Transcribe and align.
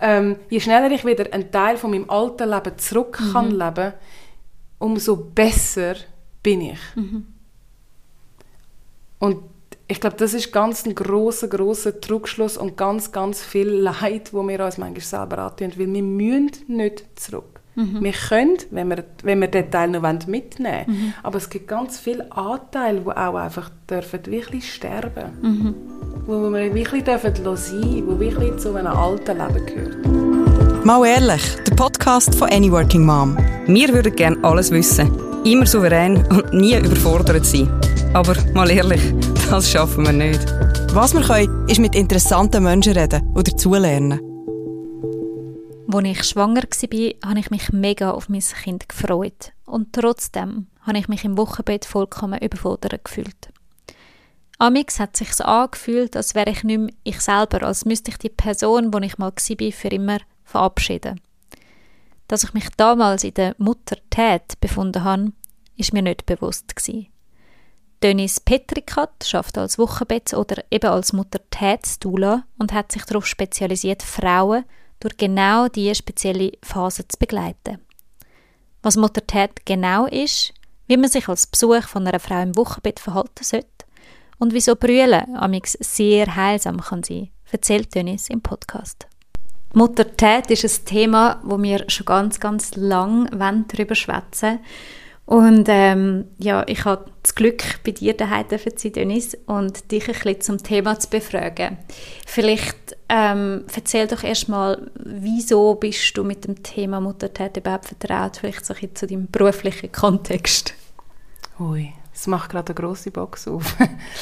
Ähm, 0.00 0.36
je 0.50 0.60
schneller 0.60 0.90
ich 0.90 1.04
wieder 1.04 1.32
einen 1.32 1.50
Teil 1.50 1.76
von 1.76 1.90
meinem 1.90 2.10
alten 2.10 2.50
Leben 2.50 2.78
zurück 2.78 3.18
mhm. 3.20 3.32
kann 3.32 3.50
leben, 3.50 3.92
umso 4.78 5.16
besser 5.16 5.94
bin 6.42 6.60
ich. 6.60 6.78
Mhm. 6.94 7.26
Und 9.18 9.42
ich 9.88 10.00
glaube, 10.00 10.16
das 10.16 10.34
ist 10.34 10.52
ganz 10.52 10.84
ein 10.84 10.94
großer, 10.94 11.48
großer 11.48 12.00
Trugschluss 12.00 12.56
und 12.56 12.76
ganz, 12.76 13.12
ganz 13.12 13.42
viel 13.42 13.68
Leid, 13.68 14.32
wo 14.32 14.42
wir 14.46 14.64
uns 14.64 14.78
manchmal 14.78 15.00
selber 15.00 15.38
antun, 15.38 15.72
weil 15.76 15.92
wir 15.92 16.02
müssen 16.02 16.50
nicht 16.66 17.04
zurück. 17.14 17.55
Mhm. 17.76 18.02
Wir 18.02 18.12
können, 18.12 18.56
wenn 18.70 18.88
wir, 18.88 19.04
wenn 19.22 19.40
wir 19.40 19.48
den 19.48 19.70
Teil 19.70 19.90
noch 19.90 20.02
mitnehmen 20.26 20.86
wollen, 20.86 20.86
mhm. 20.86 21.12
aber 21.22 21.36
es 21.36 21.50
gibt 21.50 21.68
ganz 21.68 21.98
viele 21.98 22.30
Anteile, 22.32 23.00
die 23.00 23.10
auch 23.10 23.34
einfach 23.34 23.70
dürfen 23.88 24.20
wirklich 24.26 24.72
sterben 24.72 25.30
mhm. 25.42 25.74
wo 26.26 26.50
wir 26.50 26.74
wirklich 26.74 27.04
dürfen 27.04 27.34
sein 27.34 27.80
die 27.82 28.20
wirklich 28.20 28.56
zu 28.56 28.74
einem 28.74 28.86
alten 28.88 29.38
Leben 29.38 29.66
gehört. 29.66 30.84
Mal 30.86 31.04
ehrlich, 31.06 31.42
der 31.68 31.74
Podcast 31.74 32.34
von 32.34 32.48
Any 32.48 32.70
Working 32.70 33.04
Mom. 33.04 33.36
Wir 33.66 33.92
würden 33.92 34.14
gerne 34.14 34.36
alles 34.42 34.70
wissen, 34.70 35.10
immer 35.44 35.66
souverän 35.66 36.24
und 36.28 36.52
nie 36.52 36.76
überfordert 36.76 37.44
sein. 37.44 37.68
Aber 38.14 38.34
mal 38.54 38.70
ehrlich, 38.70 39.02
das 39.50 39.70
schaffen 39.70 40.06
wir 40.06 40.12
nicht. 40.12 40.46
Was 40.94 41.12
wir 41.12 41.22
können, 41.22 41.68
ist 41.68 41.80
mit 41.80 41.94
interessanten 41.94 42.62
Menschen 42.62 42.94
reden 42.94 43.20
und 43.34 43.52
dazulernen. 43.52 44.25
Als 45.92 46.04
ich 46.04 46.24
schwanger 46.24 46.62
war, 46.62 47.30
habe 47.30 47.38
ich 47.38 47.50
mich 47.50 47.72
mega 47.72 48.10
auf 48.10 48.28
mein 48.28 48.40
Kind 48.40 48.88
gefreut. 48.88 49.52
Und 49.64 49.92
trotzdem 49.92 50.66
habe 50.82 50.98
ich 50.98 51.08
mich 51.08 51.24
im 51.24 51.38
Wochenbett 51.38 51.84
vollkommen 51.84 52.40
überfordert 52.40 53.04
gefühlt. 53.04 53.52
Amix 54.58 54.98
hat 54.98 55.16
sich 55.16 55.34
so 55.34 55.44
angefühlt, 55.44 56.16
als 56.16 56.34
wäre 56.34 56.50
ich 56.50 56.64
nicht 56.64 56.78
mehr 56.78 56.94
ich 57.04 57.20
selber, 57.20 57.62
als 57.62 57.84
müsste 57.84 58.10
ich 58.10 58.18
die 58.18 58.30
Person, 58.30 58.92
wo 58.92 58.98
ich 58.98 59.18
mal 59.18 59.32
war, 59.32 59.72
für 59.72 59.88
immer 59.88 60.18
verabschieden. 60.44 61.20
Dass 62.26 62.44
ich 62.44 62.54
mich 62.54 62.68
damals 62.76 63.22
in 63.22 63.34
der 63.34 63.54
Muttertät 63.58 64.58
befunden 64.60 65.04
habe, 65.04 65.32
ist 65.76 65.92
mir 65.92 66.02
nicht 66.02 66.26
bewusst 66.26 66.74
gewesen. 66.74 67.08
Dennis 68.02 68.40
Petrikat 68.40 69.24
schafft 69.24 69.58
als 69.58 69.78
Wochenbett 69.78 70.34
oder 70.34 70.64
eben 70.70 70.90
als 70.90 71.12
Muttertätsdula 71.12 72.44
und 72.58 72.72
hat 72.72 72.92
sich 72.92 73.04
darauf 73.04 73.26
spezialisiert, 73.26 74.02
Frauen 74.02 74.64
durch 75.00 75.16
genau 75.16 75.68
diese 75.68 75.94
spezielle 75.94 76.52
Phase 76.62 77.06
zu 77.06 77.18
begleiten. 77.18 77.78
Was 78.82 78.96
Muttertät 78.96 79.64
genau 79.64 80.06
ist, 80.06 80.52
wie 80.86 80.96
man 80.96 81.10
sich 81.10 81.28
als 81.28 81.46
Besuch 81.46 81.82
von 81.84 82.06
einer 82.06 82.20
Frau 82.20 82.40
im 82.42 82.56
Wochenbett 82.56 83.00
verhalten 83.00 83.42
sollte 83.42 83.68
und 84.38 84.52
wieso 84.52 84.76
Brüllen 84.76 85.36
amix 85.36 85.72
sehr 85.72 86.34
heilsam 86.34 86.80
kann 86.80 87.02
sein, 87.02 87.30
erzählt 87.50 87.94
Dennis 87.94 88.28
im 88.28 88.40
Podcast. 88.40 89.06
Muttertät 89.72 90.50
ist 90.50 90.64
ein 90.64 90.86
Thema, 90.86 91.40
wo 91.42 91.60
wir 91.60 91.84
schon 91.88 92.06
ganz, 92.06 92.40
ganz 92.40 92.76
lang 92.76 93.28
darüber 93.68 93.94
schwätzen 93.94 94.60
und 95.26 95.66
ähm, 95.68 96.26
ja, 96.38 96.62
ich 96.68 96.84
habe 96.84 97.06
das 97.22 97.34
Glück, 97.34 97.64
bei 97.84 97.90
dir 97.90 98.16
daheim 98.16 98.48
zu 98.48 98.58
sein, 98.58 98.92
Dennis, 98.92 99.36
und 99.46 99.90
dich 99.90 100.06
ein 100.08 100.14
bisschen 100.14 100.40
zum 100.40 100.62
Thema 100.62 101.00
zu 101.00 101.10
befragen. 101.10 101.78
Vielleicht 102.24 102.96
ähm, 103.08 103.64
erzähl 103.74 104.06
doch 104.06 104.22
erstmal, 104.22 104.88
wieso 104.94 105.74
bist 105.74 106.16
du 106.16 106.22
mit 106.22 106.44
dem 106.44 106.62
Thema 106.62 107.00
Muttertät 107.00 107.56
überhaupt 107.56 107.86
vertraut? 107.86 108.36
Vielleicht 108.36 108.64
so 108.64 108.74
ein 108.80 108.94
zu 108.94 109.08
deinem 109.08 109.26
beruflichen 109.26 109.90
Kontext. 109.90 110.74
Ui, 111.58 111.92
das 112.12 112.28
macht 112.28 112.50
gerade 112.50 112.68
eine 112.68 112.74
grosse 112.76 113.10
Box 113.10 113.48
auf. 113.48 113.74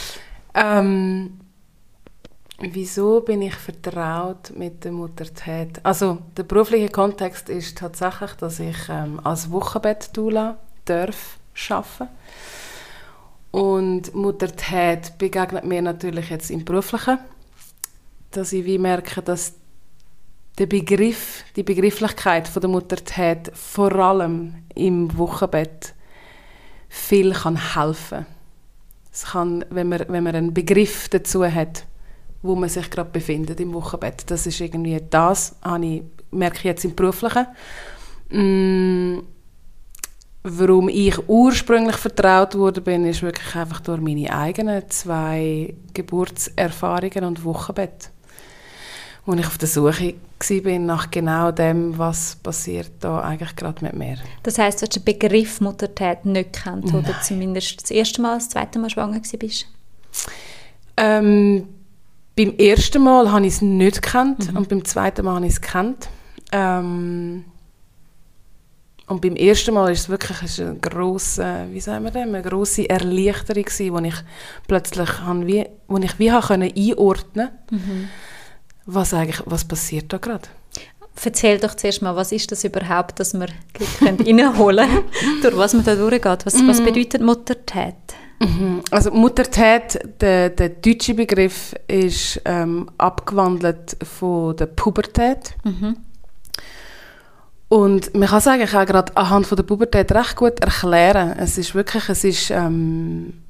ähm, 0.55 1.39
wieso 2.61 3.21
bin 3.21 3.43
ich 3.43 3.55
vertraut 3.57 4.55
mit 4.57 4.85
der 4.85 4.93
Muttertät? 4.93 5.81
Also 5.83 6.19
der 6.35 6.45
berufliche 6.45 6.89
Kontext 6.89 7.51
ist 7.51 7.77
tatsächlich, 7.77 8.33
dass 8.33 8.59
ich 8.59 8.89
ähm, 8.89 9.21
als 9.23 9.51
Wochenbett-Doula 9.51 10.57
darf 10.85 11.39
arbeiten. 11.69 12.09
Und 13.51 14.15
Muttertät 14.15 15.17
begegnet 15.19 15.65
mir 15.65 15.81
natürlich 15.81 16.31
jetzt 16.31 16.51
im 16.51 16.65
Beruflichen, 16.65 17.19
dass 18.33 18.53
ich 18.53 18.65
wie 18.65 18.79
merke, 18.79 19.23
dass 19.23 19.55
der 20.59 20.67
Begriff, 20.67 21.45
die 21.57 21.63
Begrifflichkeit 21.63 22.49
von 22.49 22.61
der 22.61 22.71
Muttertät 22.71 23.51
vor 23.55 23.93
allem 23.95 24.55
im 24.75 25.17
Wochenbett 25.17 25.95
viel 26.89 27.33
kann 27.33 27.75
helfen. 27.75 28.27
Es 29.13 29.27
kann, 29.27 29.65
wenn 29.71 29.89
man, 29.89 30.05
wenn 30.09 30.25
man 30.25 30.35
einen 30.35 30.55
Begriff 30.55 31.09
dazu 31.09 31.45
hat, 31.45 31.87
wo 32.43 32.55
man 32.55 32.69
sich 32.69 32.91
gerade 32.91 33.11
befindet 33.11 33.61
im 33.61 33.73
Wochenbett, 33.73 34.31
das 34.31 34.47
ist 34.47 34.61
irgendwie 34.61 35.01
das, 35.11 35.57
ich, 35.81 36.03
merke 36.31 36.59
ich 36.59 36.65
jetzt 36.65 36.85
im 36.85 36.95
Beruflichen. 36.95 37.47
Mm, 38.31 39.21
warum 40.45 40.91
ich 40.91 41.19
ursprünglich 41.27 41.97
vertraut 41.97 42.55
wurde 42.55 42.83
bin, 42.83 43.07
ist 43.07 43.23
wirklich 43.23 43.57
einfach 43.57 43.81
durch 43.81 44.01
meine 44.01 44.31
eigenen 44.31 44.89
zwei 44.91 45.75
Geburtserfahrungen 45.95 47.25
und 47.25 47.45
Wochenbett. 47.45 48.11
Wo 49.25 49.33
ich 49.33 49.47
auf 49.47 49.57
der 49.57 49.69
Suche 49.69 50.15
war 50.39 50.79
nach 50.79 51.11
genau 51.11 51.51
dem, 51.51 51.97
was 51.97 52.37
passiert 52.37 52.91
da 53.01 53.21
eigentlich 53.21 53.57
gerade 53.57 53.83
mit 53.83 53.95
mir. 53.95 54.19
Das 54.43 54.59
heißt, 54.59 54.83
du 54.83 54.83
hast 54.83 54.95
den 54.95 55.05
Begriff 55.05 55.63
Muttertät 55.63 56.27
nicht 56.27 56.63
kennt 56.63 56.93
oder 56.93 57.01
Nein. 57.01 57.23
zumindest 57.23 57.83
das 57.83 57.91
erste 57.91 58.21
Mal, 58.21 58.35
das 58.35 58.51
zweite 58.51 58.79
Mal 58.79 58.91
schwanger 58.91 59.23
warst? 59.23 59.67
Ähm, 60.99 61.69
beim 62.37 62.55
ersten 62.59 63.03
Mal 63.03 63.33
habe 63.33 63.47
ich 63.47 63.55
es 63.55 63.63
nicht 63.63 64.03
gekannt 64.03 64.53
mhm. 64.53 64.59
und 64.59 64.69
beim 64.69 64.85
zweiten 64.85 65.25
Mal 65.25 65.37
habe 65.37 65.47
ich 65.47 65.55
es 65.55 65.61
gekannt. 65.63 66.11
Ähm, 66.53 67.47
und 69.07 69.21
beim 69.21 69.37
ersten 69.37 69.75
Mal 69.75 69.93
ist 69.93 70.01
es 70.01 70.09
wirklich 70.09 70.43
ist 70.43 70.61
eine 70.61 70.77
grosse, 70.77 71.67
wie 71.71 71.81
sagen 71.81 72.05
wir 72.05 72.11
das, 72.11 72.23
eine 72.23 72.43
grosse 72.43 72.89
Erleichterung 72.89 73.65
gewesen, 73.65 73.93
wo 73.93 73.99
ich 73.99 74.15
plötzlich 74.67 75.21
han 75.21 75.47
wie, 75.47 75.67
wo 75.89 75.99
ich 75.99 76.19
wie 76.19 76.31
können 76.31 76.73
einordnen 76.75 77.51
mhm. 77.71 78.09
was 78.87 79.13
eigentlich, 79.13 79.43
was 79.45 79.65
passiert 79.65 80.13
da 80.13 80.19
gerade. 80.19 80.49
Erzähl 81.23 81.59
doch 81.59 81.75
zuerst 81.75 82.03
mal, 82.03 82.17
was 82.17 82.33
ist 82.33 82.51
das 82.51 82.65
überhaupt, 82.65 83.21
dass 83.21 83.35
wir 83.35 83.47
reinholen 84.01 84.89
können, 84.89 85.43
durch 85.43 85.57
was 85.57 85.75
man 85.75 85.85
da 85.85 85.95
durchgeht? 85.95 86.45
Was, 86.45 86.55
mhm. 86.55 86.69
was 86.69 86.81
bedeutet 86.81 87.21
Muttertät? 87.21 87.95
Mhm. 88.41 88.83
Also 88.91 89.11
Muttertät, 89.11 89.99
der, 90.21 90.51
der 90.51 90.71
deutsche 90.71 91.15
Begriff 91.15 91.75
ist 91.87 92.41
ähm, 92.45 92.91
abgewandelt 92.99 93.97
von 94.03 94.57
der 94.57 94.67
Pubertät. 94.67 95.55
Mhm. 95.63 95.97
Und 97.75 98.15
man 98.15 98.29
kann 98.29 98.41
sagen, 98.41 98.63
ich 98.63 98.71
kann 98.71 98.87
gerade 98.87 99.17
anhand 99.17 99.49
von 99.49 99.57
der 99.57 99.65
Pubertät 99.65 100.13
recht 100.13 100.37
gut 100.37 100.61
erklären. 100.61 101.35
Es 101.41 101.59
ist 101.59 101.75
wirklich, 101.75 102.09
es 102.09 102.23
ist, 102.23 102.51
ähm, 102.51 103.43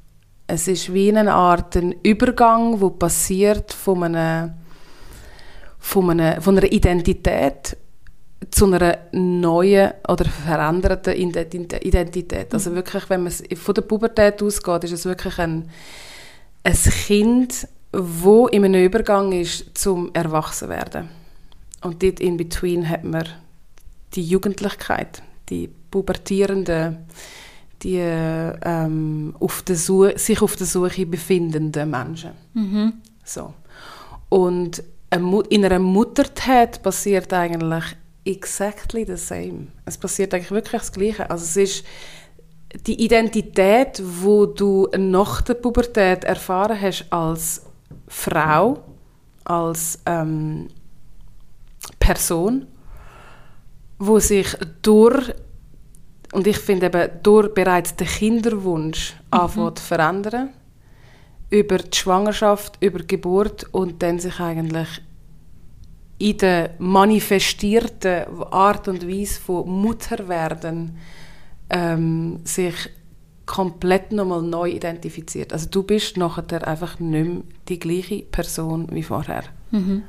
es 0.46 0.66
ist 0.66 0.94
wie 0.94 1.14
eine 1.14 1.34
Art 1.34 1.76
ein 1.76 1.94
Übergang, 2.02 2.80
wo 2.80 2.88
passiert 2.88 3.70
von 3.74 4.02
einer, 4.02 4.54
von 5.78 6.08
einer, 6.08 6.40
von 6.40 6.56
einer 6.56 6.72
Identität 6.72 7.76
zu 8.50 8.64
einer 8.64 8.96
neuen 9.12 9.92
oder 10.08 10.24
veränderten 10.24 11.12
Identität. 11.12 12.54
Also 12.54 12.70
mhm. 12.70 12.76
wirklich, 12.76 13.10
wenn 13.10 13.24
man 13.24 13.32
von 13.32 13.74
der 13.74 13.82
Pubertät 13.82 14.42
ausgeht, 14.42 14.84
ist 14.84 14.92
es 14.92 15.04
wirklich 15.04 15.38
ein, 15.38 15.68
ein 16.62 16.74
Kind, 16.74 17.68
wo 17.92 18.46
in 18.46 18.64
einem 18.64 18.82
Übergang 18.82 19.32
ist 19.32 19.76
zum 19.76 20.14
Erwachsenwerden. 20.14 21.10
Und 21.82 22.02
dort 22.02 22.20
in 22.20 22.38
between 22.38 22.88
hat 22.88 23.04
man 23.04 23.24
die 24.14 24.22
Jugendlichkeit, 24.22 25.22
die 25.48 25.69
pubertierenden, 25.91 27.06
die 27.82 27.98
ähm, 27.98 29.36
auf 29.41 29.62
der 29.62 29.76
sich 29.76 30.42
auf 30.42 30.56
der 30.56 30.66
Suche 30.66 31.06
befindenden 31.06 31.91
Menschen. 31.91 32.30
Mhm. 32.54 32.94
So. 33.25 33.54
Und 34.28 34.82
in 35.10 35.64
einer 35.64 35.78
Muttertät 35.78 36.82
passiert 36.82 37.32
eigentlich 37.32 37.84
exactly 38.25 39.05
the 39.06 39.16
same. 39.16 39.69
Es 39.84 39.96
passiert 39.96 40.34
eigentlich 40.34 40.50
wirklich 40.50 40.81
das 40.81 40.93
Gleiche. 40.93 41.31
Also 41.31 41.44
es 41.44 41.56
ist 41.56 41.84
die 42.87 43.05
Identität, 43.05 44.02
wo 44.02 44.46
du 44.46 44.88
nach 44.96 45.43
der 45.43 45.55
Pubertät 45.55 46.25
erfahren 46.25 46.81
hast 46.81 47.06
als 47.12 47.62
Frau, 48.08 48.82
als 49.44 50.00
ähm, 50.06 50.69
Person, 52.00 52.66
wo 53.99 54.19
sich 54.19 54.56
durch 54.82 55.32
und 56.32 56.46
ich 56.46 56.58
finde 56.58 56.87
eben 56.87 57.11
durch 57.23 57.55
bereits 57.55 57.94
den 57.94 58.08
Kinderwunsch 58.08 59.14
mhm. 59.14 59.38
anfängt 59.38 59.79
zu 59.79 59.85
verändern 59.85 60.50
über 61.50 61.79
die 61.79 61.96
Schwangerschaft, 61.96 62.76
über 62.81 62.99
die 62.99 63.06
Geburt 63.06 63.67
und 63.73 64.02
dann 64.02 64.19
sich 64.19 64.41
eigentlich 64.41 64.88
in 66.19 66.38
der 66.38 66.70
manifestierten 66.79 68.25
Art 68.50 68.88
und 68.88 69.06
Weise 69.08 69.41
von 69.41 69.69
Mutterwerden 69.69 70.97
ähm, 71.70 72.40
sich 72.44 72.75
komplett 73.47 74.12
nochmal 74.12 74.43
neu 74.43 74.70
identifiziert. 74.70 75.52
Also 75.52 75.69
du 75.70 75.82
bist 75.82 76.17
nachher 76.17 76.67
einfach 76.67 76.99
nicht 76.99 77.26
mehr 77.26 77.43
die 77.69 77.79
gleiche 77.79 78.23
Person 78.23 78.88
wie 78.90 79.02
vorher. 79.02 79.44
Mhm. 79.70 80.05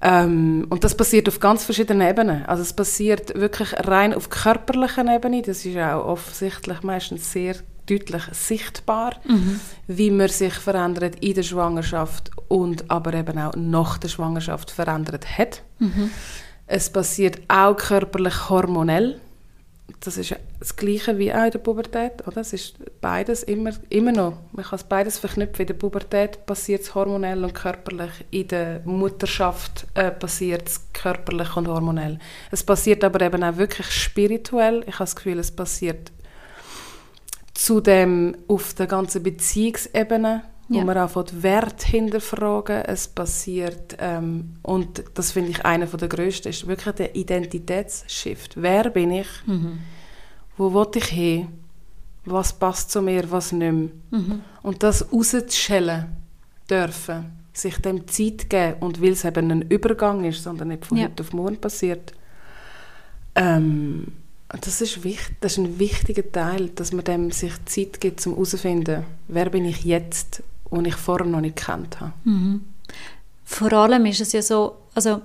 Ähm, 0.00 0.66
und 0.70 0.84
das 0.84 0.96
passiert 0.96 1.28
auf 1.28 1.40
ganz 1.40 1.64
verschiedenen 1.64 2.08
Ebenen. 2.08 2.46
Also 2.46 2.62
es 2.62 2.72
passiert 2.72 3.34
wirklich 3.34 3.72
rein 3.74 4.14
auf 4.14 4.30
körperlicher 4.30 5.12
Ebene. 5.12 5.42
Das 5.42 5.64
ist 5.64 5.76
auch 5.76 6.06
offensichtlich 6.06 6.82
meistens 6.82 7.32
sehr 7.32 7.56
deutlich 7.86 8.22
sichtbar, 8.32 9.14
mhm. 9.24 9.60
wie 9.86 10.10
man 10.10 10.28
sich 10.28 10.54
verändert 10.54 11.16
in 11.20 11.34
der 11.34 11.42
Schwangerschaft 11.42 12.30
und 12.48 12.90
aber 12.90 13.14
eben 13.14 13.38
auch 13.38 13.54
nach 13.56 13.98
der 13.98 14.08
Schwangerschaft 14.08 14.70
verändert 14.70 15.38
hat. 15.38 15.62
Mhm. 15.78 16.10
Es 16.66 16.90
passiert 16.90 17.40
auch 17.48 17.76
körperlich 17.76 18.50
hormonell. 18.50 19.20
Das 20.00 20.16
ist 20.16 20.34
das 20.60 20.76
Gleiche 20.76 21.18
wie 21.18 21.32
auch 21.32 21.44
in 21.44 21.50
der 21.50 21.58
Pubertät. 21.58 22.26
Oder? 22.26 22.42
Es 22.42 22.52
ist 22.52 22.76
beides 23.00 23.42
immer, 23.42 23.72
immer 23.88 24.12
noch. 24.12 24.38
Man 24.52 24.64
kann 24.64 24.76
es 24.76 24.84
beides 24.84 25.18
verknüpfen. 25.18 25.62
In 25.62 25.66
der 25.66 25.74
Pubertät 25.74 26.44
passiert 26.46 26.82
es 26.82 26.94
hormonell 26.94 27.42
und 27.42 27.54
körperlich. 27.54 28.10
In 28.30 28.48
der 28.48 28.80
Mutterschaft 28.84 29.86
äh, 29.94 30.10
passiert 30.10 30.68
es 30.68 30.92
körperlich 30.92 31.56
und 31.56 31.68
hormonell. 31.68 32.18
Es 32.50 32.62
passiert 32.62 33.02
aber 33.02 33.20
eben 33.24 33.42
auch 33.42 33.56
wirklich 33.56 33.90
spirituell. 33.90 34.84
Ich 34.86 34.94
habe 34.94 35.04
das 35.04 35.16
Gefühl, 35.16 35.38
es 35.38 35.50
passiert 35.50 36.12
Zudem 37.58 38.36
auf 38.46 38.72
der 38.74 38.86
ganzen 38.86 39.20
Beziehungsebene, 39.24 40.44
wo 40.68 40.78
ja. 40.78 40.84
man 40.84 40.98
auch 40.98 41.22
den 41.24 41.42
Wert 41.42 41.82
hinterfragen. 41.82 42.82
Es 42.84 43.08
passiert, 43.08 43.96
ähm, 43.98 44.56
und 44.62 45.02
das 45.14 45.32
finde 45.32 45.50
ich 45.50 45.64
einer 45.64 45.86
der 45.86 46.08
grössten, 46.08 46.48
ist 46.48 46.66
wirklich 46.66 46.94
der 46.94 47.16
Identitätsshift. 47.16 48.60
Wer 48.60 48.90
bin 48.90 49.10
ich? 49.10 49.28
Mhm. 49.46 49.78
Wo 50.56 50.74
will 50.74 50.88
ich 50.94 51.06
hin? 51.06 51.48
Was 52.24 52.52
passt 52.52 52.90
zu 52.90 53.00
mir, 53.00 53.30
was 53.30 53.52
nicht 53.52 53.72
mehr? 53.72 53.90
Mhm. 54.10 54.42
Und 54.62 54.82
das 54.82 55.10
rauszuschellen 55.10 56.16
dürfen, 56.68 57.32
sich 57.54 57.78
dem 57.78 58.06
Zeit 58.06 58.50
geben 58.50 58.76
und 58.80 59.00
weil 59.00 59.12
es 59.12 59.24
eben 59.24 59.50
ein 59.50 59.62
Übergang 59.62 60.24
ist, 60.24 60.42
sondern 60.42 60.68
nicht 60.68 60.84
von 60.84 60.98
ja. 60.98 61.04
heute 61.04 61.22
auf 61.22 61.32
morgen 61.32 61.56
passiert, 61.56 62.12
ähm, 63.34 64.08
das 64.48 64.80
ist, 64.80 65.04
wichtig, 65.04 65.36
das 65.40 65.52
ist 65.52 65.58
ein 65.58 65.78
wichtiger 65.78 66.30
Teil, 66.30 66.70
dass 66.70 66.92
man 66.92 67.04
dem 67.04 67.30
sich 67.30 67.52
Zeit 67.66 68.00
gibt, 68.00 68.26
um 68.26 68.32
herauszufinden, 68.34 69.04
wer 69.28 69.50
bin 69.50 69.64
ich 69.64 69.84
jetzt, 69.84 70.42
und 70.70 70.86
ich 70.86 70.94
vorher 70.94 71.26
noch 71.26 71.40
nicht 71.40 71.56
kennt 71.56 72.00
habe. 72.00 72.12
Mhm. 72.24 72.64
Vor 73.44 73.72
allem 73.72 74.06
ist 74.06 74.20
es 74.20 74.32
ja 74.32 74.42
so, 74.42 74.76
also 74.94 75.22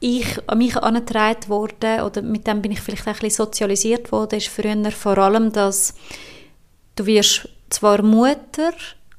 ich 0.00 0.38
an 0.48 0.58
mich 0.58 0.76
angetragen 0.76 1.48
worden, 1.48 2.00
oder 2.00 2.22
mit 2.22 2.46
dem 2.46 2.62
bin 2.62 2.72
ich 2.72 2.80
vielleicht 2.80 3.06
ein 3.06 3.12
bisschen 3.14 3.46
sozialisiert 3.46 4.10
worden, 4.12 4.38
ist 4.38 4.48
früher 4.48 4.90
vor 4.90 5.18
allem, 5.18 5.52
dass 5.52 5.94
du 6.96 7.06
wirst 7.06 7.48
zwar 7.68 8.02
Mutter, 8.02 8.72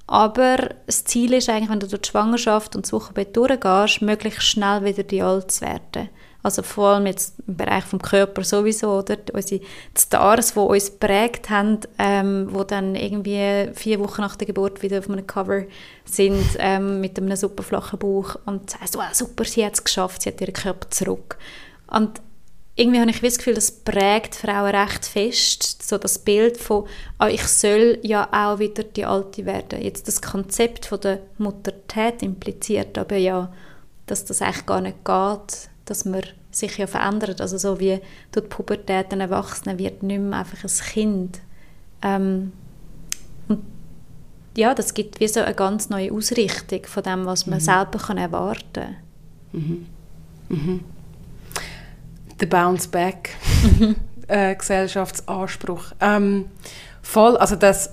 aber 0.07 0.71
das 0.85 1.05
Ziel 1.05 1.33
ist 1.33 1.49
eigentlich, 1.49 1.69
wenn 1.69 1.79
du 1.79 1.87
durch 1.87 2.01
die 2.01 2.09
Schwangerschaft 2.09 2.75
und 2.75 2.85
das 2.85 2.93
Wochenbett 2.93 3.37
durchgehst, 3.37 4.01
möglichst 4.01 4.43
schnell 4.43 4.83
wieder 4.83 5.03
die 5.03 5.21
alt 5.21 5.51
zu 5.51 5.61
werden. 5.61 6.09
Also 6.43 6.63
vor 6.63 6.89
allem 6.89 7.05
jetzt 7.05 7.35
im 7.47 7.55
Bereich 7.55 7.83
vom 7.83 8.01
Körper 8.01 8.43
sowieso, 8.43 8.99
oder? 8.99 9.17
Unsere 9.33 9.61
Stars, 9.97 10.53
die 10.53 10.59
uns 10.59 10.89
prägt 10.91 11.49
haben, 11.49 11.79
ähm, 11.99 12.47
wo 12.49 12.63
dann 12.63 12.95
irgendwie 12.95 13.69
vier 13.73 13.99
Wochen 13.99 14.21
nach 14.21 14.35
der 14.35 14.47
Geburt 14.47 14.81
wieder 14.81 14.99
auf 14.99 15.09
einem 15.09 15.27
Cover 15.27 15.63
sind 16.05 16.45
ähm, 16.57 16.99
mit 17.01 17.17
einem 17.19 17.35
super 17.35 17.63
flachen 17.63 17.99
Bauch 17.99 18.35
und 18.45 18.69
sagst, 18.69 18.95
wow, 18.95 19.13
super, 19.13 19.45
sie 19.45 19.65
hat 19.65 19.73
es 19.75 19.83
geschafft, 19.83 20.23
sie 20.23 20.29
hat 20.29 20.41
ihren 20.41 20.53
Körper 20.53 20.89
zurück. 20.89 21.37
Und 21.87 22.21
irgendwie 22.75 22.99
habe 22.99 23.11
ich 23.11 23.19
das 23.19 23.37
Gefühl, 23.37 23.53
das 23.53 23.71
prägt 23.71 24.35
Frauen 24.35 24.73
recht 24.73 25.05
fest, 25.05 25.87
so 25.87 25.97
das 25.97 26.19
Bild 26.19 26.57
von, 26.57 26.87
ah, 27.17 27.27
ich 27.27 27.43
soll 27.43 27.99
ja 28.01 28.27
auch 28.31 28.59
wieder 28.59 28.83
die 28.83 29.05
Alte 29.05 29.45
werden. 29.45 29.81
Jetzt 29.81 30.07
das 30.07 30.21
Konzept 30.21 30.85
von 30.85 31.01
der 31.01 31.19
Muttertät 31.37 32.23
impliziert 32.23 32.97
aber 32.97 33.17
ja, 33.17 33.51
dass 34.07 34.25
das 34.25 34.41
eigentlich 34.41 34.65
gar 34.65 34.81
nicht 34.81 35.05
geht, 35.05 35.69
dass 35.85 36.05
man 36.05 36.21
sich 36.51 36.77
ja 36.77 36.87
verändert. 36.87 37.41
Also 37.41 37.57
so 37.57 37.79
wie 37.79 37.99
durch 38.31 38.45
die 38.45 38.49
Pubertät 38.49 39.11
ein 39.11 39.21
Erwachsener 39.21 39.77
wird 39.77 40.03
nicht 40.03 40.19
mehr 40.19 40.39
einfach 40.39 40.63
ein 40.63 40.85
Kind. 40.93 41.39
Ähm, 42.01 42.51
und 43.47 43.63
ja, 44.55 44.73
das 44.73 44.93
gibt 44.93 45.19
wie 45.19 45.27
so 45.27 45.41
eine 45.41 45.55
ganz 45.55 45.89
neue 45.89 46.11
Ausrichtung 46.11 46.85
von 46.85 47.03
dem, 47.03 47.25
was 47.25 47.47
man 47.47 47.59
mhm. 47.59 47.63
selber 47.63 47.99
kann 47.99 48.17
erwarten 48.17 48.63
kann. 48.73 48.95
Mhm. 49.53 49.85
Mhm. 50.49 50.79
Der 52.39 52.45
Bounce 52.47 52.89
Back, 52.89 53.31
mhm. 53.79 53.95
äh, 54.27 54.55
Gesellschaftsanspruch. 54.55 55.93
Ähm, 55.99 56.45
voll, 57.01 57.37
also 57.37 57.55
das 57.55 57.91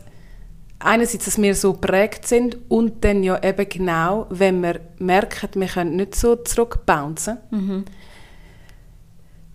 einerseits, 0.79 1.25
dass 1.25 1.41
wir 1.41 1.55
so 1.55 1.73
prägt 1.73 2.27
sind 2.27 2.59
und 2.69 3.05
dann 3.05 3.23
ja 3.23 3.43
eben 3.43 3.69
genau, 3.69 4.27
wenn 4.31 4.63
wir 4.63 4.81
merken, 4.99 5.61
wir 5.61 5.67
können 5.67 5.97
nicht 5.97 6.15
so 6.15 6.37
zurückbouncen, 6.37 7.39
mhm. 7.51 7.85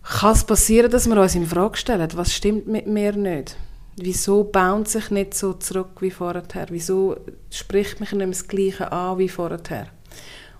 kann 0.03 0.33
es 0.33 0.43
passieren, 0.43 0.91
dass 0.91 1.07
wir 1.07 1.19
uns 1.19 1.35
in 1.35 1.45
Frage 1.45 1.77
stellen, 1.77 2.09
was 2.15 2.33
stimmt 2.33 2.67
mit 2.67 2.87
mir 2.87 3.13
nicht? 3.13 3.55
Wieso 3.95 4.43
bounce 4.43 4.97
ich 4.97 5.11
nicht 5.11 5.35
so 5.35 5.53
zurück 5.53 6.01
wie 6.01 6.09
vorher? 6.09 6.43
Wieso 6.69 7.15
spricht 7.51 7.99
mich 7.99 8.11
nicht 8.11 8.17
mehr 8.17 8.27
das 8.27 8.47
Gleiche 8.47 8.91
an 8.91 9.19
wie 9.19 9.29
vorher? 9.29 9.87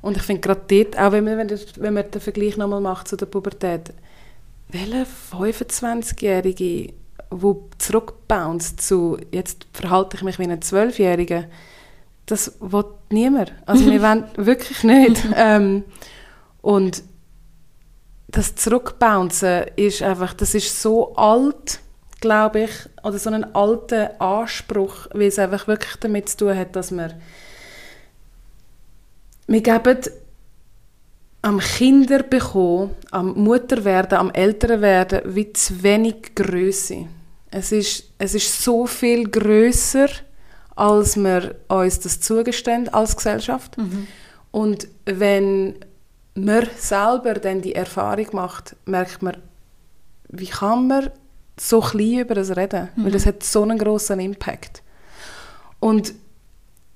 Und 0.01 0.17
ich 0.17 0.23
finde 0.23 0.41
gerade 0.41 0.61
dort, 0.67 0.99
auch 0.99 1.11
wenn 1.13 1.23
man, 1.23 1.49
wenn 1.49 1.93
man 1.93 2.11
den 2.11 2.21
Vergleich 2.21 2.57
nochmal 2.57 2.81
macht 2.81 3.07
zu 3.07 3.15
der 3.15 3.25
Pubertät, 3.25 3.93
welche 4.69 5.07
25-Jährige 5.31 6.93
wo 7.41 7.69
zurückbounced 7.77 8.81
zu, 8.81 9.17
jetzt 9.31 9.67
verhalte 9.73 10.17
ich 10.17 10.23
mich 10.23 10.39
wie 10.39 10.43
ein 10.43 10.61
Zwölfjähriger, 10.61 11.45
das 12.25 12.53
will 12.59 12.85
niemand. 13.09 13.53
Also 13.65 13.85
wir 13.85 14.01
wollen 14.03 14.25
wirklich 14.35 14.83
nicht. 14.83 15.21
ähm, 15.35 15.83
und 16.61 17.03
das 18.27 18.55
Zurückbouncen 18.55 19.65
ist 19.75 20.01
einfach, 20.01 20.33
das 20.33 20.55
ist 20.55 20.81
so 20.81 21.15
alt, 21.15 21.79
glaube 22.19 22.61
ich, 22.61 22.71
oder 23.03 23.19
so 23.19 23.29
ein 23.29 23.53
alter 23.53 24.19
Anspruch, 24.19 25.07
weil 25.13 25.27
es 25.27 25.37
einfach 25.37 25.67
wirklich 25.67 25.95
damit 25.97 26.29
zu 26.29 26.37
tun 26.37 26.57
hat, 26.57 26.75
dass 26.75 26.91
wir 26.91 27.09
wir 29.45 29.61
geben 29.61 29.99
am 31.41 31.59
Kinderbekommen, 31.59 32.91
am 33.11 33.33
Mutterwerden, 33.33 34.17
am 34.17 34.31
Älterwerden 34.31 35.35
wie 35.35 35.51
zu 35.51 35.83
wenig 35.83 36.33
Größe. 36.33 37.07
Es 37.55 37.71
ist, 37.71 38.05
es 38.17 38.33
ist 38.33 38.63
so 38.63 38.87
viel 38.87 39.29
größer, 39.29 40.07
als 40.75 41.15
wir 41.15 41.53
uns 41.67 41.99
das 41.99 42.19
zugestehen 42.19 42.89
als 42.89 43.15
Gesellschaft. 43.15 43.77
Mhm. 43.77 44.07
Und 44.49 44.87
wenn 45.05 45.75
man 46.33 46.67
selber 46.75 47.35
dann 47.35 47.61
die 47.61 47.75
Erfahrung 47.75 48.25
macht, 48.31 48.75
merkt 48.85 49.21
man, 49.21 49.37
wie 50.29 50.47
kann 50.47 50.87
man 50.87 51.11
so 51.55 51.79
klein 51.79 52.21
über 52.21 52.33
das 52.33 52.57
reden? 52.57 52.89
Mhm. 52.95 53.05
Weil 53.05 53.11
das 53.11 53.27
hat 53.27 53.43
so 53.43 53.61
einen 53.61 53.77
großen 53.77 54.19
Impact. 54.19 54.81
Und 55.79 56.15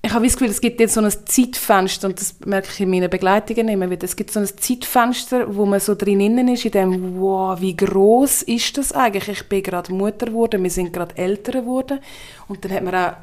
ich 0.01 0.13
habe 0.13 0.25
das 0.25 0.34
Gefühl, 0.34 0.51
es 0.51 0.62
gibt 0.62 0.80
jetzt 0.80 0.94
so 0.94 1.01
ein 1.01 1.12
Zeitfenster, 1.25 2.08
und 2.08 2.20
das 2.20 2.36
merke 2.46 2.70
ich 2.72 2.80
in 2.80 2.89
meinen 2.89 3.10
Begleitungen 3.10 3.68
immer 3.68 3.89
wieder, 3.89 4.06
es 4.06 4.16
gibt 4.16 4.32
so 4.32 4.39
ein 4.39 4.46
Zeitfenster, 4.46 5.56
wo 5.56 5.66
man 5.66 5.80
so 5.80 5.96
drin 5.96 6.48
ist, 6.48 6.66
in 6.66 6.72
dem, 6.72 7.20
wow, 7.20 7.60
wie 7.60 7.75
groß 7.75 8.44
ist 8.44 8.77
das 8.77 8.94
eigentlich? 8.94 9.27
Ich 9.27 9.50
bin 9.50 9.63
gerade 9.63 9.92
Mutter 9.92 10.27
geworden, 10.27 10.63
wir 10.63 10.70
sind 10.70 10.94
gerade 10.94 11.18
Eltern 11.18 11.62
geworden. 11.62 12.00
Und 12.48 12.63
dann 12.63 12.72
hat 12.72 12.84
man 12.84 12.96
auch 12.96 13.13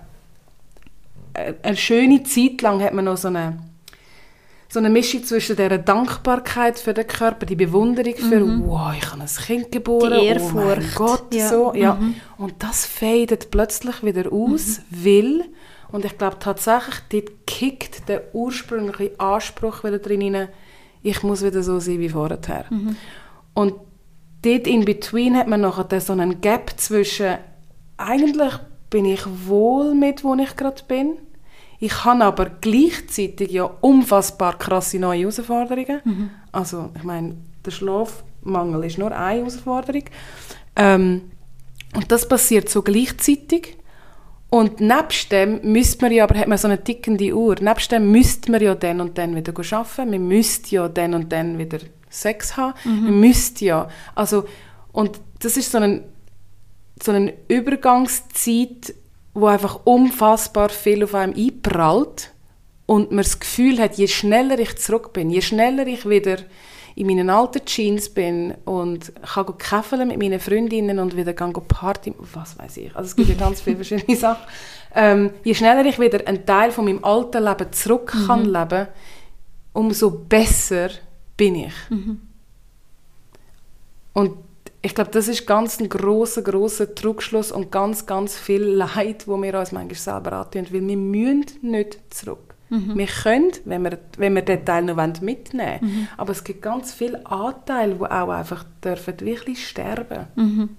eine 1.63 1.77
schöne 1.77 2.23
Zeit 2.23 2.63
lang 2.63 2.83
hat 2.83 2.95
man 2.95 3.07
noch 3.07 3.17
so 3.17 3.29
eine, 3.29 3.59
so 4.69 4.79
eine 4.79 4.91
Mischung 4.91 5.25
zwischen 5.25 5.57
der 5.57 5.79
Dankbarkeit 5.79 6.79
für 6.79 6.95
den 6.95 7.07
Körper, 7.07 7.47
die 7.47 7.57
Bewunderung 7.57 8.17
für, 8.17 8.41
mhm. 8.41 8.67
wow, 8.67 8.93
ich 8.97 9.11
habe 9.11 9.23
ein 9.23 9.29
Kind 9.29 9.73
geboren, 9.73 10.19
die 10.21 10.27
Ehrfurcht. 10.27 10.55
oh 10.55 10.81
mein 10.81 10.95
Gott, 10.95 11.35
ja. 11.35 11.49
so, 11.49 11.75
ja. 11.75 11.95
Mhm. 11.95 12.15
Und 12.39 12.55
das 12.59 12.87
fadet 12.87 13.51
plötzlich 13.51 14.03
wieder 14.03 14.33
aus, 14.33 14.81
mhm. 14.91 15.05
weil 15.05 15.45
und 15.95 16.05
ich 16.05 16.19
glaube 16.19 16.41
tatsächlich, 16.41 16.97
dort 17.11 17.47
kickt 17.47 18.09
der 18.09 18.35
ursprüngliche 18.35 19.13
Anspruch 19.21 19.85
wieder 19.85 20.01
drin 20.01 20.35
rein, 20.35 20.49
ich 21.05 21.23
muss 21.23 21.45
wieder 21.45 21.63
so 21.63 21.79
sein 21.79 22.01
wie 22.01 22.09
vorher. 22.09 22.65
Mhm. 22.69 22.97
Und 23.55 23.75
dort 24.43 24.67
in 24.67 24.85
between 24.85 25.37
hat 25.37 25.47
man 25.47 25.61
nachher 25.61 26.01
so 26.01 26.13
einen 26.13 26.41
Gap 26.41 26.73
zwischen, 26.79 27.37
eigentlich 27.97 28.55
bin 28.91 29.05
ich 29.05 29.23
wohl 29.47 29.95
mit, 29.95 30.25
wo 30.25 30.35
ich 30.35 30.57
gerade 30.57 30.83
bin, 30.89 31.13
ich 31.79 32.05
habe 32.05 32.25
aber 32.25 32.47
gleichzeitig 32.47 33.53
ja 33.53 33.71
unfassbar 33.81 34.59
krasse 34.59 34.99
neue 34.99 35.21
Herausforderungen. 35.21 36.01
Mhm. 36.03 36.31
Also, 36.51 36.91
ich 36.97 37.05
meine, 37.05 37.37
der 37.65 37.71
Schlafmangel 37.71 38.83
ist 38.83 38.99
nur 38.99 39.13
eine 39.13 39.39
Herausforderung. 39.39 40.07
Ähm, 40.75 41.31
und 41.95 42.11
das 42.11 42.27
passiert 42.27 42.69
so 42.69 42.83
gleichzeitig. 42.83 43.77
Und 44.55 44.79
nebst 44.79 45.33
dem 45.33 45.63
müsste 45.63 46.05
man 46.05 46.13
ja, 46.13 46.23
aber 46.23 46.39
hat 46.39 46.47
man 46.47 46.57
so 46.57 46.69
eine 46.69 46.85
tickende 46.85 47.35
Uhr, 47.35 47.57
nebst 47.61 47.91
dem 47.91 48.13
müsste 48.13 48.53
man 48.53 48.63
ja 48.63 48.77
dann 48.77 49.01
und 49.01 49.19
dann 49.19 49.35
wieder 49.35 49.53
arbeiten, 49.53 50.11
man 50.11 50.29
müsste 50.29 50.77
ja 50.77 50.87
dann 50.87 51.15
und 51.15 51.33
dann 51.33 51.59
wieder 51.59 51.79
Sex 52.09 52.57
haben, 52.57 52.75
mhm. 52.85 53.03
man 53.03 53.19
müsste 53.19 53.65
ja, 53.65 53.89
also, 54.15 54.45
und 54.93 55.19
das 55.41 55.57
ist 55.57 55.73
so 55.73 55.79
eine, 55.79 56.05
so 57.03 57.11
eine 57.11 57.35
Übergangszeit, 57.49 58.95
wo 59.33 59.47
einfach 59.47 59.81
unfassbar 59.83 60.69
viel 60.69 61.03
auf 61.03 61.17
einem 61.17 61.35
einprallt 61.35 62.31
und 62.87 63.11
man 63.11 63.25
das 63.25 63.41
Gefühl 63.41 63.81
hat, 63.81 63.97
je 63.97 64.07
schneller 64.07 64.61
ich 64.61 64.77
zurück 64.77 65.13
bin, 65.13 65.31
je 65.31 65.41
schneller 65.41 65.89
ich 65.89 66.09
wieder 66.09 66.37
in 66.97 67.07
meinen 67.07 67.29
alten 67.29 67.65
Jeans 67.65 68.09
bin 68.09 68.55
und 68.65 69.13
kann 69.23 69.59
käfeln 69.59 70.09
mit 70.09 70.19
meinen 70.19 70.39
Freundinnen 70.39 70.99
und 70.99 71.17
wieder 71.17 71.33
gehen 71.33 71.53
Party, 71.53 72.15
was 72.33 72.59
weiß 72.59 72.77
ich, 72.77 72.95
also 72.95 73.07
es 73.09 73.17
gibt 73.17 73.29
ja 73.29 73.35
ganz 73.35 73.61
viele 73.61 73.77
verschiedene 73.85 74.17
Sachen. 74.17 74.45
Ähm, 74.95 75.31
je 75.43 75.55
schneller 75.55 75.85
ich 75.87 75.99
wieder 75.99 76.27
einen 76.27 76.47
Teil 76.47 76.71
von 76.71 76.85
meinem 76.85 77.05
alten 77.05 77.43
Leben 77.43 77.73
zurück 77.73 78.15
mhm. 78.15 78.27
kann 78.27 78.45
leben, 78.45 78.89
umso 79.73 80.11
besser 80.11 80.91
bin 81.37 81.57
ich. 81.57 81.75
Mhm. 81.91 82.21
Und 84.13 84.37
ich 84.81 84.95
glaube, 84.95 85.11
das 85.11 85.29
ist 85.29 85.47
ganz 85.47 85.81
ein 85.81 85.89
großer, 85.89 86.43
großer 86.43 86.95
Trugschluss 86.95 87.51
und 87.51 87.73
ganz, 87.73 88.07
ganz 88.07 88.37
viel 88.37 88.63
Leid, 88.63 89.27
wo 89.27 89.41
wir 89.43 89.59
uns 89.59 89.73
manchmal 89.73 89.95
selber 89.97 90.33
antun, 90.35 90.67
weil 90.71 90.87
wir 90.87 90.97
müssen 90.97 91.71
nicht 91.71 91.99
zurück. 92.11 92.54
Mhm. 92.75 92.99
Wir 92.99 93.07
können, 93.07 93.53
wenn 93.65 93.83
wir, 93.83 93.99
wenn 94.17 94.35
wir 94.35 94.43
den 94.43 94.65
Teil 94.65 94.83
noch 94.83 94.97
mitnehmen 94.97 95.81
wollen, 95.81 95.81
mhm. 95.81 96.09
aber 96.17 96.33
es 96.33 96.43
gibt 96.43 96.63
ganz 96.63 96.93
viele 96.93 97.25
Anteile, 97.27 97.95
die 97.95 98.05
auch 98.05 98.29
einfach 98.29 98.65
dürfen 98.83 99.21
wirklich 99.21 99.69
sterben 99.69 100.27
mhm. 100.35 100.71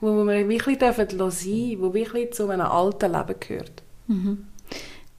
wo 0.00 0.24
wir 0.24 0.48
wirklich 0.48 0.78
dürfen 0.78 1.08
sein 1.08 1.76
wo 1.78 1.94
wirklich 1.94 2.32
zu 2.32 2.48
einem 2.48 2.66
alten 2.66 3.12
Leben 3.12 3.36
gehört. 3.38 3.82
Mhm. 4.08 4.46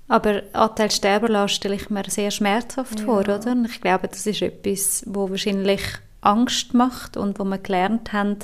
Aber 0.07 0.43
Anteil 0.53 0.91
sterben 0.91 1.31
lassen 1.31 1.55
stelle 1.55 1.75
ich 1.75 1.89
mir 1.89 2.03
sehr 2.09 2.31
schmerzhaft 2.31 2.99
ja. 2.99 3.05
vor, 3.05 3.21
oder? 3.21 3.51
Und 3.51 3.65
ich 3.65 3.81
glaube, 3.81 4.07
das 4.07 4.27
ist 4.27 4.41
etwas, 4.41 5.03
wo 5.07 5.29
wahrscheinlich 5.29 5.81
Angst 6.21 6.73
macht 6.73 7.17
und 7.17 7.39
wo 7.39 7.43
wir 7.43 7.57
gelernt 7.57 8.13
haben, 8.13 8.37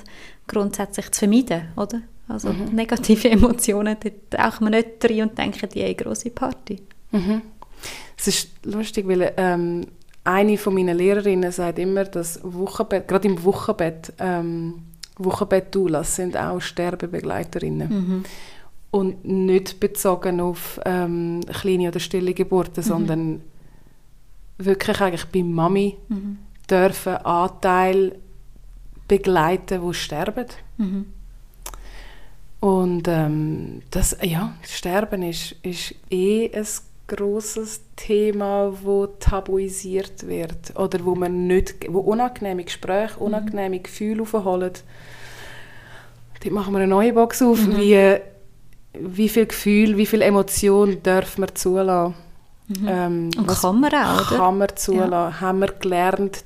grundsätzlich 0.48 1.12
zu 1.12 1.20
vermeiden, 1.20 1.68
oder? 1.76 2.02
Also 2.28 2.52
mhm. 2.54 2.74
negative 2.74 3.30
Emotionen, 3.32 3.98
da 4.30 4.38
tauchen 4.38 4.66
wir 4.66 4.72
nicht 4.72 5.04
rein 5.04 5.30
und 5.30 5.38
denken, 5.38 5.70
die 5.70 5.84
eine 5.84 5.96
große 5.96 6.30
Party. 6.32 6.82
Mhm. 7.12 7.42
Es 8.22 8.28
ist 8.28 8.50
lustig, 8.66 9.08
weil 9.08 9.34
ähm, 9.36 9.88
eine 10.24 10.58
von 10.60 10.76
meinen 10.76 10.96
Lehrerinnen 10.96 11.52
sagt 11.52 11.80
immer, 11.80 12.04
dass 12.04 12.40
Wochenbett, 12.44 13.08
gerade 13.08 13.28
im 13.28 13.44
Wochenbett, 13.44 14.14
ähm, 14.20 14.84
Wochenbett-Doulas 15.18 16.16
sind 16.18 16.38
auch 16.38 16.62
Sterbebegleiterinnen. 16.62 17.90
Mhm. 17.90 18.24
Und 18.92 19.26
nicht 19.26 19.80
bezogen 19.80 20.40
auf 20.40 20.80
ähm, 20.86 21.42
kleine 21.52 21.88
oder 21.88 22.00
stille 22.00 22.36
Geburten, 22.36 22.84
mhm. 22.84 22.88
sondern 22.88 23.42
wirklich 24.60 25.02
eigentlich 25.02 25.26
bei 25.26 25.42
Mami 25.42 25.98
mhm. 26.08 26.38
dürfen 26.70 27.16
Anteil 27.18 28.20
begleiten, 29.08 29.82
die 29.84 29.94
sterben. 29.96 30.46
Mhm. 30.78 31.06
Und 32.60 33.08
ähm, 33.08 33.82
das, 33.90 34.16
ja, 34.22 34.54
Sterben 34.62 35.24
ist, 35.24 35.56
ist 35.64 35.96
eh 36.12 36.52
ein 36.54 36.68
großes 37.16 37.82
Thema, 37.96 38.74
wo 38.84 39.06
tabuisiert 39.08 40.28
wird 40.28 40.76
oder 40.78 41.04
wo 41.04 41.16
man 41.16 41.48
nicht, 41.48 41.76
wo 41.90 42.00
unangenehme 42.00 42.64
Gespräche, 42.64 43.16
mhm. 43.18 43.26
unangenehme. 43.26 43.80
Gefühle 43.80 44.22
aufholen. 44.24 44.72
Dort 46.42 46.54
machen 46.54 46.74
wir 46.74 46.80
eine 46.80 46.88
neue 46.88 47.14
Box 47.14 47.42
auf, 47.42 47.60
mhm. 47.60 47.78
wie, 47.78 48.18
wie 48.94 49.30
viel 49.30 49.46
Gefühl, 49.46 49.98
wie 49.98 50.06
viel 50.06 50.22
Emotion 50.22 51.04
dürfen 51.04 51.44
wir 51.44 51.54
zulassen. 51.54 52.16
Mhm. 52.68 52.88
Ähm, 52.88 53.30
Und 53.38 53.48
kann 53.48 53.80
man 53.80 53.94
auch, 53.94 54.32
oder? 54.32 54.38
Kann 54.38 54.58
man 54.58 54.70
zulassen, 54.76 55.12
ja. 55.12 55.42
haben 55.42 55.60
wir 55.60 55.72
gelernt 55.74 56.44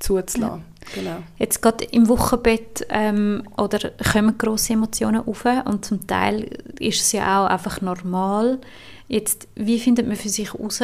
zuzulassen. 0.00 0.40
Ja. 0.40 0.60
Genau. 0.94 1.16
Jetzt 1.38 1.62
gerade 1.62 1.84
im 1.84 2.08
Wochenbett 2.08 2.86
ähm, 2.90 3.42
oder 3.56 3.90
kommen 4.12 4.36
grosse 4.36 4.74
Emotionen 4.74 5.26
auf 5.26 5.44
und 5.64 5.84
zum 5.84 6.06
Teil 6.06 6.44
ist 6.78 7.00
es 7.00 7.12
ja 7.12 7.44
auch 7.44 7.48
einfach 7.48 7.80
normal. 7.80 8.58
Jetzt, 9.08 9.48
wie 9.54 9.78
findet 9.78 10.06
man 10.06 10.16
für 10.16 10.28
sich 10.28 10.54
heraus, 10.54 10.80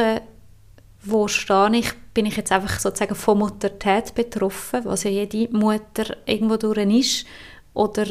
wo 1.03 1.27
stehe 1.27 1.75
ich? 1.75 1.91
Bin 2.13 2.25
ich 2.25 2.37
jetzt 2.37 2.51
einfach 2.51 2.79
sozusagen 2.79 3.15
von 3.15 3.39
Muttertät 3.39 4.13
betroffen, 4.13 4.85
was 4.85 5.03
ja 5.03 5.09
jede 5.09 5.51
Mutter 5.55 6.17
irgendwo 6.25 6.57
durch 6.57 6.77
ist? 6.77 7.25
Oder 7.73 8.05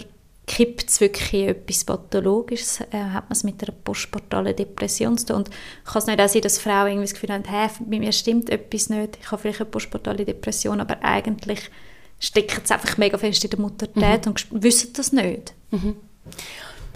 kippt 0.47 0.89
es 0.89 1.01
wirklich 1.01 1.47
etwas 1.47 1.85
Pathologisches? 1.85 2.81
Äh, 2.81 2.99
hat 2.99 3.25
man 3.25 3.33
es 3.33 3.45
mit 3.45 3.63
einer 3.63 3.77
postportalen 3.85 4.57
Depression 4.57 5.17
zu 5.17 5.27
tun? 5.27 5.37
Und 5.37 5.51
kann 5.85 5.99
es 5.99 6.07
nicht 6.07 6.21
auch 6.21 6.29
sein, 6.29 6.43
dass 6.43 6.59
Frauen 6.59 6.89
irgendwie 6.89 7.05
das 7.05 7.15
Gefühl 7.15 7.33
haben, 7.33 7.45
hey, 7.45 7.69
bei 7.79 7.99
mir 8.01 8.13
stimmt 8.13 8.51
etwas 8.51 8.89
nicht, 8.89 9.19
ich 9.21 9.31
habe 9.31 9.41
vielleicht 9.41 9.61
eine 9.61 9.71
postportale 9.71 10.25
Depression, 10.25 10.81
aber 10.81 11.05
eigentlich 11.05 11.71
stecken 12.19 12.63
es 12.65 12.71
einfach 12.71 12.99
mega 12.99 13.17
fest 13.17 13.45
in 13.45 13.51
der 13.51 13.61
Muttertät 13.61 14.27
mhm. 14.27 14.33
und 14.33 14.63
wissen 14.63 14.93
das 14.95 15.13
nicht? 15.13 15.55
Mhm. 15.71 15.97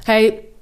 Hey, 0.05 0.54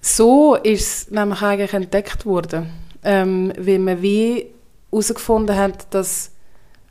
so 0.00 0.54
ist 0.56 0.80
es 0.80 1.10
nämlich 1.10 1.42
eigentlich 1.42 1.72
entdeckt 1.72 2.24
worden, 2.26 2.70
ähm, 3.02 3.52
weil 3.58 3.78
man 3.78 4.02
wie 4.02 4.46
herausgefunden 4.90 5.56
hat, 5.56 5.92
dass, 5.94 6.32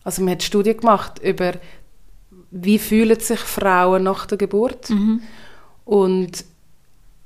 also 0.04 0.22
man 0.22 0.34
hat 0.34 0.44
Studien 0.44 0.78
gemacht 0.78 1.20
über, 1.20 1.54
wie 2.52 2.80
fühlen 2.80 3.20
sich 3.20 3.40
Frauen 3.40 4.04
nach 4.04 4.26
der 4.26 4.38
Geburt 4.38 4.90
mhm. 4.90 5.22
und 5.86 6.46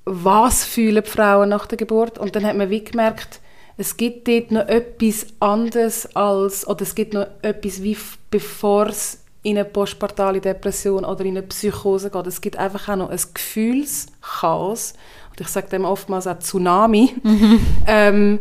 was 0.05 0.65
fühlen 0.65 1.03
Frauen 1.03 1.49
nach 1.49 1.65
der 1.65 1.77
Geburt 1.77 2.17
und 2.17 2.35
dann 2.35 2.45
hat 2.45 2.57
man 2.57 2.69
wie 2.69 2.83
gemerkt, 2.83 3.39
es 3.75 3.97
gibt 3.97 4.27
dort 4.27 4.51
noch 4.51 4.67
etwas 4.67 5.27
anderes 5.39 6.15
als, 6.15 6.67
oder 6.67 6.83
es 6.83 6.93
gibt 6.93 7.13
noch 7.13 7.27
etwas, 7.41 7.81
wie 7.81 7.97
bevor 8.29 8.87
es 8.87 9.23
in 9.41 9.57
eine 9.57 9.65
postpartale 9.65 10.39
Depression 10.39 11.03
oder 11.03 11.25
in 11.25 11.37
eine 11.37 11.47
Psychose 11.47 12.09
geht. 12.09 12.27
Es 12.27 12.39
gibt 12.39 12.57
einfach 12.57 12.87
auch 12.87 12.95
noch 12.95 13.09
ein 13.09 13.19
Gefühlschaos, 13.33 14.93
ich 15.39 15.47
sage 15.47 15.69
dem 15.69 15.85
oftmals 15.85 16.27
auch 16.27 16.39
Tsunami, 16.39 17.15
mhm. 17.23 17.59
ähm, 17.87 18.39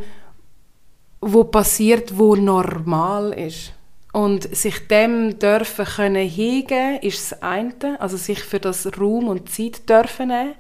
wo 1.21 1.45
passiert, 1.45 2.19
wo 2.19 2.35
normal 2.37 3.33
ist. 3.33 3.73
Und 4.13 4.55
sich 4.55 4.89
dem 4.89 5.39
dürfen 5.39 5.87
können 5.87 6.29
hegen, 6.29 6.99
ist 7.01 7.33
das 7.33 7.43
eine, 7.43 7.99
also 7.99 8.19
sich 8.19 8.41
für 8.41 8.61
das 8.61 8.87
Raum 8.99 9.29
und 9.29 9.49
Zeit 9.49 9.89
dürfen 9.89 10.29
nehmen 10.29 10.55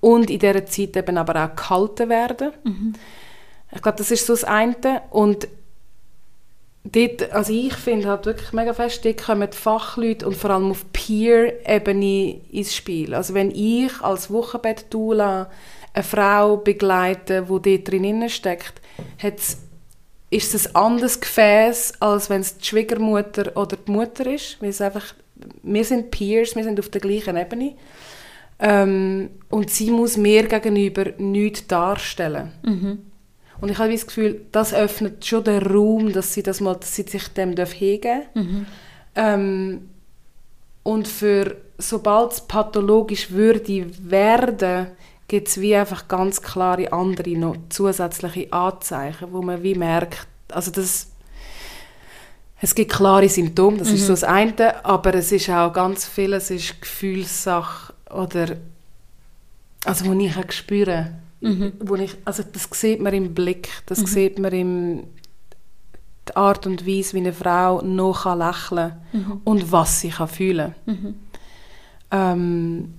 und 0.00 0.30
in 0.30 0.38
dieser 0.38 0.66
Zeit 0.66 0.96
eben 0.96 1.18
aber 1.18 1.44
auch 1.44 1.56
gehalten 1.56 2.08
werden. 2.08 2.52
Mhm. 2.62 2.92
Ich 3.74 3.82
glaube, 3.82 3.98
das 3.98 4.10
ist 4.10 4.26
so 4.26 4.34
das 4.34 4.44
eine. 4.44 5.02
Und 5.10 5.48
dort, 6.84 7.32
also 7.32 7.52
ich 7.52 7.74
finde 7.74 8.08
halt 8.08 8.26
wirklich 8.26 8.52
mega 8.52 8.72
fest, 8.72 9.04
dort 9.04 9.24
kommen 9.24 9.52
Fachleute 9.52 10.26
und 10.26 10.36
vor 10.36 10.50
allem 10.50 10.70
auf 10.70 10.84
Peer-Ebene 10.92 12.40
ins 12.50 12.74
Spiel. 12.74 13.14
Also 13.14 13.34
wenn 13.34 13.50
ich 13.50 14.00
als 14.00 14.30
Wochenbett-Doula 14.30 15.50
eine 15.94 16.04
Frau 16.04 16.56
begleite, 16.56 17.46
die 17.48 17.76
dort 17.76 17.88
drin 17.88 18.28
steckt, 18.28 18.80
ist 20.30 20.54
es 20.54 20.68
ein 20.68 20.76
anderes 20.76 21.20
Gefäß, 21.20 21.94
als 22.00 22.30
wenn 22.30 22.40
es 22.40 22.56
die 22.58 22.64
Schwiegermutter 22.64 23.56
oder 23.56 23.76
die 23.76 23.90
Mutter 23.90 24.26
ist. 24.26 24.60
Weil 24.60 24.70
es 24.70 24.80
einfach, 24.80 25.14
wir 25.62 25.84
sind 25.84 26.10
Peers, 26.10 26.56
wir 26.56 26.64
sind 26.64 26.80
auf 26.80 26.88
der 26.88 27.02
gleichen 27.02 27.36
Ebene. 27.36 27.74
Ähm, 28.58 29.30
und 29.50 29.70
sie 29.70 29.90
muss 29.90 30.16
mir 30.16 30.46
gegenüber 30.46 31.12
nichts 31.18 31.66
darstellen. 31.66 32.52
Mhm. 32.62 33.11
Und 33.62 33.68
ich 33.68 33.78
habe 33.78 33.92
das 33.92 34.06
Gefühl, 34.08 34.44
das 34.50 34.74
öffnet 34.74 35.24
schon 35.24 35.44
den 35.44 35.62
Raum, 35.62 36.12
dass 36.12 36.34
sie, 36.34 36.42
das 36.42 36.60
mal, 36.60 36.74
dass 36.74 36.96
sie 36.96 37.04
sich 37.04 37.28
dem 37.28 37.54
hegen 37.56 38.02
darf. 38.02 38.34
Mhm. 38.34 38.66
Ähm, 39.14 39.88
und 40.82 41.06
für 41.06 41.56
sobald 41.78 42.32
es 42.32 42.40
pathologisch 42.40 43.30
würde 43.30 43.86
werden, 44.00 44.88
gibt 45.28 45.46
es 45.46 45.60
wie 45.60 45.76
einfach 45.76 46.08
ganz 46.08 46.42
klare 46.42 46.92
andere 46.92 47.38
noch 47.38 47.54
zusätzliche 47.68 48.52
Anzeichen, 48.52 49.32
wo 49.32 49.42
man 49.42 49.62
wie 49.62 49.76
merkt, 49.76 50.26
also 50.50 50.72
das, 50.72 51.12
es 52.60 52.74
gibt 52.74 52.90
klare 52.90 53.28
Symptome, 53.28 53.76
das 53.76 53.90
mhm. 53.90 53.94
ist 53.94 54.06
so 54.06 54.12
das 54.12 54.24
eine, 54.24 54.84
aber 54.84 55.14
es 55.14 55.30
ist 55.30 55.48
auch 55.50 55.72
ganz 55.72 56.04
viel, 56.04 56.32
es 56.32 56.50
ist 56.50 56.80
Gefühlssache 56.80 57.94
oder 58.10 58.56
also 59.84 60.06
wo 60.06 60.12
ich 60.14 60.36
auch 60.36 60.50
spüre, 60.50 61.12
Mhm. 61.42 61.72
Wo 61.80 61.96
ich, 61.96 62.14
also 62.24 62.44
das 62.50 62.68
sieht 62.72 63.00
man 63.00 63.12
im 63.12 63.34
Blick, 63.34 63.68
das 63.86 64.00
mhm. 64.00 64.06
sieht 64.06 64.38
man 64.38 64.52
in 64.52 65.06
der 66.28 66.36
Art 66.36 66.66
und 66.66 66.86
Weise, 66.86 67.14
wie 67.14 67.18
eine 67.18 67.32
Frau 67.32 67.82
noch 67.82 68.22
kann 68.22 68.38
lächeln 68.38 68.92
mhm. 69.12 69.40
und 69.44 69.72
was 69.72 70.00
sie 70.00 70.10
kann 70.10 70.28
fühlen 70.28 70.74
mhm. 70.86 71.14
ähm, 72.12 72.94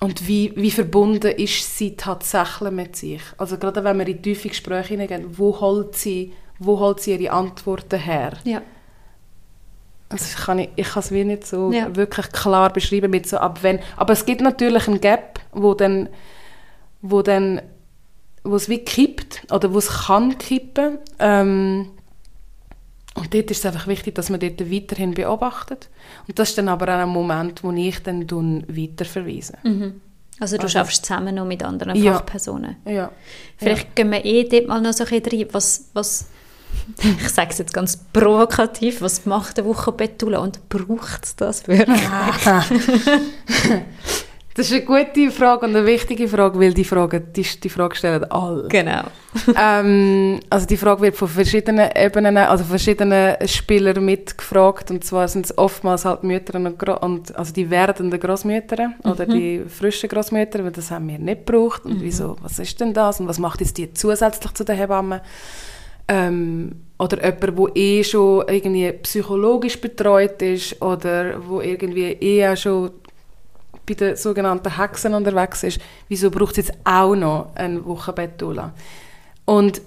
und 0.00 0.28
wie, 0.28 0.52
wie 0.54 0.70
verbunden 0.70 1.32
ist 1.32 1.76
sie 1.76 1.96
tatsächlich 1.96 2.70
mit 2.70 2.94
sich. 2.94 3.22
Also 3.36 3.58
gerade 3.58 3.82
wenn 3.82 3.98
wir 3.98 4.06
in 4.06 4.22
tiefe 4.22 4.48
Gespräche 4.48 4.90
hineingehen, 4.90 5.36
wo 5.36 5.60
holt 5.60 5.96
sie, 5.96 6.32
wo 6.60 6.78
holt 6.78 7.00
sie 7.00 7.16
ihre 7.16 7.32
Antworten 7.32 7.98
her? 7.98 8.34
Ja. 8.44 8.62
Also 10.08 10.38
kann 10.38 10.60
ich, 10.60 10.70
ich 10.76 10.88
kann 10.88 11.02
es 11.02 11.10
wie 11.10 11.24
nicht 11.24 11.46
so 11.46 11.72
ja. 11.72 11.94
wirklich 11.96 12.30
klar 12.30 12.72
beschreiben 12.72 13.10
mit 13.10 13.26
so 13.26 13.38
ab 13.38 13.62
wenn. 13.62 13.80
Aber 13.96 14.12
es 14.12 14.24
gibt 14.24 14.40
natürlich 14.40 14.86
einen 14.86 15.00
Gap, 15.00 15.40
wo 15.52 15.74
dann 15.74 16.08
wo 17.02 17.22
dann 17.22 17.60
wo 18.44 18.56
es 18.56 18.68
wie 18.68 18.78
kippt 18.78 19.42
oder 19.52 19.74
wo 19.74 19.78
es 19.78 19.88
kann 20.06 20.38
kippen. 20.38 20.98
Ähm, 21.18 21.90
und 23.14 23.34
dort 23.34 23.50
ist 23.50 23.58
es 23.58 23.66
einfach 23.66 23.88
wichtig, 23.88 24.14
dass 24.14 24.30
man 24.30 24.38
dort 24.40 24.60
weiterhin 24.70 25.12
beobachtet. 25.12 25.88
Und 26.28 26.38
das 26.38 26.50
ist 26.50 26.58
dann 26.58 26.68
aber 26.68 26.86
auch 26.94 27.00
ein 27.02 27.08
Moment, 27.08 27.64
wo 27.64 27.72
ich 27.72 28.00
dann 28.02 28.22
weiterverweise. 28.30 29.54
Mhm. 29.64 30.00
Also 30.40 30.56
du 30.56 30.62
Also- 30.62 30.78
schaffst 30.78 31.04
zusammen 31.04 31.34
noch 31.34 31.44
mit 31.44 31.64
anderen 31.64 31.96
Ja. 31.96 32.14
Fachpersonen. 32.14 32.76
Ja. 32.86 33.10
Vielleicht 33.56 33.96
gehen 33.96 34.10
wir 34.12 34.24
eh 34.24 34.44
dort 34.48 34.68
mal 34.68 34.80
noch 34.80 34.92
so 34.92 35.04
ein 35.04 35.10
bisschen 35.20 35.40
rein, 35.40 35.48
was, 35.52 35.88
was 35.94 36.28
ich 37.02 37.28
sage 37.28 37.50
es 37.50 37.58
jetzt 37.58 37.74
ganz 37.74 37.96
provokativ, 38.12 39.02
was 39.02 39.26
macht 39.26 39.58
eine 39.58 39.66
Wochenbettdula 39.66 40.38
und 40.38 40.68
braucht 40.68 41.24
es 41.24 41.34
das 41.34 41.66
wirklich? 41.66 42.00
Das 44.58 44.72
ist 44.72 44.72
eine 44.72 45.04
gute 45.04 45.30
Frage 45.30 45.66
und 45.66 45.76
eine 45.76 45.86
wichtige 45.86 46.26
Frage, 46.26 46.58
weil 46.58 46.74
die 46.74 46.82
Frage, 46.82 47.20
die, 47.20 47.46
die 47.62 47.68
Frage 47.68 47.94
stellen 47.94 48.24
alle. 48.24 48.66
Genau. 48.66 49.02
ähm, 49.56 50.40
also 50.50 50.66
die 50.66 50.76
Frage 50.76 51.02
wird 51.02 51.14
von 51.14 51.28
verschiedenen 51.28 51.88
Ebenen, 51.94 52.36
also 52.36 52.64
verschiedenen 52.64 53.36
Spielern 53.46 54.04
mitgefragt 54.04 54.90
und 54.90 55.04
zwar 55.04 55.28
sind 55.28 55.44
es 55.44 55.56
oftmals 55.56 56.04
halt 56.04 56.24
Mütter 56.24 56.56
und, 56.56 56.82
und 56.82 57.36
also 57.36 57.52
die 57.52 57.70
werdenden 57.70 58.18
Großmütter 58.18 58.94
oder 59.04 59.26
die 59.26 59.62
frischen 59.68 60.08
Großmütter, 60.08 60.64
weil 60.64 60.72
das 60.72 60.90
haben 60.90 61.06
wir 61.06 61.20
nicht 61.20 61.46
gebraucht 61.46 61.84
und 61.84 62.02
wieso, 62.02 62.34
was 62.42 62.58
ist 62.58 62.80
denn 62.80 62.92
das 62.92 63.20
und 63.20 63.28
was 63.28 63.38
macht 63.38 63.60
jetzt 63.60 63.78
die 63.78 63.94
zusätzlich 63.94 64.54
zu 64.54 64.64
den 64.64 64.74
Hebammen? 64.74 65.20
Ähm, 66.08 66.72
oder 66.98 67.24
jemand, 67.24 67.58
der 67.58 67.76
eh 67.76 68.02
schon 68.02 68.42
irgendwie 68.48 68.90
psychologisch 69.04 69.80
betreut 69.80 70.42
ist 70.42 70.82
oder 70.82 71.36
wo 71.46 71.60
irgendwie 71.60 72.10
eh 72.20 72.48
auch 72.48 72.56
schon 72.56 72.90
bei 73.88 73.94
den 73.94 74.16
sogenannten 74.16 74.76
Hexen 74.76 75.14
unterwegs 75.14 75.62
ist, 75.62 75.80
wieso 76.08 76.30
braucht 76.30 76.58
es 76.58 76.68
jetzt 76.68 76.78
auch 76.84 77.14
noch 77.14 77.54
ein 77.54 77.84
Wochenbettdula? 77.86 78.74
Und 79.44 79.80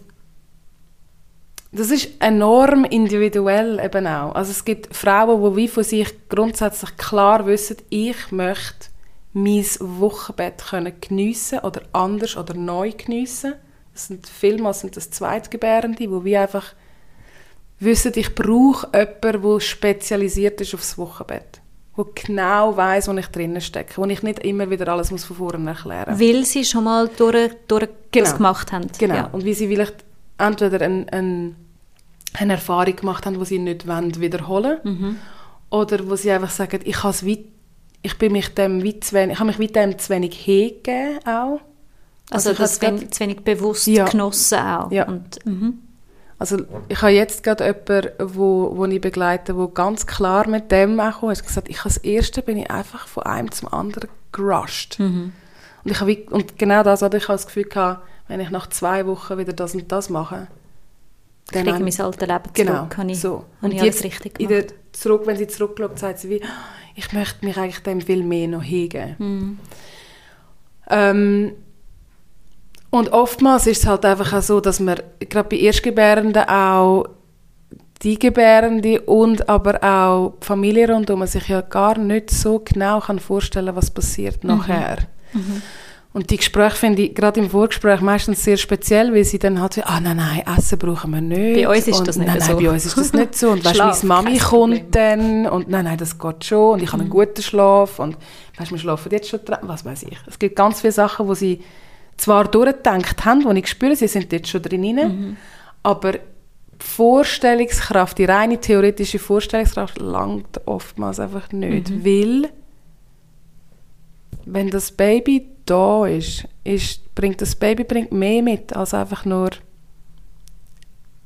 das 1.72 1.92
ist 1.92 2.10
enorm 2.20 2.84
individuell 2.84 3.80
eben 3.80 4.06
auch. 4.08 4.36
Also 4.36 4.52
es 4.52 4.66
gibt 4.66 4.94
Frauen, 4.94 5.42
die 5.42 5.56
wie 5.56 5.68
von 5.68 5.84
sich 5.84 6.28
grundsätzlich 6.28 6.98
klar 6.98 7.46
wissen, 7.46 7.78
ich 7.90 8.32
möchte 8.32 8.90
mein 9.34 9.66
Wochenbett 9.80 10.66
können 10.70 11.00
geniessen 11.00 11.60
oder 11.60 11.84
anders 11.94 12.36
oder 12.36 12.54
neu 12.54 12.92
geniessen. 12.92 13.54
Das 13.94 14.08
sind 14.08 14.28
vielmals 14.28 14.82
sind 14.82 14.98
das 14.98 15.12
Zweitgebärende, 15.12 16.00
die 16.00 16.26
wie 16.26 16.36
einfach 16.36 16.74
wissen, 17.80 18.12
ich 18.16 18.36
brauche 18.36 18.88
jemanden, 18.94 19.42
der 19.42 19.60
spezialisiert 19.62 20.60
ist 20.60 20.74
aufs 20.74 20.98
Wochenbett. 20.98 21.61
Der 21.98 22.06
genau 22.16 22.76
weiß, 22.78 23.08
wo 23.10 23.14
ich 23.14 23.28
drinnen 23.28 23.60
stecke. 23.62 23.98
Wo 23.98 24.06
ich 24.06 24.24
nicht 24.24 24.40
immer 24.40 24.70
wieder 24.70 24.88
alles 24.88 25.12
muss 25.12 25.26
von 25.26 25.36
vorne 25.36 25.70
erklären 25.70 26.12
muss. 26.12 26.20
Weil 26.22 26.46
sie 26.46 26.64
schon 26.64 26.86
mal 26.86 27.10
durch, 27.18 27.52
durch 27.68 27.88
Genau. 28.12 28.26
das 28.26 28.38
gemacht 28.38 28.72
haben. 28.72 28.88
Genau. 28.98 29.16
Ja. 29.16 29.26
Und 29.32 29.44
wie 29.46 29.54
sie 29.54 29.68
vielleicht 29.68 29.96
entweder 30.38 30.82
ein, 30.86 31.08
ein, 31.10 31.56
eine 32.38 32.54
Erfahrung 32.54 32.96
gemacht 32.96 33.26
haben, 33.26 33.38
die 33.40 33.46
sie 33.46 33.60
nicht 33.60 33.88
wollen, 33.88 34.20
wiederholen 34.20 34.78
Mhm. 34.84 35.16
oder 35.70 36.10
wo 36.10 36.16
sie 36.16 36.32
einfach 36.32 36.50
sagen, 36.50 36.80
ich, 36.84 36.98
wie, 37.26 37.46
ich, 38.02 38.18
bin 38.18 38.32
mich 38.32 38.54
dem 38.54 38.84
wie 38.84 39.00
zu 39.00 39.14
wenig, 39.16 39.34
ich 39.34 39.40
habe 39.40 39.48
mich 39.50 39.60
wie 39.60 39.68
dem 39.68 39.98
zu 40.00 40.10
wenig 40.10 40.34
hingegeben 40.38 41.20
auch. 41.26 41.60
Also, 42.32 42.52
ich 42.52 42.58
das 42.58 42.80
zu 42.80 43.20
wenig 43.20 43.42
bewusst 43.42 43.88
Ja. 43.88 44.06
genossen 44.06 44.60
auch. 44.60 44.92
Ja. 44.92 45.08
Und, 45.08 45.46
mhm. 45.46 45.80
Also 46.42 46.58
ich 46.90 47.00
habe 47.04 47.12
jetzt 47.12 47.44
gerade 47.44 47.66
jemanden, 47.68 48.36
wo, 48.36 48.76
wo 48.76 48.86
ich 48.86 49.00
begleite, 49.00 49.56
wo 49.56 49.68
ganz 49.68 50.08
klar 50.08 50.48
mit 50.48 50.72
dem 50.72 51.00
auch. 51.00 51.22
Er 51.22 51.30
hat 51.30 51.46
gesagt, 51.46 51.70
ich 51.70 51.86
als 51.86 51.98
Erste 51.98 52.42
bin 52.42 52.58
ich 52.58 52.72
einfach 52.72 53.06
von 53.08 53.22
einem 53.22 53.52
zum 53.52 53.72
anderen 53.72 54.10
gerusht. 54.32 54.98
Mhm. 54.98 55.34
Und, 55.84 55.92
ich 55.92 56.02
habe 56.02 56.18
und 56.32 56.58
genau 56.58 56.82
das 56.82 57.04
hatte 57.04 57.18
ich 57.18 57.28
das 57.28 57.46
Gefühl 57.46 57.66
gehabt, 57.66 58.08
wenn 58.28 58.40
ich 58.40 58.50
nach 58.50 58.66
zwei 58.72 59.06
Wochen 59.06 59.38
wieder 59.38 59.54
das 59.54 59.76
und 59.76 59.92
das 59.92 60.10
mache, 60.10 60.48
Ich 61.46 61.52
kriege 61.52 61.74
mein 61.74 61.84
altes 61.84 62.02
Leben 62.28 62.44
Genau, 62.56 62.74
zurück. 62.74 62.98
Habe 62.98 63.12
ich, 63.12 63.20
so. 63.20 63.34
habe 63.34 63.46
Und 63.62 63.74
ich 63.74 63.82
alles 63.82 63.96
jetzt 63.98 64.04
richtig 64.04 64.34
gemacht. 64.34 64.52
der, 64.52 64.66
zurück, 64.94 65.28
wenn 65.28 65.38
sie 65.38 65.48
zurückschaut, 65.48 66.00
sagt 66.00 66.18
sie 66.18 66.30
wie, 66.32 66.42
ich 66.96 67.14
möchte 67.14 67.46
mich 67.46 67.56
eigentlich 67.56 67.84
dem 67.84 68.02
viel 68.02 68.24
mehr 68.24 68.48
noch 68.48 68.64
hingeben. 68.64 69.16
Mhm. 69.20 69.60
Ähm, 70.90 71.52
und 72.92 73.14
oftmals 73.14 73.68
ist 73.68 73.80
es 73.80 73.88
halt 73.88 74.06
einfach 74.06 74.34
auch 74.34 74.42
so, 74.42 74.62
dass 74.62 74.80
man 74.80 75.00
gerade 75.20 75.50
bei 75.50 75.58
Erstgebärenden 75.58 76.44
auch 76.44 77.06
die 78.04 78.20
Gebärende 78.20 79.02
und 79.02 79.48
aber 79.48 79.84
auch 79.84 80.34
die 80.42 80.46
Familie 80.46 80.92
rundherum 80.92 81.26
sich 81.26 81.48
ja 81.48 81.62
gar 81.62 81.98
nicht 81.98 82.32
so 82.32 82.60
genau 82.60 83.00
kann 83.00 83.20
vorstellen 83.20 83.76
was 83.76 83.92
passiert 83.92 84.44
nachher. 84.44 84.98
Und 86.14 86.30
die 86.30 86.36
Gespräche 86.36 86.76
finde 86.76 87.04
ich 87.04 87.16
gerade 87.16 87.40
im 87.40 87.50
Vorgespräch 87.50 88.02
meistens 88.02 88.44
sehr 88.44 88.58
speziell, 88.58 89.14
weil 89.14 89.24
sie 89.24 89.40
dann 89.40 89.62
halt 89.62 89.76
so, 89.76 89.82
ah 89.84 90.02
nein, 90.02 90.18
nein, 90.18 90.44
Essen 90.58 90.78
brauchen 90.78 91.12
wir 91.12 91.22
nicht. 91.22 91.64
Bei 91.64 91.70
uns 91.70 91.88
ist 91.88 92.00
und, 92.00 92.08
das 92.10 92.18
nicht 92.18 92.28
nein, 92.28 92.42
so. 92.42 92.54
Nein, 92.54 92.64
bei 92.66 92.70
uns 92.72 92.86
ist 92.86 92.98
das 92.98 93.14
nicht 93.14 93.36
so. 93.36 93.52
Und 93.52 93.64
weißt, 93.64 93.76
Schlaf, 93.76 94.04
meine 94.04 94.24
Mami 94.24 94.38
kommt 94.40 94.94
dann 94.94 95.48
und 95.48 95.70
nein, 95.70 95.86
nein, 95.86 95.98
das 95.98 96.20
geht 96.20 96.44
schon 96.44 96.74
und 96.74 96.84
ich 96.84 96.92
habe 96.92 97.04
einen 97.04 97.10
guten 97.10 97.42
Schlaf 97.42 98.00
und 98.00 98.18
weißt, 98.58 98.72
wir 98.72 98.78
schlafen 98.78 99.10
jetzt 99.10 99.30
schon 99.30 99.40
dran, 99.46 99.60
was 99.62 99.86
weiß 99.86 100.04
ich. 100.04 100.18
Es 100.28 100.38
gibt 100.38 100.58
ganz 100.58 100.82
viele 100.82 100.92
Sachen, 100.92 101.30
wo 101.30 101.34
sie 101.34 101.62
zwar 102.18 102.46
durchgedacht 102.50 103.26
haben, 103.26 103.44
wo 103.44 103.52
ich 103.52 103.68
spüre, 103.68 103.96
sie 103.96 104.08
sind 104.08 104.32
jetzt 104.32 104.50
schon 104.50 104.62
drin, 104.62 104.96
Mhm. 104.96 105.38
aber 105.84 106.14
die 106.14 106.20
Vorstellungskraft, 106.80 108.18
die 108.18 108.26
reine 108.26 108.60
theoretische 108.60 109.20
Vorstellungskraft 109.20 110.00
langt 110.00 110.62
oftmals 110.68 111.20
einfach 111.20 111.52
nicht, 111.52 111.90
Mhm. 111.90 112.06
weil 112.06 112.50
wenn 114.46 114.70
das 114.70 114.92
Baby 114.92 115.48
da 115.66 116.06
ist, 116.08 116.48
ist, 116.64 117.14
bringt 117.16 117.42
das 117.42 117.56
Baby 117.56 117.84
bringt 117.84 118.12
mehr 118.12 118.42
mit 118.42 118.76
als 118.76 118.94
einfach 118.94 119.26
nur 119.26 119.52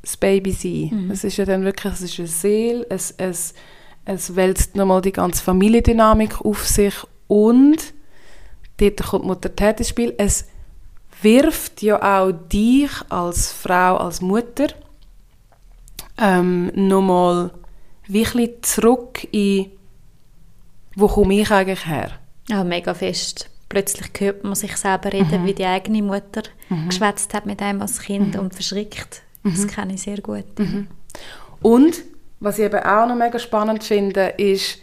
das 0.01 0.17
Baby 0.17 0.51
sein. 0.51 1.09
Es 1.11 1.23
ist 1.23 1.37
ja 1.37 1.45
dann 1.45 1.63
wirklich, 1.63 1.93
es 1.93 2.01
ist 2.01 2.19
eine 2.19 2.27
Seele, 2.27 2.85
es, 2.89 3.11
es, 3.17 3.53
es 4.03 4.35
wälzt 4.35 4.75
nochmal 4.75 5.01
die 5.01 5.11
ganze 5.13 5.41
Familiendynamik 5.43 6.41
auf 6.41 6.67
sich 6.67 6.93
und 7.27 7.77
dort 8.77 9.03
kommt 9.03 9.23
die 9.23 9.27
Mutter 9.27 9.77
ins 9.77 9.89
Spiel. 9.89 10.13
Es 10.17 10.45
wirft 11.21 11.81
ja 11.81 12.01
auch 12.01 12.31
dich 12.31 12.89
als 13.09 13.51
Frau, 13.51 13.97
als 13.97 14.21
Mutter 14.21 14.67
ähm, 16.17 16.71
nochmal 16.75 17.51
wirklich 18.07 18.61
zurück 18.61 19.27
in 19.31 19.71
wo 20.97 21.07
komme 21.09 21.41
ich 21.41 21.51
eigentlich 21.51 21.85
her? 21.85 22.11
Ja, 22.47 22.63
mega 22.63 22.93
fest. 22.93 23.49
Plötzlich 23.67 24.07
hört 24.19 24.43
man 24.45 24.55
sich 24.55 24.77
selber 24.77 25.11
reden, 25.11 25.41
Mhm. 25.41 25.45
wie 25.45 25.53
die 25.53 25.65
eigene 25.65 26.01
Mutter 26.01 26.43
geschwätzt 26.87 27.33
hat 27.33 27.45
mit 27.45 27.61
einem 27.61 27.81
als 27.81 27.99
Kind 27.99 28.37
und 28.37 28.53
verschrickt. 28.53 29.21
Mhm. 29.43 29.51
Das 29.55 29.67
kenne 29.67 29.95
ich 29.95 30.03
sehr 30.03 30.21
gut. 30.21 30.45
Und 31.61 31.95
was 32.39 32.59
ich 32.59 32.65
eben 32.65 32.79
auch 32.81 33.07
noch 33.07 33.15
mega 33.15 33.37
spannend 33.39 33.83
finde, 33.83 34.27
ist, 34.37 34.77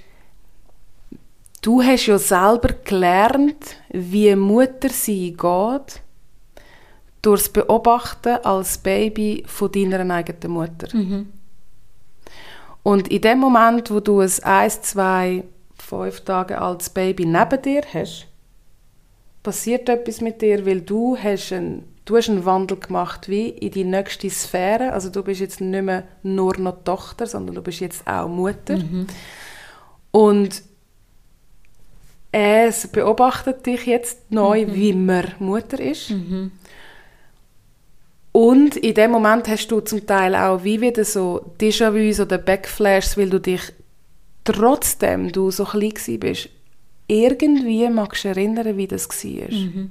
du 1.63 1.83
hast 1.83 2.07
ja 2.07 2.19
selber 2.19 2.75
gelernt, 2.85 3.77
wie 3.91 4.35
Mutter 4.37 4.91
sein 4.91 5.37
geht, 5.37 6.02
durchs 7.23 7.49
Beobachten 7.49 8.37
als 8.45 8.79
Baby 8.79 9.45
von 9.47 9.71
deiner 9.71 10.15
eigenen 10.15 10.53
Mutter. 10.53 10.89
Und 12.83 13.09
in 13.09 13.21
dem 13.21 13.39
Moment, 13.39 13.91
wo 13.91 14.01
du 14.01 14.21
ein 14.21 14.31
eins, 14.43 14.83
zwei, 14.83 15.45
fünf 15.77 16.21
Tage 16.23 16.61
altes 16.61 16.91
Baby 16.91 17.25
neben 17.27 17.63
dir 17.63 17.83
hast, 17.95 18.27
passiert 19.43 19.89
etwas 19.89 20.21
mit 20.21 20.43
dir, 20.43 20.67
weil 20.67 20.81
du 20.81 21.17
hast 21.17 21.53
einen, 21.53 21.85
du 22.05 22.17
hast 22.17 22.29
einen 22.29 22.45
Wandel 22.45 22.77
gemacht 22.79 23.29
wie 23.29 23.49
in 23.51 23.71
die 23.71 23.85
nächste 23.85 24.29
Sphäre. 24.31 24.93
Also 24.93 25.11
du 25.11 25.23
bist 25.23 25.41
jetzt 25.41 25.61
nicht 25.61 25.83
mehr 25.85 26.05
nur 26.25 26.57
noch 26.59 26.83
Tochter, 26.85 27.27
sondern 27.27 27.55
du 27.55 27.63
bist 27.63 27.81
jetzt 27.81 28.05
auch 28.07 28.29
Mutter. 28.29 28.79
Und 30.11 30.63
es 32.33 32.89
beobachtet 32.89 33.65
dich 33.67 33.87
jetzt 33.87 34.31
neu, 34.31 34.67
wie 34.73 34.93
man 34.93 35.27
Mutter 35.39 35.79
ist. 35.79 36.11
Und 38.33 38.77
in 38.77 38.95
dem 38.95 39.11
Moment 39.11 39.47
hast 39.49 39.69
du 39.69 39.81
zum 39.81 40.07
Teil 40.07 40.35
auch 40.35 40.65
wie 40.65 40.81
wieder 40.81 41.05
so 41.05 41.53
Déjà-vus 41.61 42.21
oder 42.21 42.39
Backflashes, 42.39 43.17
weil 43.19 43.29
du 43.29 43.39
dich 43.39 43.61
trotzdem 44.45 45.31
du 45.31 45.51
so 45.51 45.65
klein 45.65 46.19
bist, 46.19 46.49
irgendwie 47.07 47.89
magst 47.89 48.25
du 48.25 48.29
erinnern, 48.29 48.77
wie 48.77 48.87
das 48.87 49.09
war. 49.09 49.89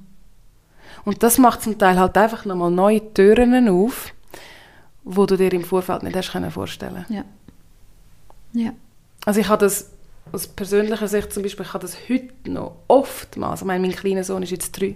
Und 1.05 1.23
das 1.23 1.37
macht 1.37 1.61
zum 1.61 1.77
Teil 1.77 1.99
halt 1.99 2.17
einfach 2.17 2.45
nochmal 2.45 2.71
neue 2.71 3.13
Türen 3.13 3.69
auf, 3.69 4.13
wo 5.03 5.25
du 5.25 5.37
dir 5.37 5.53
im 5.53 5.63
Vorfeld 5.63 6.03
nicht 6.03 6.15
hast 6.15 6.31
können 6.31 6.51
vorstellen 6.51 7.05
Ja. 7.09 7.23
Ja. 8.53 8.73
Also 9.25 9.39
ich 9.39 9.47
habe 9.47 9.65
das 9.65 9.91
aus 10.31 10.47
persönlicher 10.47 11.07
Sicht 11.07 11.31
zum 11.33 11.43
Beispiel, 11.43 11.65
ich 11.65 11.73
habe 11.73 11.81
das 11.81 11.97
heute 12.09 12.51
noch 12.51 12.75
oftmals, 12.87 13.61
ich 13.61 13.67
meine, 13.67 13.85
mein 13.85 13.95
kleiner 13.95 14.23
Sohn 14.23 14.43
ist 14.43 14.51
jetzt 14.51 14.71
drei, 14.71 14.95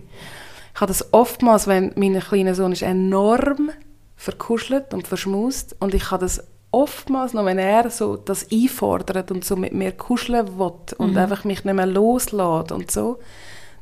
ich 0.76 0.82
habe 0.82 0.90
das 0.90 1.14
oftmals, 1.14 1.68
wenn 1.68 1.94
mein 1.96 2.20
kleiner 2.20 2.54
Sohn 2.54 2.74
ist 2.74 2.82
enorm 2.82 3.72
verkuschelt 4.18 4.94
und 4.94 5.08
verschmust. 5.08 5.74
Und 5.80 5.94
ich 5.94 6.12
habe 6.12 6.26
das 6.26 6.44
oftmals 6.72 7.32
noch, 7.32 7.46
wenn 7.46 7.60
er 7.60 7.90
so 7.90 8.18
das 8.18 8.52
einfordert 8.52 9.32
und 9.32 9.46
so 9.46 9.56
mit 9.56 9.74
mir 9.74 9.94
kuscheln 9.94 10.60
will 10.60 10.74
und 10.98 11.16
einfach 11.16 11.46
mich 11.46 11.64
nicht 11.64 11.74
mehr 11.74 11.86
loslässt 11.86 12.74
und 12.74 12.92
so, 12.92 13.20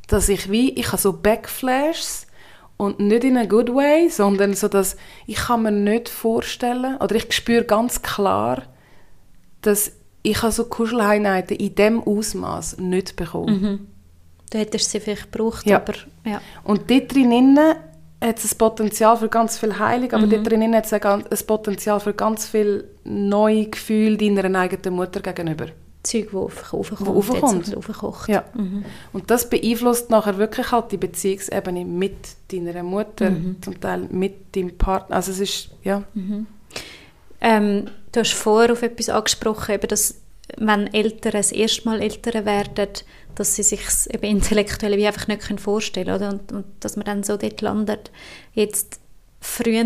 dass 0.07 0.29
ich 0.29 0.51
wie, 0.51 0.69
ich 0.73 0.87
habe 0.89 1.01
so 1.01 1.13
Backflashes 1.13 2.27
und 2.77 2.99
nicht 2.99 3.23
in 3.23 3.37
a 3.37 3.45
good 3.45 3.73
way, 3.73 4.07
sondern 4.09 4.53
so, 4.53 4.67
dass 4.67 4.95
ich 5.25 5.37
kann 5.37 5.63
mir 5.63 5.71
nicht 5.71 6.09
vorstellen, 6.09 6.97
oder 6.97 7.15
ich 7.15 7.33
spüre 7.33 7.63
ganz 7.63 8.03
klar, 8.03 8.61
dass 9.61 9.93
ich 10.21 10.43
habe 10.43 10.51
so 10.51 10.65
Kuscheleinheiten 10.65 11.57
in 11.57 11.73
dem 11.73 12.03
Ausmaß 12.03 12.77
nicht 12.77 13.15
bekommen. 13.15 13.87
Du 14.53 14.59
hättest 14.59 14.91
sie 14.91 14.99
vielleicht 14.99 15.31
gebraucht, 15.31 15.65
Ja. 15.65 15.77
aber 15.77 15.93
ja. 16.25 16.39
Und 16.63 16.91
dort 16.91 17.11
drinnen 17.13 17.57
hat 18.23 18.37
es 18.37 18.51
ein 18.53 18.57
Potenzial 18.59 19.17
für 19.17 19.27
ganz 19.27 19.57
viel 19.57 19.79
Heilung, 19.79 20.11
aber 20.13 20.27
Mhm. 20.27 20.29
dort 20.29 20.47
drinnen 20.51 20.75
hat 20.75 20.85
es 20.85 20.93
ein 20.93 21.01
ein 21.03 21.23
Potenzial 21.47 21.99
für 21.99 22.13
ganz 22.13 22.47
viel 22.47 22.83
neue 23.03 23.65
Gefühle 23.65 24.15
deiner 24.15 24.59
eigenen 24.59 24.93
Mutter 24.95 25.21
gegenüber. 25.21 25.65
Zeug, 26.03 26.25
das 26.31 26.35
auf- 26.35 26.73
aufkommt, 26.73 27.05
Wo 27.07 27.17
aufkommt. 27.17 27.41
jetzt 27.41 27.53
ein 27.53 27.59
bisschen 27.59 27.75
aufkocht. 27.77 28.29
Ja. 28.29 28.43
Mhm. 28.53 28.85
Und 29.13 29.31
das 29.31 29.49
beeinflusst 29.49 30.09
nachher 30.11 30.37
wirklich 30.37 30.71
halt 30.71 30.91
die 30.91 30.97
Beziehungsebene 30.97 31.83
mit 31.85 32.15
deiner 32.51 32.83
Mutter, 32.83 33.31
Mhm. 33.31 33.55
zum 33.61 33.79
Teil 33.81 34.07
mit 34.11 34.55
deinem 34.55 34.77
Partner. 34.77 35.15
Also 35.15 35.31
es 35.31 35.39
ist, 35.39 35.69
ja, 35.83 36.03
Ähm, 37.41 37.85
du 38.11 38.19
hast 38.21 38.33
vorher 38.33 38.71
auf 38.71 38.81
etwas 38.83 39.09
angesprochen, 39.09 39.75
eben, 39.75 39.87
dass 39.87 40.19
wenn 40.57 40.93
Eltern 40.93 41.31
das 41.33 41.51
erste 41.51 41.85
Mal 41.89 42.01
Eltern 42.01 42.45
werden, 42.45 42.89
dass 43.35 43.55
sie 43.55 43.63
sich 43.63 43.81
eben 44.11 44.23
intellektuell 44.23 44.97
wie 44.97 45.07
einfach 45.07 45.27
nicht 45.27 45.59
vorstellen 45.59 46.19
können. 46.19 46.39
Und, 46.39 46.51
und 46.51 46.65
dass 46.79 46.95
man 46.95 47.05
dann 47.05 47.23
so 47.23 47.37
dort 47.37 47.61
landet. 47.61 48.11
Jetzt, 48.53 48.99
früher 49.39 49.83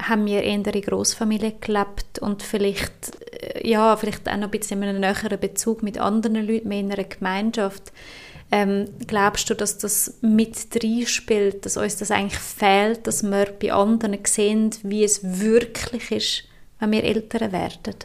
haben 0.00 0.26
wir 0.26 0.42
eher 0.42 0.54
in 0.54 0.62
Großfamilie 0.62 1.54
gelebt 1.60 2.18
und 2.20 2.42
vielleicht, 2.42 3.16
äh, 3.32 3.68
ja, 3.68 3.96
vielleicht 3.96 4.28
auch 4.28 4.36
noch 4.36 4.44
ein 4.44 4.50
bisschen 4.50 4.82
in 4.82 4.88
einem 4.88 5.00
näheren 5.00 5.40
Bezug 5.40 5.82
mit 5.82 5.98
anderen 5.98 6.46
Leuten, 6.46 6.68
mehr 6.68 6.80
in 6.80 6.92
einer 6.92 7.04
Gemeinschaft. 7.04 7.92
Ähm, 8.50 8.88
glaubst 9.06 9.50
du, 9.50 9.54
dass 9.54 9.76
das 9.76 10.14
mit 10.22 10.56
reinspielt, 10.82 11.66
dass 11.66 11.76
uns 11.76 11.96
das 11.96 12.10
eigentlich 12.10 12.38
fehlt, 12.38 13.06
dass 13.06 13.22
wir 13.22 13.46
bei 13.46 13.72
anderen 13.72 14.18
sehen, 14.24 14.70
wie 14.82 15.04
es 15.04 15.20
wirklich 15.22 16.10
ist, 16.10 16.44
wenn 16.78 16.92
wir 16.92 17.04
Eltern 17.04 17.52
werden? 17.52 17.96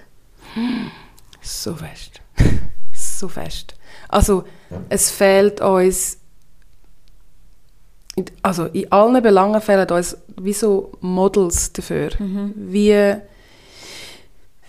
so 1.41 1.75
fest. 1.75 2.21
so 2.93 3.27
fest. 3.27 3.75
Also 4.09 4.43
es 4.89 5.09
fehlt 5.11 5.61
uns, 5.61 6.17
in- 8.15 8.25
also 8.41 8.65
in 8.65 8.91
allen 8.91 9.21
Belangen 9.23 9.61
fehlen 9.61 9.89
uns 9.89 10.17
wie 10.39 10.53
so 10.53 10.91
Models 11.01 11.73
dafür. 11.73 12.09
Wie, 12.55 13.15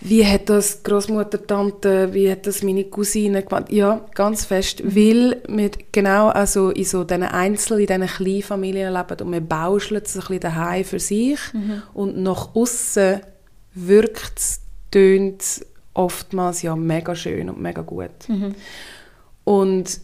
wie 0.01 0.27
hat 0.27 0.49
das 0.51 0.83
Großmutter, 0.83 1.47
Tante, 1.47 2.13
wie 2.13 2.31
hat 2.31 2.47
das 2.47 2.63
meine 2.63 2.85
Cousine 2.85 3.43
gemacht? 3.43 3.71
Ja, 3.73 4.05
ganz 4.15 4.45
fest, 4.45 4.83
weil 4.85 5.41
wir 5.49 5.71
genau 5.93 6.29
also 6.29 6.71
in 6.71 6.85
so 6.85 7.05
diesen 7.05 7.23
Einzel-, 7.23 7.81
in 7.81 7.87
diesen 7.87 8.07
kleinen 8.07 8.43
Familien 8.43 8.93
leben 8.93 9.27
und 9.27 9.33
wir 9.33 9.41
bauscheln 9.41 10.03
es 10.05 10.15
ein 10.17 10.21
bisschen 10.21 10.41
daheim 10.41 10.85
für 10.85 11.01
sich. 11.01 11.39
Und 11.95 12.19
nach 12.19 12.55
außen 12.55 13.21
wirkt 13.75 14.39
es, 14.39 14.61
tönt 14.91 15.43
es 15.43 15.67
oftmals 15.95 16.63
ja 16.63 16.77
mega 16.77 17.15
schön 17.15 17.49
und 17.51 17.61
mega 17.61 17.83
gut. 17.83 18.11
Und 19.45 20.01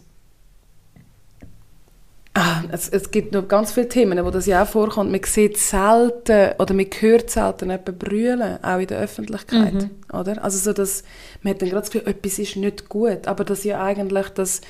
ah, 2.34 2.62
es, 2.70 2.88
es 2.88 3.10
gibt 3.10 3.32
noch 3.32 3.48
ganz 3.48 3.72
viele 3.72 3.88
Themen, 3.88 4.24
wo 4.24 4.30
das 4.30 4.46
ja 4.46 4.62
auch 4.62 4.68
vorkommt. 4.68 5.10
Man 5.10 5.22
sieht 5.24 5.56
selten 5.56 6.54
oder 6.58 6.74
man 6.74 6.86
hört 6.98 7.30
selten 7.30 7.70
jemanden 7.70 7.98
brüllen, 7.98 8.62
auch 8.62 8.78
in 8.78 8.86
der 8.86 9.00
Öffentlichkeit. 9.00 9.88
Oder? 10.12 10.42
Also 10.42 10.58
so, 10.58 10.72
dass, 10.72 11.02
man 11.42 11.54
hat 11.54 11.62
dann 11.62 11.70
gerade 11.70 11.82
das 11.82 11.90
Gefühl, 11.90 12.08
etwas 12.08 12.38
ist 12.38 12.56
nicht 12.56 12.88
gut, 12.88 13.26
aber 13.26 13.44
das 13.44 13.64
ja 13.64 13.82
eigentlich 13.82 14.28
das, 14.30 14.60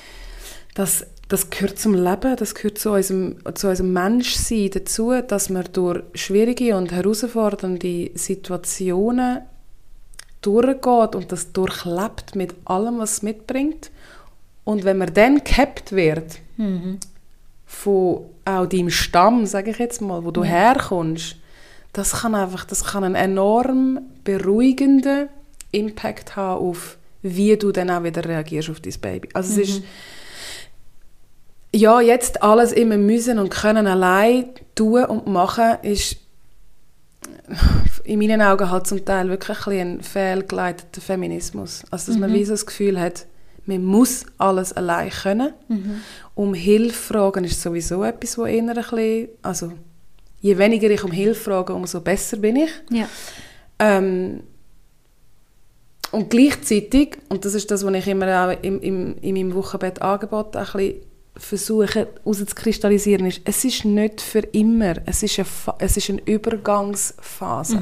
das, 0.73 1.05
das 1.27 1.49
gehört 1.49 1.79
zum 1.79 1.93
Leben, 1.93 2.35
das 2.35 2.55
gehört 2.55 2.77
zu 2.77 2.91
unserem, 2.91 3.37
zu 3.55 3.69
unserem 3.69 3.93
Menschsein 3.93 4.69
dazu, 4.71 5.13
dass 5.21 5.49
man 5.49 5.65
durch 5.73 6.03
schwierige 6.13 6.75
und 6.75 6.91
herausfordernde 6.91 8.11
Situationen 8.15 9.41
durchgeht 10.41 11.15
und 11.15 11.31
das 11.31 11.51
durchlebt 11.51 12.35
mit 12.35 12.55
allem, 12.65 12.99
was 12.99 13.13
es 13.13 13.21
mitbringt. 13.21 13.91
Und 14.63 14.83
wenn 14.83 14.97
man 14.97 15.13
dann 15.13 15.43
gehabt 15.43 15.91
wird 15.91 16.39
von 17.65 18.25
auch 18.45 18.65
deinem 18.65 18.89
Stamm, 18.89 19.45
sage 19.45 19.71
ich 19.71 19.77
jetzt 19.77 20.01
mal, 20.01 20.23
wo 20.23 20.31
du 20.31 20.43
herkommst, 20.43 21.37
das 21.93 22.21
kann 22.21 22.35
einfach, 22.35 22.65
das 22.65 22.85
kann 22.85 23.03
einen 23.03 23.15
enorm 23.15 23.99
beruhigenden 24.23 25.29
Impact 25.71 26.35
haben 26.35 26.65
auf, 26.65 26.97
wie 27.21 27.57
du 27.57 27.71
dann 27.71 27.89
auch 27.89 28.03
wieder 28.03 28.23
reagierst 28.23 28.69
auf 28.69 28.79
dein 28.79 28.99
Baby. 29.01 29.29
Also 29.33 29.61
es 29.61 29.69
ist 29.69 29.83
ja, 31.73 32.01
jetzt 32.01 32.43
alles 32.43 32.73
immer 32.73 32.97
müssen 32.97 33.39
und 33.39 33.49
können 33.49 33.87
allein 33.87 34.45
tun 34.75 35.05
und 35.05 35.27
machen, 35.27 35.77
ist 35.83 36.17
in 38.03 38.19
meinen 38.19 38.41
Augen 38.41 38.69
halt 38.69 38.87
zum 38.87 39.05
Teil 39.05 39.29
wirklich 39.29 39.65
ein, 39.67 39.99
ein 39.99 40.01
fehlgeleiteter 40.01 41.01
Feminismus. 41.01 41.83
Also 41.91 42.11
dass 42.11 42.19
man 42.19 42.33
wie 42.33 42.43
so 42.43 42.53
das 42.53 42.65
Gefühl 42.65 42.99
hat, 42.99 43.25
man 43.71 43.85
muss 43.85 44.25
alles 44.37 44.73
allein 44.73 45.09
können. 45.09 45.53
Um 46.35 46.53
Hilfe 46.53 47.13
fragen 47.13 47.43
ist 47.43 47.61
sowieso 47.61 48.03
etwas, 48.03 48.37
wo 48.37 48.45
eher 48.45 48.63
ein 48.63 48.73
bisschen, 48.73 49.29
also 49.41 49.71
je 50.41 50.57
weniger 50.57 50.89
ich 50.89 51.03
um 51.03 51.11
Hilfe 51.11 51.41
frage, 51.41 51.73
umso 51.73 52.01
besser 52.01 52.37
bin 52.37 52.57
ich. 52.57 52.71
Ja. 52.89 53.07
Ähm, 53.79 54.43
und 56.11 56.29
gleichzeitig, 56.29 57.17
und 57.29 57.45
das 57.45 57.53
ist 57.53 57.71
das, 57.71 57.85
was 57.85 57.93
ich 57.93 58.07
immer 58.07 58.45
auch 58.45 58.57
im, 58.61 58.81
im, 58.81 59.15
in 59.21 59.33
meinem 59.33 59.53
Wochenbettangebot 59.55 60.55
ein 60.57 60.65
bisschen 60.65 60.95
versuche 61.37 62.09
herauszukristallisieren, 62.25 63.25
ist, 63.25 63.41
es 63.45 63.63
ist 63.63 63.85
nicht 63.85 64.19
für 64.19 64.39
immer, 64.39 64.95
es 65.05 65.23
ist 65.23 65.39
eine, 65.39 65.47
es 65.79 65.95
ist 65.95 66.09
eine 66.09 66.21
Übergangsphase, 66.25 67.81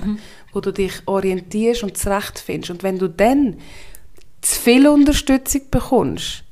wo 0.54 0.62
du 0.62 0.72
dich 0.72 0.94
orientierst 1.08 1.84
und 1.84 1.98
zurechtfindest. 1.98 2.70
Und 2.70 2.84
wenn 2.84 3.00
du 3.00 3.10
dann 3.10 3.58
zu 4.42 4.60
viel 4.60 4.88
Unterstützung 4.88 5.62
bekommst, 5.70 6.44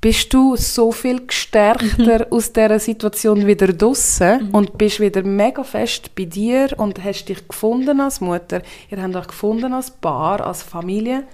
bist 0.00 0.34
du 0.34 0.54
so 0.56 0.92
viel 0.92 1.26
gestärkter 1.26 2.26
aus 2.30 2.52
dieser 2.52 2.78
Situation 2.78 3.46
wieder 3.46 3.68
draussen 3.68 4.50
und 4.52 4.76
bist 4.76 5.00
wieder 5.00 5.22
mega 5.22 5.64
fest 5.64 6.14
bei 6.14 6.26
dir 6.26 6.68
und 6.76 7.02
hast 7.02 7.24
dich 7.24 7.48
gefunden 7.48 8.00
als 8.00 8.20
Mutter. 8.20 8.60
Ihr 8.90 9.02
habt 9.02 9.16
euch 9.16 9.28
gefunden 9.28 9.72
als 9.72 9.90
Paar, 9.90 10.46
als 10.46 10.62
Familie, 10.62 11.24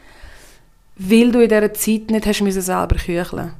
weil 0.96 1.32
du 1.32 1.40
in 1.40 1.48
dieser 1.48 1.74
Zeit 1.74 2.10
nicht 2.10 2.26
hast 2.26 2.42
müssen 2.42 2.62
selber 2.62 2.94
kücheln. 2.94 3.54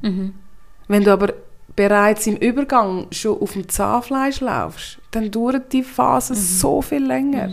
Wenn 0.86 1.02
du 1.02 1.12
aber 1.12 1.32
bereits 1.74 2.26
im 2.28 2.36
Übergang 2.36 3.06
schon 3.10 3.40
auf 3.40 3.54
dem 3.54 3.68
Zahnfleisch 3.68 4.40
laufst, 4.40 4.98
dann 5.10 5.30
dauert 5.30 5.72
die 5.72 5.82
Phase 5.82 6.34
so 6.36 6.82
viel 6.82 7.04
länger. 7.04 7.48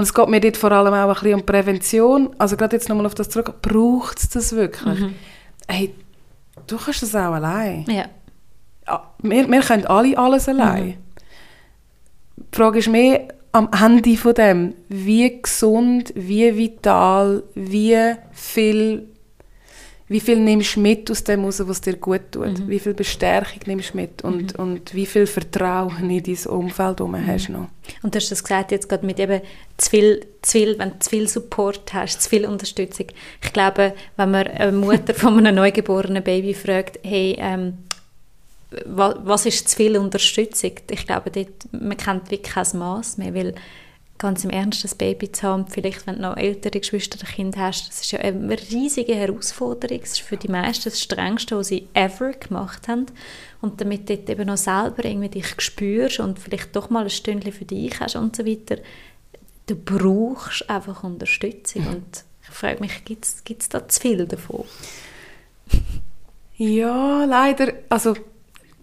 Und 0.00 0.04
es 0.04 0.14
geht 0.14 0.28
mir 0.28 0.40
dort 0.40 0.56
vor 0.56 0.72
allem 0.72 0.94
auch 0.94 1.08
ein 1.08 1.12
bisschen 1.12 1.34
um 1.34 1.44
Prävention. 1.44 2.30
Also 2.38 2.56
gerade 2.56 2.74
jetzt 2.74 2.88
nochmal 2.88 3.04
auf 3.04 3.14
das 3.14 3.28
zurück. 3.28 3.60
Braucht 3.60 4.18
es 4.18 4.30
das 4.30 4.54
wirklich? 4.54 4.98
Hey, 5.68 5.94
du 6.66 6.78
kannst 6.78 7.02
das 7.02 7.14
auch 7.14 7.34
allein. 7.34 7.84
Ja. 7.86 8.06
Ja, 8.86 9.12
wir, 9.18 9.46
wir 9.46 9.60
können 9.60 9.84
alle 9.84 10.16
alles 10.16 10.48
allein. 10.48 10.96
Die 12.38 12.56
Frage 12.56 12.78
ist 12.78 12.88
mehr 12.88 13.28
am 13.52 13.68
Ende 13.78 14.16
von 14.16 14.32
dem, 14.32 14.74
wie 14.88 15.42
gesund, 15.42 16.14
wie 16.16 16.56
vital, 16.56 17.42
wie 17.54 18.14
viel, 18.32 19.06
wie 20.10 20.20
viel 20.20 20.40
nimmst 20.40 20.74
du 20.74 20.80
mit 20.80 21.08
aus 21.10 21.22
dem 21.24 21.44
raus, 21.44 21.62
was 21.64 21.80
dir 21.80 21.96
gut 21.96 22.32
tut? 22.32 22.68
Wie 22.68 22.80
viel 22.80 22.94
Bestärkung 22.94 23.60
nimmst 23.66 23.94
du 23.94 23.96
mit? 23.98 24.22
Und, 24.22 24.56
und 24.58 24.92
wie 24.92 25.06
viel 25.06 25.24
Vertrauen 25.26 26.10
in 26.10 26.22
dein 26.22 26.46
Umfeld 26.52 26.98
herum 26.98 27.26
hast 27.26 27.46
du 27.48 27.52
noch? 27.52 27.68
Und 28.02 28.14
du 28.14 28.18
hast 28.18 28.30
das 28.30 28.42
gesagt, 28.42 28.72
jetzt 28.72 28.88
gerade 28.88 29.06
mit 29.06 29.20
eben 29.20 29.40
zu 29.76 29.88
viel, 29.90 30.26
zu 30.42 30.50
viel, 30.58 30.78
wenn 30.80 30.90
du 30.90 30.98
zu 30.98 31.10
viel 31.10 31.28
Support 31.28 31.94
hast, 31.94 32.22
zu 32.22 32.28
viel 32.28 32.44
Unterstützung. 32.44 33.06
Ich 33.42 33.52
glaube, 33.52 33.94
wenn 34.16 34.30
man 34.32 34.48
eine 34.48 34.72
Mutter 34.72 35.14
von 35.14 35.38
einem 35.38 35.54
neugeborenen 35.54 36.24
Baby 36.24 36.54
fragt, 36.54 36.98
hey, 37.04 37.36
ähm, 37.38 37.78
wa- 38.86 39.16
was 39.22 39.46
ist 39.46 39.68
zu 39.68 39.76
viel 39.76 39.96
Unterstützung? 39.96 40.72
Ich 40.90 41.06
glaube, 41.06 41.30
dort, 41.30 41.48
man 41.72 41.96
kennt 41.96 42.30
wirklich 42.32 42.52
kein 42.52 42.66
Maß 42.78 43.16
mehr, 43.18 43.34
weil 43.34 43.54
ganz 44.20 44.44
im 44.44 44.50
Ernst, 44.50 44.84
das 44.84 44.94
Baby 44.94 45.32
zu 45.32 45.48
haben, 45.48 45.66
vielleicht 45.66 46.06
wenn 46.06 46.16
du 46.16 46.22
noch 46.22 46.36
ältere 46.36 46.78
Geschwister 46.78 47.18
oder 47.18 47.32
Kind 47.32 47.56
hast, 47.56 47.88
das 47.88 48.02
ist 48.02 48.12
ja 48.12 48.20
eine 48.20 48.56
riesige 48.70 49.14
Herausforderung. 49.14 49.98
Das 49.98 50.12
ist 50.12 50.20
für 50.20 50.36
die 50.36 50.48
meisten 50.48 50.90
das 50.90 51.00
Strengste, 51.00 51.56
was 51.56 51.68
sie 51.68 51.88
ever 51.94 52.32
gemacht 52.32 52.86
haben. 52.86 53.06
Und 53.60 53.80
damit 53.80 54.08
du 54.08 54.16
dort 54.16 54.30
eben 54.30 54.46
noch 54.46 54.58
selber 54.58 55.04
irgendwie 55.04 55.30
dich 55.30 55.60
spürst 55.60 56.20
und 56.20 56.38
vielleicht 56.38 56.76
doch 56.76 56.90
mal 56.90 57.04
ein 57.04 57.10
Stündchen 57.10 57.52
für 57.52 57.64
dich 57.64 57.98
hast 57.98 58.14
und 58.14 58.36
so 58.36 58.46
weiter, 58.46 58.76
du 59.66 59.74
brauchst 59.74 60.68
einfach 60.68 61.02
Unterstützung. 61.02 61.86
Und 61.86 62.24
ich 62.42 62.50
frage 62.50 62.80
mich, 62.80 63.04
gibt 63.04 63.24
es 63.24 63.68
da 63.70 63.88
zu 63.88 64.00
viel 64.00 64.26
davon? 64.26 64.64
Ja, 66.56 67.24
leider. 67.24 67.72
Also, 67.88 68.14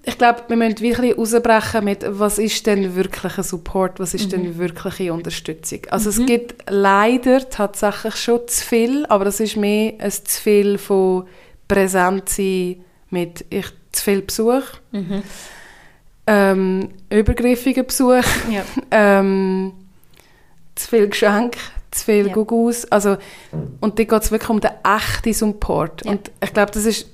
ich 0.07 0.17
glaube, 0.17 0.43
wir 0.47 0.55
müssen 0.55 0.79
wirklich 0.79 1.17
rausbrechen 1.17 1.83
mit, 1.83 2.05
was 2.07 2.39
ist 2.39 2.65
denn 2.65 2.95
wirklicher 2.95 3.43
Support, 3.43 3.99
was 3.99 4.13
ist 4.13 4.31
denn 4.31 4.57
wirkliche 4.57 5.11
Unterstützung. 5.11 5.81
Also 5.89 6.09
es 6.09 6.25
gibt 6.25 6.63
leider 6.69 7.49
tatsächlich 7.49 8.15
schon 8.15 8.47
zu 8.47 8.65
viel, 8.65 9.05
aber 9.07 9.25
das 9.25 9.41
ist 9.41 9.57
mehr 9.57 9.95
ein 9.99 10.11
zu 10.11 10.41
viel 10.41 10.77
von 10.77 11.27
präsent 11.67 12.29
sein 12.29 12.77
mit 13.09 13.43
ich, 13.49 13.65
zu 13.91 14.03
viel 14.03 14.21
Besuch, 14.21 14.63
ähm, 16.25 16.89
übergriffiger 17.09 17.83
Besuch, 17.83 18.23
Ja. 18.49 18.63
ähm, 18.91 19.73
zu 20.75 20.87
viel 20.87 21.09
Geschenk, 21.09 21.57
zu 21.91 22.05
viel 22.05 22.27
Ja. 22.27 22.33
Gugus. 22.33 22.85
Also, 22.85 23.17
und 23.81 23.99
da 23.99 24.03
geht 24.05 24.21
es 24.23 24.31
wirklich 24.31 24.49
um 24.49 24.61
den 24.61 24.71
echten 24.83 25.33
Support. 25.33 26.05
Ja. 26.05 26.11
Und 26.11 26.31
ich 26.41 26.53
glaube, 26.53 26.71
das 26.71 26.85
ist 26.85 27.07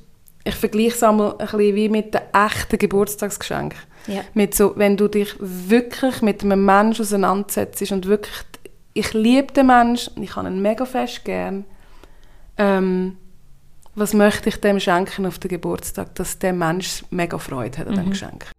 ich 0.44 0.56
vergleiche 0.56 0.96
es 0.96 1.04
einmal 1.04 1.32
ein 1.32 1.38
bisschen 1.38 1.76
wie 1.76 1.90
mit 1.90 2.14
den 2.14 2.22
echten 2.34 2.78
Geburtstagsgeschenken. 2.78 3.80
Ja. 4.08 4.22
Mit 4.34 4.54
so, 4.54 4.74
wenn 4.76 4.98
du 4.98 5.08
dich 5.08 5.36
wirklich 5.40 6.22
mit 6.22 6.44
einem 6.44 6.66
Menschen 6.66 7.04
auseinandersetzt 7.04 7.92
und 7.92 8.08
wirklich, 8.08 8.36
ich 8.94 9.14
liebe 9.14 9.54
den 9.54 9.68
Menschen 9.68 10.14
und 10.16 10.24
ich 10.24 10.36
habe 10.36 10.50
ihn 10.50 10.62
mega 10.62 10.86
fest 10.86 11.24
gern. 11.24 11.66
Ähm, 12.58 13.18
was 13.96 14.14
möchte 14.14 14.50
ich 14.50 14.60
dem 14.60 14.80
schenken 14.80 15.26
auf 15.26 15.40
den 15.40 15.50
Geburtstag, 15.50 16.16
dass 16.16 16.40
der 16.40 16.54
Mensch 16.54 17.04
mega 17.10 17.38
Freude 17.38 17.78
hat 17.78 17.88
an 17.88 17.96
dem 17.96 18.10
Geschenk. 18.10 18.52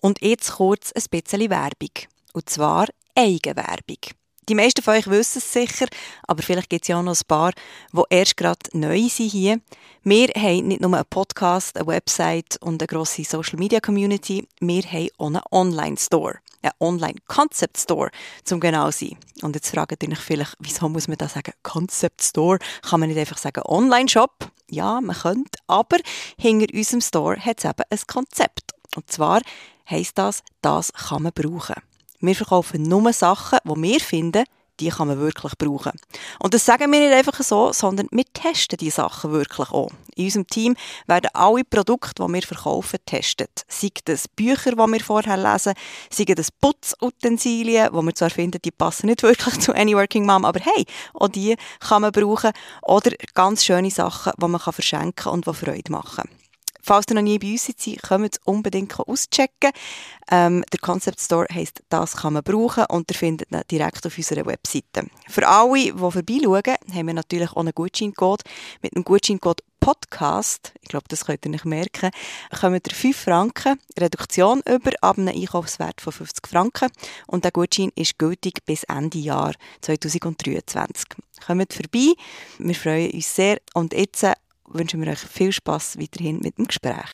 Und 0.00 0.22
jetzt 0.22 0.52
kurz 0.52 0.92
ein 0.92 1.02
bisschen 1.10 1.50
Werbung. 1.50 1.90
Und 2.32 2.48
zwar 2.48 2.86
Eigenwerbung. 3.16 3.98
Die 4.48 4.54
meisten 4.54 4.80
von 4.80 4.94
euch 4.94 5.06
wissen 5.06 5.38
es 5.38 5.52
sicher, 5.52 5.86
aber 6.26 6.42
vielleicht 6.42 6.70
gibt 6.70 6.84
es 6.84 6.88
ja 6.88 6.98
auch 6.98 7.02
noch 7.02 7.14
ein 7.14 7.26
paar, 7.28 7.52
die 7.92 8.02
erst 8.08 8.38
gerade 8.38 8.58
neu 8.72 9.06
sind 9.10 9.30
hier. 9.30 9.60
Wir 10.04 10.28
haben 10.28 10.68
nicht 10.68 10.80
nur 10.80 10.94
einen 10.94 11.04
Podcast, 11.10 11.76
eine 11.76 11.86
Website 11.86 12.56
und 12.62 12.80
eine 12.80 12.86
grosse 12.86 13.24
Social-Media-Community, 13.24 14.48
wir 14.60 14.82
haben 14.84 15.08
auch 15.18 15.26
einen 15.26 15.42
Online-Store. 15.50 16.38
Einen 16.62 16.72
Online-Concept-Store, 16.80 18.10
zum 18.42 18.58
genau 18.58 18.90
sein. 18.90 19.18
Und 19.42 19.54
jetzt 19.54 19.68
fragt 19.68 20.02
ihr 20.02 20.08
euch 20.10 20.18
vielleicht, 20.18 20.56
wieso 20.60 20.88
muss 20.88 21.08
man 21.08 21.18
da 21.18 21.28
sagen 21.28 21.52
Concept-Store? 21.62 22.58
Kann 22.88 23.00
man 23.00 23.10
nicht 23.10 23.18
einfach 23.18 23.36
sagen 23.36 23.62
Online-Shop? 23.66 24.50
Ja, 24.70 25.02
man 25.02 25.14
könnte, 25.14 25.58
aber 25.66 25.98
hinter 26.38 26.74
unserem 26.74 27.02
Store 27.02 27.38
hat 27.38 27.58
es 27.58 27.64
eben 27.66 27.82
ein 27.90 27.98
Konzept. 28.06 28.72
Und 28.96 29.12
zwar 29.12 29.42
heisst 29.90 30.16
das, 30.16 30.42
das 30.62 30.90
kann 30.94 31.22
man 31.22 31.32
brauchen. 31.32 31.74
Wir 32.20 32.34
verkaufen 32.34 32.82
nur 32.82 33.12
Sachen, 33.12 33.58
die 33.64 33.82
wir 33.82 34.00
finden, 34.00 34.44
die 34.80 34.88
kann 34.90 35.08
man 35.08 35.18
wirklich 35.18 35.52
brauchen. 35.58 35.92
Und 36.38 36.54
das 36.54 36.64
sagen 36.64 36.90
wir 36.92 37.00
nicht 37.00 37.12
einfach 37.12 37.42
so, 37.42 37.72
sondern 37.72 38.08
wir 38.10 38.24
testen 38.32 38.78
die 38.78 38.90
Sachen 38.90 39.32
wirklich 39.32 39.70
auch. 39.70 39.90
In 40.14 40.24
unserem 40.24 40.46
Team 40.46 40.76
werden 41.06 41.30
alle 41.32 41.64
Produkte, 41.64 42.24
die 42.24 42.32
wir 42.32 42.42
verkaufen, 42.42 42.98
getestet. 43.04 43.64
Sei 43.68 43.90
das 44.04 44.28
Bücher, 44.28 44.72
die 44.72 44.76
wir 44.76 45.00
vorher 45.00 45.36
lesen, 45.36 45.74
sei 46.10 46.24
das 46.24 46.50
Putzutensilien, 46.50 47.90
die 47.92 48.02
wir 48.02 48.14
zwar 48.14 48.30
finden, 48.30 48.60
die 48.64 48.70
passen 48.70 49.06
nicht 49.06 49.22
wirklich 49.24 49.58
zu 49.60 49.74
Any 49.74 49.94
Working 49.94 50.26
Mom, 50.26 50.44
aber 50.44 50.60
hey, 50.60 50.86
auch 51.14 51.28
die 51.28 51.56
kann 51.80 52.02
man 52.02 52.12
brauchen. 52.12 52.52
Oder 52.82 53.12
ganz 53.34 53.64
schöne 53.64 53.90
Sachen, 53.90 54.32
die 54.40 54.46
man 54.46 54.60
verschenken 54.60 55.14
kann 55.14 55.32
und 55.34 55.46
die 55.46 55.54
Freude 55.54 55.90
machen. 55.90 56.28
Falls 56.88 57.04
ihr 57.10 57.16
noch 57.16 57.22
nie 57.22 57.38
bei 57.38 57.52
uns 57.52 57.66
seid, 57.66 58.00
kommt 58.00 58.40
unbedingt 58.46 58.98
auschecken. 58.98 59.72
Ähm, 60.30 60.64
der 60.72 60.78
Concept 60.80 61.20
Store 61.20 61.46
heisst 61.52 61.82
«Das 61.90 62.16
kann 62.16 62.32
man 62.32 62.42
brauchen» 62.42 62.86
und 62.88 63.10
ihr 63.10 63.14
findet 63.14 63.52
ihn 63.52 63.60
direkt 63.70 64.06
auf 64.06 64.16
unserer 64.16 64.46
Webseite. 64.46 65.06
Für 65.28 65.46
alle, 65.46 65.74
die 65.74 65.92
vorbeischauen, 65.92 66.76
haben 66.94 67.06
wir 67.06 67.12
natürlich 67.12 67.50
auch 67.50 67.58
einen 67.58 67.74
Gutscheincode. 67.74 68.40
Mit 68.80 68.96
dem 68.96 69.04
Gutscheincode 69.04 69.62
Podcast, 69.80 70.72
ich 70.80 70.88
glaube, 70.88 71.04
das 71.08 71.26
könnt 71.26 71.44
ihr 71.44 71.50
nicht 71.50 71.66
merken, 71.66 72.10
kommt 72.58 72.88
ihr 72.88 72.94
5 72.94 73.14
Franken 73.14 73.78
Reduktion 73.98 74.62
über 74.66 74.92
ab 75.02 75.18
einem 75.18 75.28
Einkaufswert 75.28 76.00
von 76.00 76.14
50 76.14 76.46
Franken 76.46 76.88
und 77.26 77.44
der 77.44 77.52
Gutschein 77.52 77.92
ist 77.96 78.18
gültig 78.18 78.64
bis 78.64 78.84
Ende 78.84 79.18
Jahr 79.18 79.52
2023. 79.82 81.04
Kommt 81.46 81.72
vorbei, 81.74 82.14
wir 82.58 82.74
freuen 82.74 83.10
uns 83.10 83.34
sehr 83.34 83.58
und 83.74 83.92
jetzt 83.92 84.26
wünschen 84.72 85.00
wir 85.00 85.10
euch 85.10 85.18
viel 85.18 85.52
Spaß 85.52 85.98
weiterhin 85.98 86.40
mit 86.40 86.58
dem 86.58 86.66
Gespräch. 86.66 87.12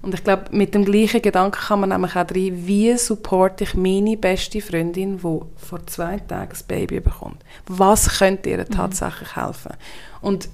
Und 0.00 0.14
ich 0.14 0.24
glaube, 0.24 0.44
mit 0.52 0.74
dem 0.74 0.84
gleichen 0.84 1.20
Gedanken 1.20 1.60
kann 1.60 1.80
man 1.80 1.90
nämlich 1.90 2.12
auch 2.12 2.30
rein, 2.30 2.66
wie 2.66 2.96
supporte 2.96 3.64
ich 3.64 3.74
meine 3.74 4.16
beste 4.16 4.60
Freundin, 4.60 5.18
die 5.18 5.40
vor 5.56 5.86
zwei 5.86 6.18
Tagen 6.18 6.52
ein 6.52 6.66
Baby 6.66 7.00
bekommt. 7.00 7.44
Was 7.66 8.18
könnte 8.18 8.50
ihr 8.50 8.64
tatsächlich 8.66 9.36
helfen? 9.36 9.72
Und 10.20 10.48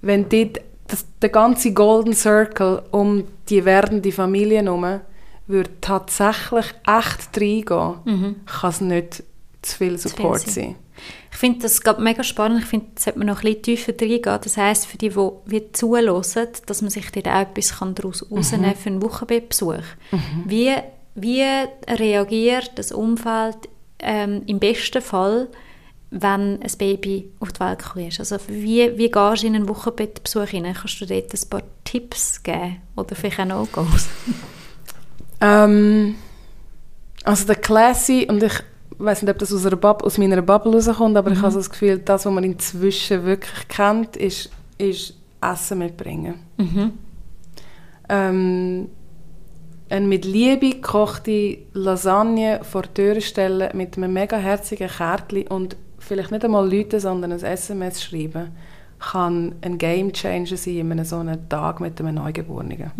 wenn 0.00 0.28
dort 0.28 0.60
das, 0.88 1.04
der 1.22 1.28
ganze 1.28 1.72
Golden 1.72 2.14
Circle 2.14 2.82
um 2.90 3.24
die 3.48 3.64
werdende 3.64 4.12
Familie 4.12 4.62
herum 4.62 5.00
würde 5.46 5.70
tatsächlich 5.80 6.66
echt 6.86 7.36
reingehen, 7.36 8.44
kann 8.46 8.70
es 8.70 8.80
nicht 8.80 9.22
zu 9.62 9.76
viel 9.76 9.98
Support 9.98 10.40
sein. 10.40 10.52
sein. 10.52 10.76
Ich 11.32 11.38
finde 11.38 11.60
das 11.60 11.80
gerade 11.80 12.02
mega 12.02 12.22
spannend. 12.22 12.60
Ich 12.62 12.66
finde, 12.66 12.86
da 12.94 13.02
sollte 13.02 13.18
man 13.18 13.28
noch 13.28 13.38
ein 13.42 13.44
bisschen 13.44 13.62
tiefer 13.62 13.92
reingehen. 13.92 14.38
Das 14.42 14.56
heisst, 14.56 14.86
für 14.86 14.98
die, 14.98 15.10
die 15.10 15.28
wie 15.46 15.72
zuhören, 15.72 16.48
dass 16.66 16.82
man 16.82 16.90
sich 16.90 17.10
dort 17.12 17.28
auch 17.28 17.40
etwas 17.40 17.78
kann 17.78 17.94
daraus 17.94 18.28
Mhm. 18.28 18.36
rausnehmen 18.36 18.74
für 18.76 18.88
einen 18.90 19.02
Wochenbettbesuch. 19.02 19.84
Wie, 20.44 20.74
wie 21.14 21.44
reagiert 21.88 22.72
das 22.76 22.92
Umfeld 22.92 23.56
ähm, 24.00 24.42
im 24.46 24.58
besten 24.58 25.02
Fall, 25.02 25.48
wenn 26.10 26.60
ein 26.60 26.72
Baby 26.78 27.30
auf 27.38 27.52
die 27.52 27.60
Welt 27.60 27.84
ist? 28.08 28.18
Also 28.20 28.36
wie, 28.48 28.98
wie 28.98 29.10
gehst 29.10 29.42
du 29.42 29.46
in 29.46 29.54
einen 29.54 29.68
Wochenbettbesuch 29.68 30.52
rein? 30.52 30.74
Kannst 30.74 31.00
du 31.00 31.06
dort 31.06 31.32
ein 31.32 31.48
paar 31.48 31.62
Tipps 31.84 32.42
geben? 32.42 32.78
Oder 32.96 33.14
vielleicht 33.14 33.38
auch 33.40 33.44
No-Gos? 33.46 34.08
Ähm, 35.40 36.16
also 37.24 37.46
der 37.46 37.56
Classy, 37.56 38.26
und 38.28 38.42
ich 38.42 38.52
weiß 39.00 39.22
nicht, 39.22 39.30
ob 39.30 39.38
das 39.38 39.52
aus, 39.52 39.66
einer 39.66 39.76
Bub 39.76 40.02
aus 40.02 40.18
meiner 40.18 40.42
Bubble 40.42 40.72
rauskommt, 40.72 41.16
aber 41.16 41.30
ich 41.30 41.40
habe 41.40 41.50
so 41.50 41.58
das 41.58 41.70
Gefühl, 41.70 41.98
das, 41.98 42.26
was 42.26 42.32
man 42.32 42.44
inzwischen 42.44 43.24
wirklich 43.24 43.68
kennt, 43.68 44.16
ist, 44.16 44.50
ist 44.78 45.14
Essen 45.40 45.78
mitbringen. 45.78 46.34
Ähm, 48.08 48.88
eine 49.88 50.06
mit 50.06 50.24
Liebe 50.24 50.70
gekochte 50.70 51.58
Lasagne 51.72 52.60
vor 52.62 52.82
die 52.82 52.94
Tür 52.94 53.20
stellen 53.20 53.76
mit 53.76 53.96
einem 53.96 54.12
mega 54.12 54.36
herzigen 54.36 54.88
Kärtchen 54.88 55.46
und 55.48 55.76
vielleicht 55.98 56.30
nicht 56.30 56.44
einmal 56.44 56.70
Leute, 56.72 57.00
sondern 57.00 57.32
ein 57.32 57.42
SMS 57.42 58.02
schreiben, 58.02 58.50
kann 58.98 59.54
ein 59.62 59.78
Game 59.78 60.12
Changer 60.12 60.56
sein 60.56 60.76
in 60.76 60.92
einem 60.92 61.04
so 61.04 61.16
einem 61.16 61.48
Tag 61.48 61.80
mit 61.80 62.00
einem 62.00 62.16
Neugeborenen. 62.16 62.90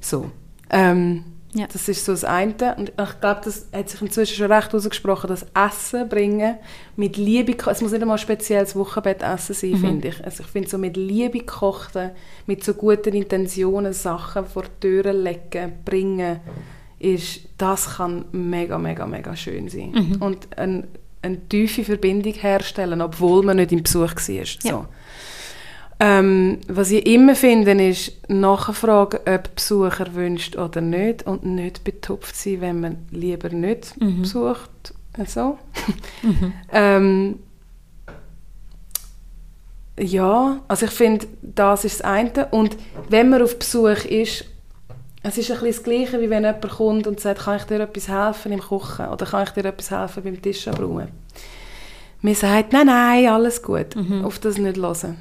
So. 0.00 0.30
Ähm, 0.70 1.24
Ja. 1.54 1.66
Das 1.72 1.88
ist 1.88 2.04
so 2.04 2.12
das 2.12 2.24
eine. 2.24 2.74
Und 2.76 2.90
ich 2.90 3.20
glaube, 3.20 3.40
das 3.44 3.68
hat 3.72 3.88
sich 3.88 4.02
inzwischen 4.02 4.36
schon 4.36 4.52
recht 4.52 4.74
ausgesprochen, 4.74 5.28
das 5.28 5.46
Essen 5.54 6.08
bringen 6.08 6.56
mit 6.96 7.16
Liebe, 7.16 7.56
es 7.70 7.80
muss 7.80 7.92
nicht 7.92 8.02
einmal 8.02 8.18
spezielles 8.18 8.74
Wochenbettessen 8.74 9.54
sein, 9.54 9.76
finde 9.76 10.08
ich. 10.08 10.24
Also 10.24 10.42
ich 10.42 10.48
finde 10.48 10.68
so 10.68 10.78
mit 10.78 10.96
Liebe 10.96 11.40
kochen, 11.40 12.10
mit 12.46 12.64
so 12.64 12.74
guten 12.74 13.14
Intentionen 13.14 13.92
Sachen 13.92 14.44
vor 14.46 14.64
die 14.64 14.80
Türen 14.80 15.22
legen, 15.22 15.72
bringen, 15.84 16.40
ist, 16.98 17.40
das 17.58 17.96
kann 17.96 18.24
mega, 18.32 18.78
mega, 18.78 19.06
mega 19.06 19.36
schön 19.36 19.68
sein. 19.68 20.16
Und 20.20 20.58
ein, 20.58 20.88
eine 21.22 21.48
tiefe 21.48 21.84
Verbindung 21.84 22.34
herstellen, 22.34 23.00
obwohl 23.00 23.44
man 23.44 23.56
nicht 23.56 23.72
im 23.72 23.82
Besuch 23.82 24.14
war. 24.14 24.14
So. 24.16 24.68
Ja. 24.68 24.88
Ähm, 26.00 26.58
was 26.66 26.90
ich 26.90 27.06
immer 27.06 27.34
finde, 27.34 27.72
ist 27.88 28.28
nachfragen, 28.28 29.20
ob 29.26 29.54
Besucher 29.54 30.14
wünscht 30.14 30.56
oder 30.56 30.80
nicht 30.80 31.26
und 31.26 31.44
nicht 31.44 31.84
betupft 31.84 32.36
sein, 32.36 32.60
wenn 32.60 32.80
man 32.80 32.96
lieber 33.10 33.48
nicht 33.50 33.94
besucht. 33.98 34.70
Also. 35.16 35.58
ähm, 36.72 37.38
ja, 39.98 40.60
also 40.66 40.86
ich 40.86 40.92
finde, 40.92 41.26
das 41.40 41.84
ist 41.84 42.00
das 42.00 42.06
eine. 42.06 42.46
Und 42.50 42.76
wenn 43.08 43.30
man 43.30 43.42
auf 43.42 43.58
Besuch 43.58 44.04
ist, 44.04 44.44
es 45.22 45.38
ist 45.38 45.50
ein 45.50 45.60
bisschen 45.60 45.66
das 45.66 45.82
Gleiche, 45.82 46.20
wie 46.20 46.28
wenn 46.28 46.44
jemand 46.44 46.68
kommt 46.68 47.06
und 47.06 47.20
sagt, 47.20 47.42
kann 47.42 47.56
ich 47.56 47.64
dir 47.64 47.80
etwas 47.80 48.08
helfen 48.08 48.52
im 48.52 48.60
Kochen 48.60 49.08
oder 49.08 49.24
kann 49.24 49.44
ich 49.44 49.50
dir 49.50 49.64
etwas 49.64 49.90
helfen 49.90 50.22
beim 50.22 50.42
Tisch 50.42 50.68
abräumen. 50.68 51.08
Man 52.24 52.34
sagt, 52.34 52.72
nein, 52.72 52.86
nein, 52.86 53.26
alles 53.28 53.62
gut. 53.62 53.94
Auf 54.24 54.38
das 54.38 54.56
nicht 54.56 54.78
hören. 54.78 55.18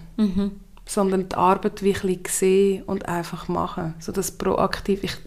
Sondern 0.85 1.27
die 1.27 1.35
Arbeit 1.35 1.83
wirklich 1.83 2.29
sehen 2.29 2.83
und 2.83 3.09
einfach 3.09 3.49
machen. 3.49 3.93
So 3.99 4.13
das 4.13 4.31
proaktiv. 4.31 5.03
Ich 5.03 5.17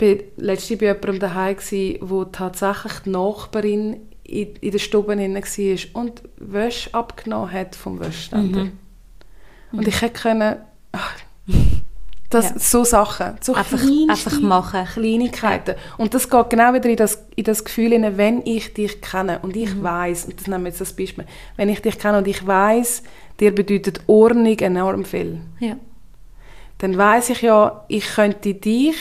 war 0.00 0.24
letztens 0.36 0.80
bei 0.80 0.86
jemandem 0.86 1.20
daheim, 1.20 1.56
wo 2.00 2.24
tatsächlich 2.24 2.94
die 3.04 3.10
Nachbarin 3.10 3.98
in, 4.24 4.56
in 4.56 4.72
der 4.72 4.78
Stube 4.80 5.14
drin 5.14 5.36
war 5.36 6.00
und 6.02 6.22
Wäsche 6.36 6.92
abgenommen 6.92 7.52
hat 7.52 7.76
vom 7.76 8.00
Wäschständer. 8.00 8.66
Und 9.70 9.86
ich 9.86 10.02
hätte 10.02 10.20
können, 10.20 10.56
ach, 10.90 11.14
das, 12.30 12.50
Ja. 12.50 12.58
so 12.58 12.84
Sachen, 12.84 13.36
so 13.40 13.54
Einfach- 13.54 13.80
einfach 14.08 14.40
machen. 14.40 14.84
Kleinigkeiten. 14.84 15.76
Und 15.96 16.12
das 16.12 16.28
geht 16.28 16.50
genau 16.50 16.74
wieder 16.74 16.88
in 16.90 16.96
das, 16.96 17.24
in 17.36 17.44
das 17.44 17.64
Gefühl 17.64 17.92
hinein, 17.92 18.16
wenn 18.18 18.42
ich 18.46 18.74
dich 18.74 19.00
kenne 19.00 19.38
und 19.40 19.56
ich 19.56 19.82
weiß, 19.82 20.26
und 20.26 20.38
das 20.38 20.46
nehmen 20.46 20.64
wir 20.64 20.70
jetzt 20.70 20.80
als 20.80 20.92
Beispiel, 20.92 21.24
wenn 21.56 21.68
ich 21.70 21.80
dich 21.80 21.98
kenne 21.98 22.18
und 22.18 22.28
ich 22.28 22.46
weiß, 22.46 23.02
dir 23.40 23.54
bedeutet 23.54 24.00
Ordnung 24.06 24.58
enorm 24.58 25.04
viel, 25.06 25.40
Ja. 25.58 25.76
dann 26.78 26.98
weiß 26.98 27.30
ich 27.30 27.40
ja, 27.42 27.84
ich 27.88 28.06
könnte 28.14 28.52
dich 28.54 28.96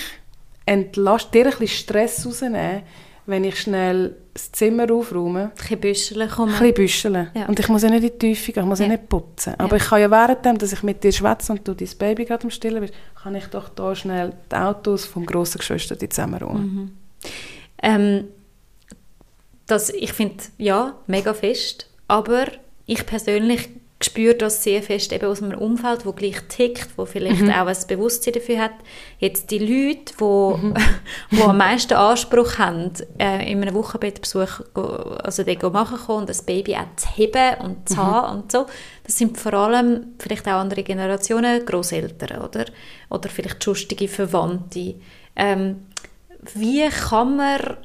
entlasten, 0.66 1.32
dir 1.34 1.46
ein 1.46 1.52
bisschen 1.52 1.68
Stress 1.68 2.26
rausnehmen, 2.26 2.82
wenn 3.28 3.44
ich 3.44 3.60
schnell 3.60 4.16
das 4.34 4.52
Zimmer 4.52 4.92
aufräume, 4.92 5.44
Ein 5.46 5.52
bisschen 5.56 5.80
Büscheln 5.80 6.30
kommen. 6.30 6.54
ein 6.54 6.60
bisschen 6.60 6.74
büscheln. 6.74 7.28
Ja. 7.36 7.46
Und 7.48 7.60
ich 7.60 7.68
muss 7.70 7.84
ja 7.84 7.90
nicht 7.90 8.04
in 8.04 8.10
die 8.12 8.18
Tiefe 8.18 8.52
gehen, 8.52 8.64
ich 8.64 8.70
muss 8.70 8.80
ja, 8.80 8.86
Ja. 8.86 8.92
nicht 8.94 9.10
putzen. 9.10 9.54
Aber 9.58 9.76
Ja. 9.76 9.84
ich 9.84 9.90
kann 9.90 10.02
ja 10.02 10.10
während 10.12 10.62
dass 10.62 10.72
ich 10.74 10.82
mit 10.84 11.04
dir 11.04 11.12
schwätze 11.12 11.52
und 11.52 11.68
du 11.68 11.74
dein 11.74 11.90
Baby 12.00 12.26
gerade 12.26 12.44
am 12.46 12.50
Stillen 12.50 12.82
bist, 12.82 12.94
kann 13.22 13.36
ich 13.36 13.46
doch 13.48 13.70
da 13.70 13.94
schnell 13.96 14.34
die 14.52 14.56
Autos 14.56 15.06
vom 15.06 15.26
grossen 15.26 15.60
Geschwister 15.60 15.98
zusammenräumen. 16.00 16.98
Ähm, 17.84 18.26
das, 19.66 19.90
ich 19.90 20.14
finde, 20.14 20.44
ja, 20.58 20.96
mega 21.08 21.34
fest, 21.34 21.90
aber 22.08 22.46
ich 22.86 23.06
persönlich 23.06 23.70
spüre 24.02 24.36
das 24.36 24.64
sehr 24.64 24.84
fest 24.84 25.12
eben 25.12 25.26
aus 25.26 25.42
einem 25.42 25.58
Umfeld, 25.58 26.06
wo 26.06 26.12
gleich 26.14 26.40
tickt, 26.50 26.88
wo 26.98 27.06
vielleicht 27.06 27.42
mhm. 27.42 27.50
auch 27.50 27.66
ein 27.66 27.78
Bewusstsein 27.88 28.34
dafür 28.34 28.60
hat. 28.60 28.74
Jetzt 29.18 29.50
die 29.50 29.58
Leute, 29.58 30.14
wo, 30.20 30.58
mhm. 30.58 30.76
wo 31.32 31.46
am 31.46 31.58
meisten 31.58 31.96
Anspruch 31.96 32.60
haben, 32.60 32.92
äh, 33.18 33.52
in 33.52 33.62
einem 33.62 33.74
Wochenbettbesuch 33.74 34.62
also 34.76 35.44
den 35.44 35.58
machen 35.72 35.98
können 35.98 36.20
und 36.20 36.30
das 36.30 36.44
Baby 36.44 36.76
auch 36.76 36.96
zu 36.96 37.08
heben 37.16 37.60
und 37.62 37.90
zu 37.90 37.96
mhm. 37.96 38.02
haben 38.02 38.38
und 38.38 38.52
so, 38.52 38.68
das 39.04 39.18
sind 39.18 39.38
vor 39.38 39.54
allem 39.54 40.14
vielleicht 40.20 40.48
auch 40.48 40.60
andere 40.60 40.84
Generationen, 40.84 41.66
Großeltern 41.66 42.42
oder 42.42 42.66
oder 43.10 43.30
vielleicht 43.30 43.64
schustige 43.64 44.08
Verwandte. 44.08 44.96
Ähm, 45.36 45.88
wie 46.54 46.88
kann 46.90 47.38
man 47.38 47.78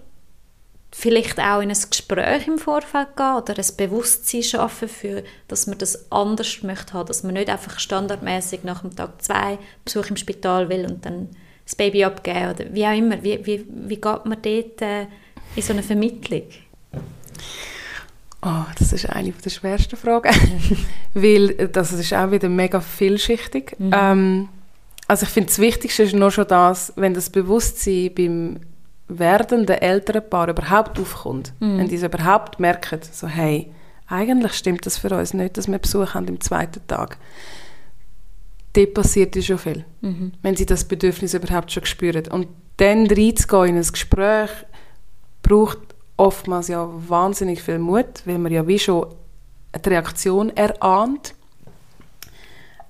vielleicht 0.95 1.41
auch 1.41 1.61
in 1.61 1.71
ein 1.71 1.79
Gespräch 1.91 2.47
im 2.47 2.59
Vorfeld 2.59 3.17
gehen 3.17 3.35
oder 3.37 3.55
ein 3.57 3.77
Bewusstsein 3.77 4.43
schaffen, 4.43 4.89
für, 4.89 5.25
dass 5.49 5.67
man 5.67 5.79
das 5.79 6.13
anders 6.13 6.63
möchte 6.63 6.93
haben, 6.93 7.09
dass 7.09 7.23
man 7.23 7.35
nicht 7.35 7.49
einfach 7.49 7.81
standardmäßig 7.81 8.63
nach 8.65 8.83
dem 8.83 8.95
Tag 8.95 9.23
zwei 9.23 9.59
Besuch 9.85 10.11
im 10.11 10.17
Spital 10.17 10.69
will 10.69 10.85
und 10.85 11.05
dann 11.05 11.31
das 11.65 11.75
Baby 11.77 12.05
abgeben 12.05 12.51
oder 12.51 12.65
wie 12.73 12.87
auch 12.87 12.97
immer. 12.97 13.23
Wie, 13.23 13.45
wie, 13.47 13.65
wie 13.69 13.97
geht 13.97 14.27
man 14.27 14.43
dort 14.43 14.83
äh, 14.83 15.07
in 15.57 15.63
so 15.63 15.73
eine 15.73 15.83
Vermittlung? 15.83 16.43
Oh, 18.45 18.65
das 18.79 18.93
ist 18.93 19.09
eine 19.09 19.33
der 19.33 19.51
schwersten 19.51 19.97
Fragen, 19.97 20.35
weil 21.15 21.69
das 21.69 21.93
ist 21.93 22.13
auch 22.13 22.31
wieder 22.33 22.49
mega 22.49 22.81
vielschichtig. 22.81 23.77
Mhm. 23.79 23.91
Ähm, 23.95 24.49
also 25.09 25.25
ich 25.25 25.31
finde, 25.31 25.49
das 25.49 25.59
Wichtigste 25.59 26.03
ist 26.03 26.15
nur 26.15 26.31
schon 26.31 26.49
das, 26.49 26.93
wenn 26.97 27.15
das 27.15 27.31
Bewusstsein 27.31 28.11
beim 28.15 28.61
werdenden 29.09 29.77
Elternpaar 29.77 30.49
überhaupt 30.49 30.99
aufkommt, 30.99 31.53
mhm. 31.61 31.79
wenn 31.79 31.89
die 31.89 31.97
es 31.97 32.03
überhaupt 32.03 32.61
merken, 32.61 33.01
so 33.11 33.27
hey, 33.27 33.73
eigentlich 34.07 34.53
stimmt 34.55 34.85
das 34.87 34.99
für 34.99 35.15
uns 35.17 35.35
nicht, 35.35 35.57
dass 35.57 35.69
wir 35.69 35.79
Besuch 35.79 36.15
haben 36.15 36.29
im 36.29 36.41
zweiten 36.41 36.87
Tag. 36.87 37.19
Dort 38.75 38.95
passiert 38.95 39.37
ja 39.37 39.43
schon 39.43 39.59
viel, 39.59 39.85
mhm. 40.01 40.33
wenn 40.43 40.57
sie 40.57 40.67
das 40.67 40.85
Bedürfnis 40.85 41.35
überhaupt 41.35 41.73
schon 41.73 41.85
spüren. 41.85 42.27
Und 42.29 42.49
dann 42.79 43.07
reinzugehen 43.07 43.77
in 43.77 43.77
ein 43.77 43.87
Gespräch, 43.87 44.51
braucht 45.43 45.79
oftmals 46.17 46.69
ja 46.69 46.89
wahnsinnig 47.09 47.63
viel 47.63 47.79
Mut, 47.79 48.23
weil 48.25 48.39
man 48.39 48.53
ja 48.53 48.67
wie 48.67 48.79
schon 48.79 49.07
eine 49.73 49.87
Reaktion 49.87 50.57
erahnt. 50.57 51.35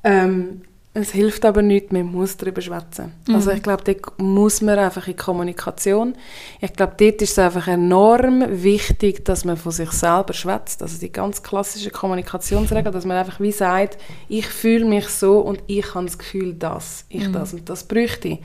Ähm, 0.05 0.63
es 0.95 1.13
hilft 1.13 1.47
aber 1.47 1.63
nichts, 1.63 1.91
man 1.91 2.05
muss 2.05 2.37
darüber 2.37 2.61
schwätzen. 2.61 3.15
Mhm. 3.27 3.35
Also 3.35 3.51
ich 3.51 3.63
glaube, 3.63 3.83
dort 3.83 4.19
muss 4.19 4.61
man 4.61 4.79
einfach 4.79 5.09
in 5.09 5.17
Kommunikation. 5.17 6.15
Ich 6.61 6.75
glaube, 6.75 6.95
dort 6.99 7.23
ist 7.23 7.33
es 7.33 7.39
einfach 7.39 7.67
enorm 7.67 8.45
wichtig, 8.63 9.25
dass 9.25 9.47
man 9.47 9.57
von 9.57 9.73
sich 9.73 9.91
selber 9.91 10.35
schwätzt. 10.35 10.83
Also 10.83 10.99
die 10.99 11.11
ganz 11.11 11.43
klassische 11.43 11.91
Kommunikationsregel, 11.91 12.93
dass 12.93 13.07
man 13.07 13.17
einfach 13.17 13.41
wie 13.41 13.53
sagt, 13.53 13.97
ich 14.29 14.47
fühle 14.47 14.85
mich 14.85 15.09
so 15.09 15.39
und 15.39 15.63
ich 15.67 15.95
habe 15.95 16.05
das 16.05 16.19
Gefühl, 16.19 16.55
dass 16.55 17.07
ich 17.09 17.27
mhm. 17.27 17.33
das 17.33 17.55
und 17.55 17.69
das 17.71 17.85
bräuchte. 17.85 18.39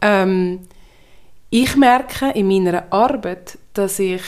Ähm, 0.00 0.60
ich 1.50 1.76
merke 1.76 2.30
in 2.30 2.48
meiner 2.48 2.90
Arbeit, 2.90 3.58
dass 3.74 3.98
ich, 3.98 4.22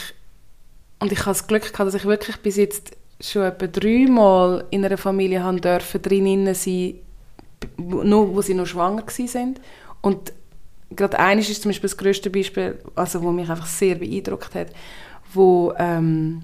und 0.99 1.11
ich 1.11 1.21
habe 1.21 1.31
das 1.31 1.47
Glück 1.47 1.73
gehabt, 1.73 1.89
dass 1.89 1.95
ich 1.95 2.05
wirklich 2.05 2.37
bis 2.37 2.57
jetzt 2.57 2.95
schon 3.19 3.45
etwa 3.45 3.67
dreimal 3.67 4.67
in 4.71 4.85
einer 4.85 4.99
Familie 4.99 5.43
haben 5.43 5.61
dürfen, 5.63 6.03
drinnen 6.03 6.55
sein 6.55 6.97
nur, 7.77 8.35
wo 8.35 8.43
sie 8.43 8.55
noch 8.55 8.67
schwanger 8.67 9.05
sind 9.09 9.61
und 10.01 10.33
gerade 10.95 11.19
eines 11.19 11.51
ist 11.51 11.63
zum 11.63 11.71
Beispiel 11.71 11.89
das 11.89 11.97
größte 11.97 12.31
Beispiel, 12.31 12.79
also 12.95 13.23
wo 13.23 13.33
mich 13.33 13.49
einfach 13.49 13.67
sehr 13.67 13.97
beeindruckt 13.97 14.55
hat, 14.55 14.69
wo 15.33 15.73
ähm, 15.79 16.43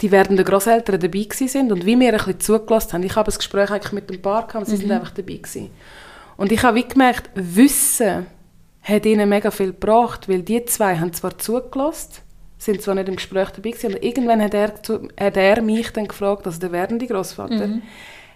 die 0.00 0.10
werdenden 0.10 0.44
Großeltern 0.44 0.98
dabei 0.98 1.26
sind 1.30 1.72
und 1.72 1.84
wie 1.84 1.98
wir 1.98 2.08
ein 2.08 2.16
bisschen 2.16 2.40
zugelassen 2.40 2.94
haben. 2.94 3.02
Ich 3.02 3.16
habe 3.16 3.30
ein 3.30 3.36
Gespräch 3.36 3.70
eigentlich 3.70 3.92
mit 3.92 4.08
dem 4.08 4.22
Paar 4.22 4.46
gehabt 4.46 4.54
und 4.54 4.66
sie 4.66 4.76
mhm. 4.76 4.80
sind 4.80 4.92
einfach 4.92 5.10
dabei 5.10 5.34
gewesen. 5.34 5.70
Und 6.36 6.52
ich 6.52 6.62
habe 6.62 6.76
wie 6.76 6.88
gemerkt, 6.88 7.30
Wissen 7.34 8.26
hat 8.82 9.04
ihnen 9.04 9.28
mega 9.28 9.50
viel 9.50 9.72
gebracht, 9.72 10.26
weil 10.28 10.42
die 10.42 10.64
zwei 10.64 10.96
haben 10.96 11.12
zwar 11.12 11.36
zugelassen, 11.36 12.22
sind 12.56 12.80
zwar 12.80 12.94
nicht 12.94 13.08
im 13.08 13.16
Gespräch 13.16 13.50
dabei 13.50 13.70
gewesen, 13.70 13.92
aber 13.92 14.02
irgendwann 14.02 14.42
hat 14.42 14.54
er, 14.54 14.72
hat 15.20 15.36
er 15.36 15.62
mich 15.62 15.90
dann 15.92 16.08
gefragt, 16.08 16.46
also 16.46 16.58
der 16.58 16.72
werdende 16.72 17.06
Großvater, 17.06 17.66
mhm 17.66 17.82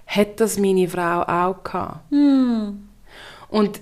hat 0.07 0.41
das 0.41 0.59
meine 0.59 0.89
Frau 0.89 1.23
auch 1.23 1.63
gehabt. 1.63 2.11
Mm. 2.13 2.89
Und 3.49 3.81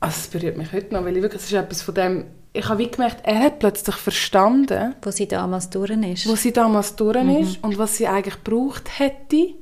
also 0.00 0.16
es 0.18 0.28
berührt 0.28 0.56
mich 0.56 0.72
heute 0.72 0.94
noch, 0.94 1.04
weil 1.04 1.16
ich 1.16 1.22
wirklich, 1.22 1.42
es 1.42 1.48
ist 1.48 1.54
etwas 1.54 1.82
von 1.82 1.94
dem, 1.94 2.24
ich 2.52 2.68
habe 2.68 2.80
wie 2.80 2.90
gemerkt, 2.90 3.20
er 3.24 3.38
hat 3.38 3.60
plötzlich 3.60 3.96
verstanden, 3.96 4.94
wo 5.00 5.10
sie 5.10 5.28
damals 5.28 5.70
durch 5.70 5.90
ist. 5.90 6.28
Wo 6.28 6.34
sie 6.34 6.52
damals 6.52 6.96
durch 6.96 7.22
mhm. 7.22 7.36
ist 7.36 7.62
und 7.62 7.78
was 7.78 7.96
sie 7.96 8.08
eigentlich 8.08 8.42
gebraucht 8.42 8.98
hätte. 8.98 9.54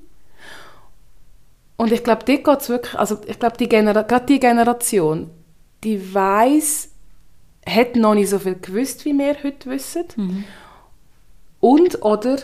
Und 1.76 1.92
ich 1.92 2.03
glaube, 2.03 2.24
dort 2.24 2.44
geht 2.44 2.68
wirklich, 2.68 2.98
also 2.98 3.18
ich 3.26 3.38
glaube, 3.38 3.57
die 3.59 3.68
Genera 3.68 4.03
gerade 4.03 4.26
die 4.26 4.40
Generation, 4.40 5.31
die 5.85 6.14
weiß, 6.14 6.88
hat 7.66 7.96
noch 7.96 8.14
nicht 8.14 8.31
so 8.31 8.38
viel 8.38 8.57
gewusst, 8.57 9.05
wie 9.05 9.16
wir 9.16 9.37
heute 9.42 9.70
wissen. 9.70 10.05
Mhm. 10.16 10.44
Und, 11.61 12.03
oder 12.03 12.38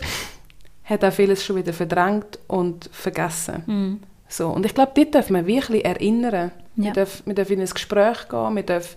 hat 0.86 1.04
auch 1.04 1.12
vieles 1.12 1.44
schon 1.44 1.56
wieder 1.56 1.72
verdrängt 1.72 2.38
und 2.46 2.88
vergessen. 2.92 3.62
Mhm. 3.66 4.00
So, 4.28 4.48
und 4.48 4.64
ich 4.64 4.74
glaube, 4.74 4.92
dort 4.94 5.14
dürfen 5.14 5.36
wir 5.36 5.46
wirklich 5.46 5.84
erinnern. 5.84 6.52
Ja. 6.76 6.84
Wir, 6.84 6.92
dürfen, 6.92 7.26
wir 7.26 7.34
dürfen 7.34 7.52
in 7.54 7.60
ein 7.60 7.68
Gespräch 7.68 8.28
gehen, 8.28 8.56
wir 8.56 8.62
dürfen 8.62 8.96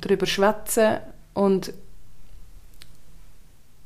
darüber 0.00 0.26
schwätzen 0.26 0.98
und 1.34 1.72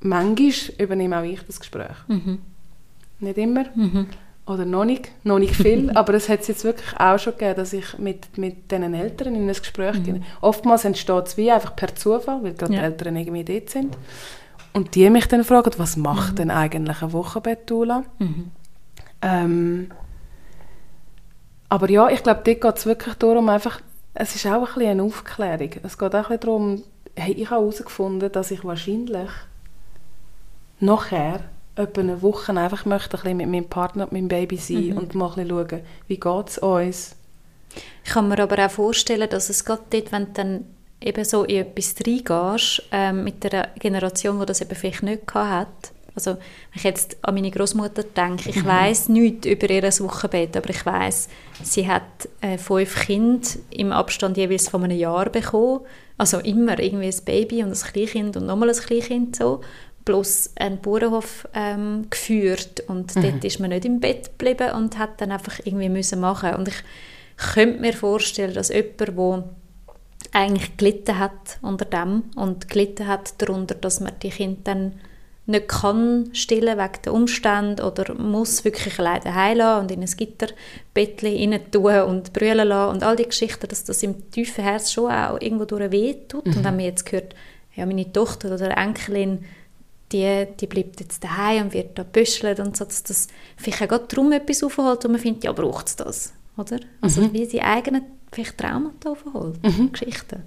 manchmal 0.01 0.53
übernehme 0.79 1.19
auch 1.19 1.25
ich 1.25 1.43
das 1.43 1.59
Gespräch. 1.59 1.97
Mhm. 2.09 2.41
Nicht 3.21 3.39
immer. 3.39 3.65
Mhm. 3.75 4.09
Oder 4.47 4.67
noch 4.67 4.85
nicht, 4.85 5.11
noch 5.25 5.39
nicht 5.39 5.55
viel, 5.55 5.91
aber 5.95 6.15
es 6.15 6.29
hat 6.29 6.41
es 6.41 6.49
jetzt 6.49 6.65
wirklich 6.65 6.99
auch 6.99 7.19
schon 7.19 7.33
gegeben, 7.33 7.57
dass 7.57 7.73
ich 7.73 7.99
mit, 7.99 8.37
mit 8.37 8.71
diesen 8.71 8.95
Eltern 8.95 9.35
in 9.35 9.49
ein 9.49 9.55
Gespräch 9.55 9.99
mhm. 10.01 10.05
gehe. 10.05 10.23
Oftmals 10.41 10.85
entsteht 10.85 11.27
es 11.27 11.37
wie 11.37 11.51
einfach 11.51 11.75
per 11.75 11.95
Zufall, 11.95 12.43
weil 12.43 12.55
gerade 12.55 12.75
ja. 12.75 12.81
die 12.81 12.85
Eltern 12.85 13.17
irgendwie 13.17 13.45
dort 13.45 13.71
sind. 13.71 13.97
Und 14.75 14.97
die 14.97 15.09
mich 15.09 15.27
dann 15.29 15.45
fragen, 15.45 15.71
was 15.79 15.97
macht 15.97 16.33
mhm. 16.33 16.37
denn 16.37 16.51
eigentlich 16.51 17.01
eine 17.01 17.13
Wochenbettdoula? 17.13 18.03
Mhm. 18.19 18.51
Ähm, 19.23 19.89
aber 21.69 21.89
ja, 21.91 22.09
ich 22.09 22.23
glaube, 22.23 22.43
dort 22.45 22.61
geht 22.61 22.77
es 22.77 22.87
wirklich 22.87 23.15
darum, 23.15 23.49
einfach, 23.49 23.81
es 24.15 24.35
ist 24.35 24.47
auch 24.47 24.53
ein 24.53 24.65
bisschen 24.65 24.91
eine 24.91 25.03
Aufklärung. 25.05 25.71
Es 25.83 25.97
geht 25.97 26.15
auch 26.15 26.29
ein 26.29 26.41
darum, 26.41 26.83
hey, 27.17 27.33
ich 27.33 27.51
habe 27.51 27.63
herausgefunden, 27.63 28.31
dass 28.31 28.51
ich 28.51 28.65
wahrscheinlich 28.65 29.31
nachher 30.81 31.41
etwa 31.77 32.01
eine 32.01 32.23
Woche 32.23 32.53
einfach 32.53 32.85
möchte 32.85 33.17
ein 33.17 33.23
bisschen 33.23 33.37
mit 33.37 33.49
meinem 33.49 33.69
Partner, 33.69 34.05
mit 34.05 34.13
meinem 34.13 34.29
Baby 34.29 34.57
sein 34.57 34.91
mhm. 34.91 34.99
und 34.99 35.15
mal 35.15 35.29
ein 35.31 35.47
bisschen 35.47 35.51
schauen, 35.51 35.81
wie 36.09 36.21
geht 36.21 36.49
es 36.49 36.59
uns. 36.59 37.17
Ich 38.05 38.11
kann 38.11 38.29
mir 38.29 38.39
aber 38.41 38.65
auch 38.65 38.71
vorstellen, 38.71 39.29
dass 39.31 39.51
es 39.51 39.65
gerade 39.65 39.83
dort, 39.91 40.13
wenn 40.13 40.33
dann 40.35 40.65
eben 41.01 41.25
so 41.25 41.45
in 41.45 41.57
etwas 41.57 41.95
reingehst, 42.07 42.83
ähm, 42.93 43.25
mit 43.25 43.45
einer 43.45 43.69
Generation, 43.79 44.41
die 44.41 44.47
das 44.47 44.61
eben 44.61 44.75
vielleicht 44.75 45.03
nicht 45.03 45.35
hat. 45.35 45.93
Also, 46.17 46.33
wenn 46.33 46.77
ich 46.77 46.85
jetzt 46.85 47.17
an 47.23 47.35
meine 47.35 47.51
Großmutter 47.51 48.05
denke, 48.05 48.49
ich 48.51 48.63
mhm. 48.63 48.67
weiß 48.67 49.09
nichts 49.09 49.47
über 49.47 49.69
ihr 49.69 49.83
Wochenbett, 49.83 50.57
aber 50.57 50.71
ich 50.71 50.87
weiß, 50.87 51.29
sie 51.63 51.89
hat 51.89 52.03
äh, 52.41 52.57
fünf 52.57 53.07
Kinder 53.07 53.49
im 53.71 53.91
Abstand 53.91 54.37
jeweils 54.37 54.69
von 54.69 54.85
einem 54.85 54.97
Jahr 54.97 55.29
bekommen. 55.29 55.81
Also 56.17 56.39
immer 56.39 56.79
irgendwie 56.79 57.09
ein 57.09 57.25
Baby 57.25 57.65
und 57.65 57.71
ein 57.71 57.93
Kleinkind 57.93 58.37
und 58.37 58.47
nochmal 58.47 58.71
ein 58.71 58.77
Kleinkind 58.77 59.35
so. 59.35 59.61
Plus 60.05 60.51
einen 60.57 60.81
Bauernhof 60.81 61.49
ähm, 61.55 62.07
geführt 62.11 62.85
und 62.89 63.17
mhm. 63.17 63.23
dort 63.23 63.45
ist 63.45 63.59
man 63.59 63.71
nicht 63.71 63.87
im 63.87 64.01
Bett 64.01 64.39
geblieben 64.39 64.73
und 64.73 64.99
hat 64.99 65.21
dann 65.21 65.33
einfach 65.33 65.59
irgendwie 65.65 65.89
müssen 65.89 66.21
machen. 66.21 66.55
Und 66.55 66.69
ich 66.69 66.75
könnte 67.55 67.81
mir 67.81 67.95
vorstellen, 67.95 68.55
dass 68.55 68.69
jemand, 68.69 69.01
der 69.01 69.15
eigentlich 70.33 70.77
gelitten 70.77 71.19
hat 71.19 71.59
unter 71.63 71.85
dem 71.85 72.25
und 72.37 72.69
gelitten 72.69 73.07
hat 73.07 73.35
darunter, 73.39 73.75
dass 73.75 74.01
man 74.01 74.13
die 74.23 74.31
Kinder 74.31 74.61
dann 74.65 74.93
nicht 75.47 75.69
kann 75.69 76.31
stillen 76.33 76.79
wegen 76.79 77.03
der 77.05 77.13
Umstände 77.13 77.83
oder 77.85 78.15
muss 78.15 78.65
wirklich 78.65 78.99
alleine 78.99 79.35
heilen 79.35 79.81
und 79.81 79.91
in 79.91 80.01
ein 80.01 80.07
Gitterbettchen 80.07 81.53
rein 81.53 81.71
tun 81.71 82.01
und 82.03 82.33
brüllen 82.33 82.69
lassen 82.69 82.95
und 82.95 83.03
all 83.03 83.17
die 83.17 83.29
Geschichten, 83.29 83.69
dass 83.69 83.85
das 83.85 84.03
im 84.03 84.31
tiefen 84.31 84.65
Herz 84.65 84.91
schon 84.91 85.13
auch 85.13 85.39
irgendwo 85.41 85.67
durch 85.67 85.91
weh 85.91 86.15
tut. 86.29 86.47
Mhm. 86.47 86.57
Und 86.57 86.65
wenn 86.65 86.77
man 86.77 86.85
jetzt 86.85 87.05
gehört, 87.05 87.35
ja, 87.75 87.85
meine 87.85 88.11
Tochter 88.11 88.55
oder 88.55 88.77
Enkelin, 88.77 89.45
die, 90.13 90.47
die 90.59 90.67
bleibt 90.67 91.01
jetzt 91.01 91.23
daheim 91.23 91.65
und 91.65 91.75
wird 91.75 91.99
da 91.99 92.05
büschelt 92.05 92.61
und 92.61 92.77
so, 92.77 92.85
dass 92.85 93.03
das 93.03 93.29
vielleicht 93.57 93.83
auch 93.83 93.89
gerade 93.89 94.07
darum 94.09 94.33
etwas 94.33 94.63
aufholt 94.63 95.05
und 95.05 95.13
man 95.13 95.21
findet, 95.21 95.45
ja, 95.45 95.53
braucht 95.53 95.89
es 95.89 95.97
das, 95.97 96.33
oder? 96.57 96.79
Also 97.01 97.21
mhm. 97.21 97.33
wie 97.33 97.45
sie 97.45 97.61
eigenen 97.61 98.03
vielleicht 98.35 98.59
Traumata 98.59 99.11
aufholt, 99.11 99.63
mhm. 99.63 99.93
Geschichten. 99.93 100.43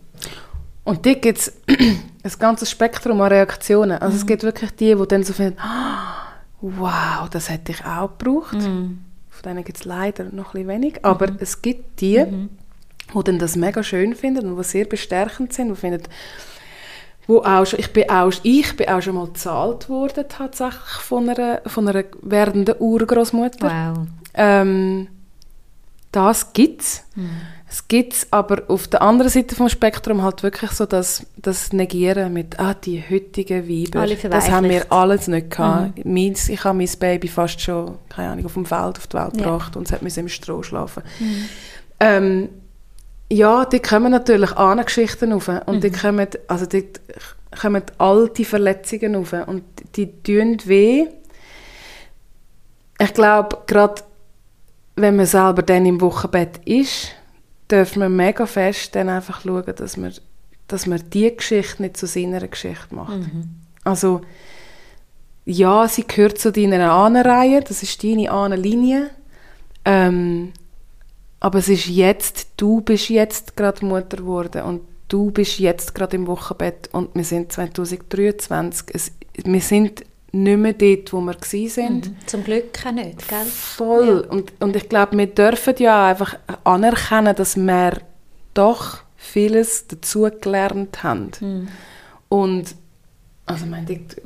Und 0.83 1.05
dort 1.05 1.21
gibt 1.21 1.39
es 1.39 1.53
ein 1.67 2.39
ganzes 2.39 2.71
Spektrum 2.71 3.19
an 3.21 3.27
Reaktionen. 3.27 3.97
Also 3.97 4.13
mhm. 4.13 4.19
es 4.19 4.25
gibt 4.25 4.43
wirklich 4.43 4.71
die, 4.71 4.95
die 4.95 5.07
dann 5.07 5.23
so 5.23 5.33
finden, 5.33 5.57
oh, 5.61 6.71
wow, 6.77 7.29
das 7.29 7.49
hätte 7.49 7.71
ich 7.73 7.85
auch 7.85 8.17
gebraucht. 8.17 8.53
Mhm. 8.53 8.99
Von 9.29 9.43
denen 9.43 9.63
gibt 9.63 9.79
es 9.79 9.85
leider 9.85 10.25
noch 10.25 10.53
ein 10.53 10.65
bisschen 10.65 10.67
wenig. 10.67 11.05
Aber 11.05 11.29
mhm. 11.29 11.37
es 11.39 11.61
gibt 11.61 12.01
die, 12.01 12.19
mhm. 12.19 12.49
die 13.13 13.23
dann 13.23 13.37
das 13.37 13.55
mega 13.55 13.83
schön 13.83 14.15
finden 14.15 14.49
und 14.49 14.57
die 14.57 14.63
sehr 14.63 14.85
bestärkend 14.85 15.53
sind, 15.53 15.69
die 15.69 15.75
finden, 15.75 16.03
wo 17.27 17.39
auch 17.39 17.65
schon, 17.65 17.79
ich 17.79 17.91
bin 17.91 18.09
auch, 18.09 18.31
ich 18.43 18.77
bin 18.77 18.87
auch 18.87 19.01
schon 19.01 19.15
mal 19.15 19.27
gezahlt 19.27 19.89
worden 19.89 20.23
tatsächlich 20.29 21.01
von 21.01 21.29
einer, 21.29 21.61
von 21.65 21.87
einer 21.87 22.05
werdenden 22.21 22.75
Urgroßmutter. 22.79 23.93
Wow. 23.93 24.07
Ähm, 24.33 25.09
das 26.13 26.53
gibt's. 26.53 27.03
Es 27.15 27.56
gibt's, 27.89 28.27
aber 28.31 28.63
auf 28.69 28.87
der 28.87 29.01
anderen 29.01 29.29
Seite 29.29 29.53
vom 29.53 29.67
Spektrum 29.67 30.21
halt 30.21 30.41
wirklich 30.41 30.71
so 30.71 30.85
das, 30.85 31.25
das 31.35 31.73
Negieren 31.73 32.31
mit 32.31 32.59
ah, 32.59 32.73
die 32.73 33.03
heutigen 33.09 33.67
Weiber. 33.67 34.07
Das 34.29 34.49
haben 34.49 34.69
wir 34.69 34.89
alles 34.91 35.27
nicht 35.27 35.51
gehabt. 35.51 36.05
Meins, 36.05 36.47
ich 36.47 36.63
habe 36.63 36.77
mein 36.77 36.89
Baby 36.97 37.27
fast 37.27 37.59
schon, 37.59 37.97
keine 38.07 38.31
Ahnung, 38.31 38.45
auf 38.45 38.53
dem 38.53 38.65
Feld 38.65 38.97
auf 38.97 39.07
die 39.07 39.17
Welt 39.17 39.35
Ja. 39.35 39.43
gebracht 39.43 39.75
und 39.75 39.85
es 39.85 39.91
hat 39.91 40.01
im 40.01 40.29
Stroh 40.29 40.63
schlafen. 40.63 41.03
Ähm, 41.99 42.49
ja, 43.29 43.65
die 43.65 43.79
kommen 43.79 44.11
natürlich 44.11 44.53
an 44.53 44.83
Geschichten 44.85 45.33
auf 45.33 45.49
und 45.65 45.83
die 45.83 45.91
kommen, 45.91 46.27
also 46.47 46.65
die 46.65 46.87
kommen 47.61 47.83
alte 47.97 48.45
Verletzungen 48.45 49.15
auf 49.17 49.33
und 49.33 49.63
die 49.95 50.21
tun 50.23 50.57
weh. 50.65 51.07
Ich 52.99 53.13
glaube, 53.13 53.57
gerade 53.67 54.03
wenn 54.95 55.17
man 55.17 55.25
selber 55.25 55.61
dann 55.61 55.85
im 55.85 55.99
Wochenbett 55.99 56.59
ist, 56.65 57.09
dürfen 57.69 58.01
wir 58.01 58.09
mega 58.09 58.45
fest 58.45 58.95
dann 58.95 59.09
einfach 59.09 59.41
schauen, 59.41 59.73
dass 59.75 59.97
wir, 59.97 60.11
dass 60.67 60.87
wir 60.87 60.99
die 60.99 61.35
Geschichte 61.35 61.81
nicht 61.81 61.97
zu 61.97 62.07
seiner 62.07 62.45
Geschichte 62.47 62.95
macht. 62.95 63.19
Also, 63.83 64.21
ja, 65.45 65.87
sie 65.87 66.05
gehört 66.05 66.37
zu 66.39 66.51
deiner 66.51 66.91
Ahnenreihe, 66.91 67.61
das 67.61 67.83
ist 67.83 68.03
deine 68.03 68.31
Ahnenlinie. 68.31 69.09
Ähm, 69.85 70.51
aber 71.39 71.59
es 71.59 71.69
ist 71.69 71.87
jetzt, 71.87 72.49
du 72.57 72.81
bist 72.81 73.09
jetzt 73.09 73.55
gerade 73.55 73.85
Mutter 73.85 74.17
geworden 74.17 74.63
und 74.63 74.81
du 75.07 75.31
bist 75.31 75.59
jetzt 75.59 75.95
gerade 75.95 76.17
im 76.17 76.27
Wochenbett 76.27 76.89
und 76.91 77.15
wir 77.15 77.23
sind 77.23 77.51
2023. 77.51 78.87
Es, 78.93 79.11
wir 79.45 79.61
sind 79.61 80.03
nicht 80.43 80.57
mehr 80.57 80.73
dort, 80.73 81.13
wo 81.13 81.21
wir 81.21 81.33
gewesen 81.33 81.69
sind. 81.69 82.29
Zum 82.29 82.43
Glück 82.43 82.85
auch 82.85 82.91
nicht, 82.91 83.27
gell? 83.27 83.45
Voll. 83.45 84.19
Und, 84.29 84.53
und 84.59 84.75
ich 84.75 84.87
glaube, 84.89 85.17
wir 85.17 85.27
dürfen 85.27 85.75
ja 85.77 86.07
einfach 86.07 86.37
anerkennen, 86.63 87.35
dass 87.35 87.55
wir 87.57 87.93
doch 88.53 88.99
vieles 89.15 89.87
dazugelernt 89.87 91.03
haben. 91.03 91.69
Und 92.29 92.75
also 93.45 93.65
ich 93.65 93.71
meine, 93.71 93.85
dort 93.85 94.21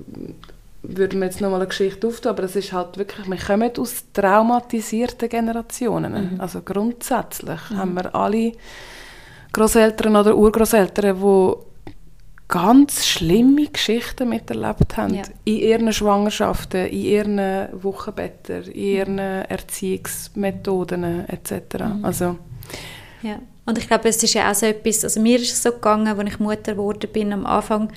würden 0.84 1.20
wir 1.20 1.28
jetzt 1.28 1.42
nochmal 1.42 1.60
eine 1.60 1.68
Geschichte 1.68 2.08
auftun, 2.08 2.32
aber 2.32 2.44
es 2.44 2.56
ist 2.56 2.74
halt 2.74 2.98
wirklich, 2.98 3.28
wir 3.30 3.38
kommen 3.38 3.72
aus 3.78 4.04
traumatisierten 4.14 5.30
Generationen. 5.30 6.40
Also 6.40 6.62
grundsätzlich 6.62 7.70
haben 7.70 7.94
wir 7.94 8.14
alle 8.16 8.54
Großeltern 9.54 10.16
oder 10.16 10.36
Urgroßeltern, 10.36 11.18
die 11.22 11.54
ganz 12.52 13.08
schlimme 13.08 13.68
Geschichten 13.68 14.30
miterlebt 14.30 14.98
haben. 14.98 15.16
Ja. 15.16 15.24
In 15.46 15.58
ihren 15.58 15.94
Schwangerschaften, 15.94 16.86
in 16.88 17.02
ihren 17.02 17.40
Wochenbetten, 17.82 18.66
in 18.66 18.74
ihren 18.74 19.18
Erziehungsmethoden 19.18 21.28
etc. 21.30 21.54
Also, 22.04 22.38
Ja. 23.24 23.40
Und 23.66 23.78
ich 23.78 23.88
glaube, 23.88 24.10
es 24.10 24.22
ist 24.22 24.34
ja 24.34 24.52
auch 24.52 24.56
so 24.56 24.66
etwas, 24.66 25.04
also 25.04 25.22
mir 25.22 25.40
ist 25.40 25.54
es 25.54 25.64
so 25.64 25.72
gegangen, 25.72 26.08
als 26.08 26.30
ich 26.30 26.40
Mutter 26.40 26.74
geworden 26.74 27.10
bin, 27.14 27.32
am 27.32 27.46
Anfang 27.46 27.92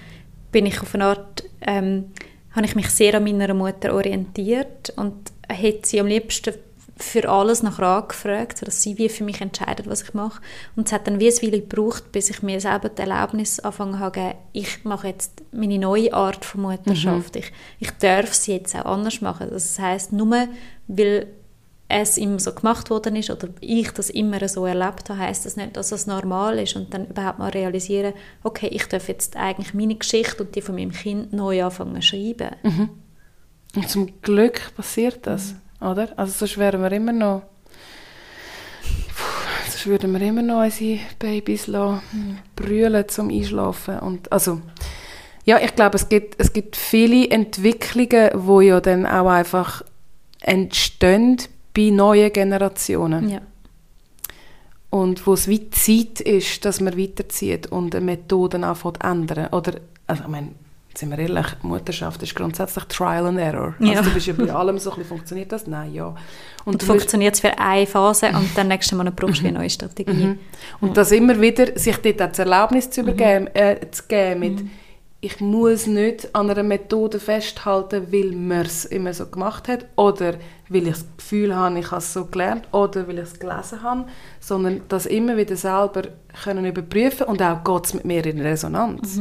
bin 0.53 0.67
ich 0.67 0.81
auf 0.81 0.95
eine 0.95 1.07
Art, 1.07 1.45
ähm, 1.63 2.13
habe 2.53 2.67
ich 2.67 2.77
mich 2.77 2.89
sehr 2.91 3.15
an 3.15 3.25
meiner 3.25 3.55
Mutter 3.55 3.93
orientiert 3.93 4.93
und 4.97 5.33
hätte 5.49 5.89
sie 5.89 6.01
am 6.01 6.07
liebsten 6.07 6.55
für 6.97 7.29
alles 7.29 7.63
nachher 7.63 7.87
angefragt, 7.87 8.59
sodass 8.59 8.81
sie 8.81 8.99
wie 8.99 9.09
für 9.09 9.25
mich 9.25 9.41
entscheidet, 9.41 9.89
was 9.89 10.03
ich 10.03 10.15
mache. 10.15 10.41
Und 10.77 10.87
es 10.87 10.93
hat 10.93 11.07
dann 11.07 11.19
wie 11.19 11.29
ein 11.29 11.43
Weile 11.43 11.61
gebraucht, 11.61 12.13
bis 12.13 12.31
ich 12.31 12.43
mir 12.43 12.61
selber 12.61 12.89
die 12.89 13.03
Erlaubnis 13.03 13.59
angefangen 13.61 13.99
habe, 13.99 14.37
ich 14.53 14.85
mache 14.85 15.09
jetzt 15.09 15.43
meine 15.51 15.79
neue 15.79 16.13
Art 16.13 16.45
von 16.45 16.63
Mutterschaft. 16.63 17.35
Ich, 17.37 17.53
ich 17.81 17.91
darf 17.93 18.33
sie 18.33 18.53
jetzt 18.53 18.77
auch 18.77 18.85
anders 18.85 19.21
machen. 19.21 19.49
Das 19.51 19.79
heißt 19.79 20.13
nur, 20.13 20.47
weil 20.87 21.27
es 21.89 22.17
immer 22.17 22.39
so 22.39 22.53
gemacht 22.53 22.91
worden 22.91 23.17
ist 23.17 23.31
oder 23.31 23.49
ich 23.61 23.91
das 23.91 24.11
immer 24.11 24.47
so 24.49 24.65
erlebt 24.65 25.11
habe, 25.11 25.19
heißt 25.19 25.45
das 25.47 25.57
nicht, 25.57 25.77
dass 25.77 25.93
es 25.93 26.07
normal 26.07 26.59
ist 26.59 26.77
und 26.77 26.95
dann 26.95 27.07
überhaupt 27.07 27.39
mal 27.39 27.51
realisieren, 27.51 28.15
okay, 28.43 28.69
ich 28.69 28.87
darf 28.87 29.09
jetzt 29.09 29.37
eigentlich 29.37 29.75
meine 29.75 29.95
Geschichte 29.97 30.45
und 30.45 30.55
die 30.55 30.63
von 30.63 30.77
meinem 30.77 30.93
Kind 30.93 31.33
neu 31.33 31.63
anfangen 31.65 31.97
zu 31.97 32.03
schreiben. 32.03 32.51
und 33.77 33.89
zum 33.91 34.21
Glück 34.23 34.75
passiert 34.77 35.27
das, 35.27 35.55
oder? 35.85 36.09
Also 36.17 36.33
sonst 36.33 36.59
wären 36.59 36.83
wir 36.83 36.93
immer 36.93 37.13
noch 37.13 37.43
Puh, 38.83 39.71
sonst 39.71 39.87
würden 39.87 40.13
wir 40.13 40.21
immer 40.21 40.43
noch 40.43 40.63
unsere 40.63 41.01
Babys 41.19 41.67
lassen, 41.67 42.39
brüllen 42.57 43.09
zum 43.09 43.31
Einschlafen 43.31 43.99
und 44.01 44.33
also 44.33 44.61
ja, 45.47 45.59
ich 45.59 45.75
glaube, 45.75 45.97
es 45.97 46.09
gibt, 46.09 46.37
es 46.39 46.53
gibt 46.53 46.75
viele 46.75 47.29
Entwicklungen, 47.29 48.31
wo 48.35 48.61
ja 48.63 48.81
dann 48.81 49.05
auch 49.07 49.29
einfach 49.29 49.83
entstehen 50.41 51.37
bei 51.75 51.91
neuen 51.91 52.33
Generationen. 52.33 53.29
Ja. 53.29 53.41
Und 54.89 55.27
wo 55.27 55.35
es 55.35 55.49
wie 55.49 55.71
Zeit 55.71 56.21
ist, 56.21 56.65
dass 56.65 56.81
man 56.81 56.97
weiterzieht 56.97 57.67
und 57.67 58.01
Methoden 58.01 58.65
anfängt 58.65 59.03
zu 59.03 59.09
ändern. 59.09 59.49
Oder, 59.53 59.81
also 60.07 60.23
ich 60.23 60.29
meine, 60.29 60.53
sind 60.97 61.11
wir 61.11 61.19
ehrlich, 61.19 61.47
Mutterschaft 61.63 62.23
ist 62.23 62.35
grundsätzlich 62.35 62.85
Trial 62.85 63.27
and 63.27 63.39
Error. 63.39 63.75
Ja. 63.81 63.99
Also 63.99 64.05
du 64.05 64.15
bist 64.15 64.27
ja 64.27 64.35
bei 64.35 64.53
allem 64.53 64.79
so 64.79 64.91
ein 64.91 64.97
bisschen, 64.97 65.09
funktioniert 65.09 65.51
das? 65.53 65.67
Nein, 65.67 65.93
ja. 65.93 66.15
Und, 66.65 66.75
musst- 66.75 66.87
funktioniert 66.87 67.35
es 67.35 67.41
für 67.41 67.59
eine 67.59 67.87
Phase 67.87 68.29
und 68.29 68.49
dann 68.57 68.69
nächsten 68.69 68.97
Monat 68.97 69.17
brauchst 69.17 69.43
du 69.43 69.47
eine 69.49 69.59
neue 69.59 69.71
Strategie. 69.71 70.39
Und 70.81 70.97
das 70.97 71.11
immer 71.13 71.41
wieder, 71.41 71.77
sich 71.79 71.97
dort 71.99 72.23
auch 72.23 72.29
das 72.29 72.39
Erlaubnis 72.39 72.91
zu, 72.91 73.01
übergeben, 73.03 73.49
äh, 73.55 73.77
zu 73.91 74.05
geben 74.09 74.41
mit, 74.41 74.65
ich 75.21 75.41
muss 75.41 75.87
nicht 75.87 76.35
an 76.35 76.51
einer 76.51 76.63
Methode 76.63 77.19
festhalten, 77.19 78.13
weil 78.13 78.33
man 78.33 78.61
es 78.67 78.85
immer 78.85 79.15
so 79.15 79.25
gemacht 79.27 79.69
hat 79.69 79.87
oder 79.97 80.35
weil 80.69 80.83
ich 80.87 80.93
das 80.95 81.07
Gefühl 81.17 81.57
habe, 81.57 81.79
ich 81.79 81.87
habe 81.91 81.99
es 81.99 82.13
so 82.13 82.27
gelernt 82.27 82.69
oder 82.73 83.09
weil 83.09 83.17
ich 83.19 83.25
es 83.25 83.39
gelesen 83.39 83.83
habe, 83.83 84.05
sondern 84.39 84.83
das 84.89 85.07
immer 85.07 85.37
wieder 85.39 85.57
selber 85.57 86.03
können 86.45 86.67
überprüfen 86.67 87.27
und 87.27 87.41
auch 87.41 87.65
geht 87.65 87.87
es 87.87 87.95
mit 87.95 88.05
mir 88.05 88.25
in 88.27 88.41
Resonanz. 88.41 89.21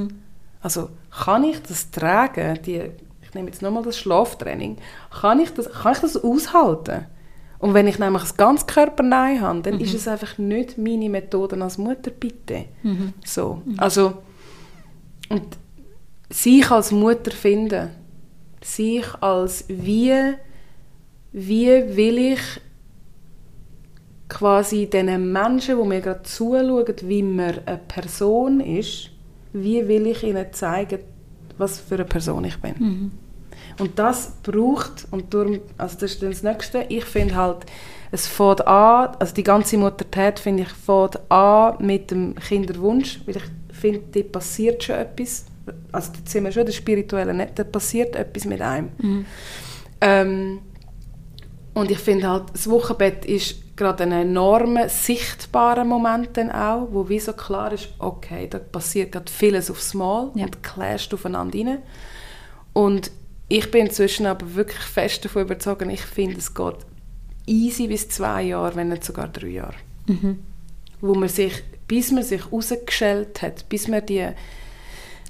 Also 0.64 0.90
kann 1.12 1.44
ich 1.44 1.62
das 1.62 1.92
tragen, 1.92 2.58
die, 2.66 2.82
ich 3.22 3.34
nehme 3.34 3.50
jetzt 3.50 3.62
nochmal 3.62 3.84
das 3.84 3.98
Schlaftraining, 4.00 4.78
kann 5.22 5.40
ich 5.40 5.54
das, 5.54 5.70
kann 5.72 5.94
ich 5.94 6.00
das 6.00 6.18
aushalten? 6.18 7.06
Und 7.60 7.74
wenn 7.74 7.88
ich 7.88 8.00
nämlich 8.00 8.24
das 8.24 8.36
ganze 8.38 8.66
Körper 8.66 9.04
Nein 9.04 9.42
habe, 9.42 9.62
dann 9.62 9.80
ist 9.80 9.94
es 9.94 10.08
einfach 10.08 10.38
nicht 10.38 10.78
meine 10.78 11.10
Methode 11.10 11.62
als 11.62 11.78
Mutter, 11.78 12.12
bitte. 12.12 12.66
So. 13.26 13.62
Also, 13.78 14.14
und 15.30 15.58
sich 16.30 16.70
als 16.72 16.92
Mutter 16.92 17.32
finden, 17.32 17.90
sich 18.62 19.06
als 19.22 19.66
wie, 19.68 20.34
wie 21.32 21.96
will 21.96 22.18
ich 22.18 22.42
quasi 24.28 24.90
diesen 24.90 25.32
Menschen, 25.32 25.78
die 25.78 25.88
mir 25.88 26.02
gerade 26.02 26.24
zuschauen, 26.24 26.96
wie 27.04 27.24
man 27.24 27.60
eine 27.66 27.78
Person 27.78 28.60
ist, 28.60 29.10
wie 29.54 29.88
will 29.88 30.08
ich 30.08 30.24
ihnen 30.24 30.52
zeigen, 30.52 31.00
was 31.58 31.80
für 31.80 31.96
eine 31.96 32.06
Person 32.06 32.44
ich 32.46 32.58
bin. 32.60 33.12
Und 33.80 33.98
das 33.98 34.34
braucht, 34.44 35.08
und 35.12 35.34
darum, 35.34 35.60
also 35.78 35.98
das 36.00 36.14
ist 36.14 36.22
dann 36.22 36.32
das 36.32 36.44
Nächste, 36.44 36.86
ich 36.90 37.06
finde 37.06 37.36
halt, 37.36 37.66
es 38.12 38.28
fängt 38.28 38.66
an, 38.68 39.16
also 39.20 39.34
die 39.34 39.44
ganze 39.44 39.78
Muttertät, 39.78 40.40
finde 40.40 40.64
ich, 40.64 40.70
fängt 40.70 41.20
an 41.32 41.76
mit 41.80 42.12
dem 42.12 42.36
Kinderwunsch, 42.36 43.22
weil 43.26 43.38
ich 43.38 43.44
finde, 43.76 44.02
da 44.12 44.22
passiert 44.30 44.84
schon 44.84 44.96
etwas, 44.96 45.46
also 45.92 46.12
da 46.12 46.30
sind 46.30 46.44
wir 46.44 46.52
schon 46.52 46.66
der 46.66 46.74
spirituelle 46.74 47.34
nicht, 47.34 47.58
da 47.58 47.64
passiert 47.64 48.16
etwas 48.16 48.46
mit 48.46 48.62
einem. 48.62 48.90
Ähm, 50.02 50.60
und 51.74 51.90
ich 51.92 51.98
finde 52.00 52.30
halt, 52.30 52.44
das 52.54 52.70
Wochenbett 52.70 53.26
ist 53.26 53.76
gerade 53.76 54.04
ein 54.04 54.12
enormer, 54.12 54.90
sichtbarer 54.90 55.84
Moment 55.84 56.30
dann 56.38 56.52
auch, 56.52 56.88
wo 56.92 57.10
wie 57.10 57.20
so 57.20 57.34
klar 57.34 57.72
ist, 57.72 57.90
okay, 58.00 58.48
da 58.48 58.60
passiert 58.60 59.12
gerade 59.12 59.32
vieles 59.32 59.72
aufs 59.72 59.94
Mal 59.94 60.32
Ja. 60.36 60.46
und 60.46 60.62
clasht 60.62 61.14
aufeinander 61.14 61.58
rein. 61.58 61.78
Und 62.74 63.12
ich 63.50 63.70
bin 63.72 63.88
inzwischen 63.88 64.26
aber 64.26 64.54
wirklich 64.56 64.80
fest 64.82 65.26
davon 65.26 65.44
überzeugt, 65.44 65.82
ich 65.92 66.02
finde, 66.02 66.38
es 66.38 66.54
geht 66.54 66.76
easy 67.46 67.88
bis 67.88 68.08
zwei 68.10 68.44
Jahre, 68.44 68.76
wenn 68.76 68.90
nicht 68.90 69.04
sogar 69.04 69.28
drei 69.28 69.48
Jahre. 69.48 69.76
Wo 71.02 71.14
man 71.16 71.30
sich, 71.30 71.64
bis 71.88 72.12
man 72.12 72.24
sich 72.24 72.52
rausgeschält 72.52 73.42
hat, 73.42 73.68
bis 73.70 73.88
man 73.88 74.06
die 74.06 74.28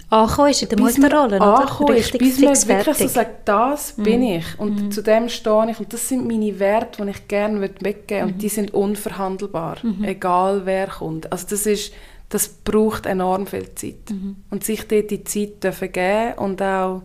Ankommen 0.10 0.52
ist 0.52 0.62
in 0.62 0.70
der 0.70 0.80
Mutterrolle, 0.80 1.38
oder? 1.38 1.60
angekommen 1.60 1.96
ist, 1.96 2.14
Richtig 2.14 2.20
bis 2.20 2.40
man 2.40 2.78
wirklich 2.78 2.98
so 2.98 3.08
sagt, 3.08 3.48
das 3.48 3.94
bin 3.94 4.22
ich. 4.22 4.60
Und 4.60 4.94
zu 4.94 5.02
dem 5.02 5.28
stehe 5.30 5.72
ich. 5.72 5.80
Und 5.80 5.92
das 5.92 6.08
sind 6.08 6.28
meine 6.28 6.60
Werte, 6.60 7.04
die 7.04 7.10
ich 7.10 7.28
gerne 7.28 7.62
weggeben. 7.62 8.30
Und 8.30 8.42
die 8.42 8.50
sind 8.50 8.74
unverhandelbar, 8.74 9.78
egal 10.04 10.66
wer 10.66 10.88
kommt. 10.88 11.32
Also 11.32 11.48
das 11.50 11.66
ist, 11.66 11.94
das 12.30 12.48
braucht 12.48 13.06
enorm 13.06 13.48
viel 13.48 13.74
Zeit. 13.76 14.14
Und 14.50 14.64
sich 14.64 14.88
dort 14.88 15.10
die 15.10 15.24
Zeit 15.24 15.64
dürfen 15.64 15.92
geben 15.92 16.34
und 16.38 16.62
auch 16.62 17.02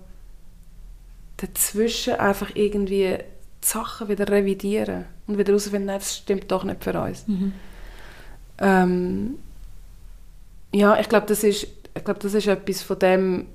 dazwischen 1.39 2.15
einfach 2.15 2.51
irgendwie 2.55 3.17
die 3.63 3.67
Sachen 3.67 4.09
wieder 4.09 4.29
revidieren 4.29 5.07
und 5.27 5.39
wieder 5.39 5.49
herausfinden, 5.49 5.87
nein, 5.87 5.99
das 5.99 6.17
stimmt 6.17 6.51
doch 6.51 6.65
nicht 6.65 6.85
für 6.85 7.01
uns. 7.01 7.25
Ähm, 8.61 9.39
ja, 10.73 10.99
ich 10.99 11.09
glaube, 11.09 11.27
das 11.27 11.45
ist 11.45 11.69
ich 11.97 12.05
glaube, 12.05 12.21
das 12.21 12.35
ist 12.35 12.47
etwas 12.47 12.83
von 12.83 12.99
dem, 12.99 13.47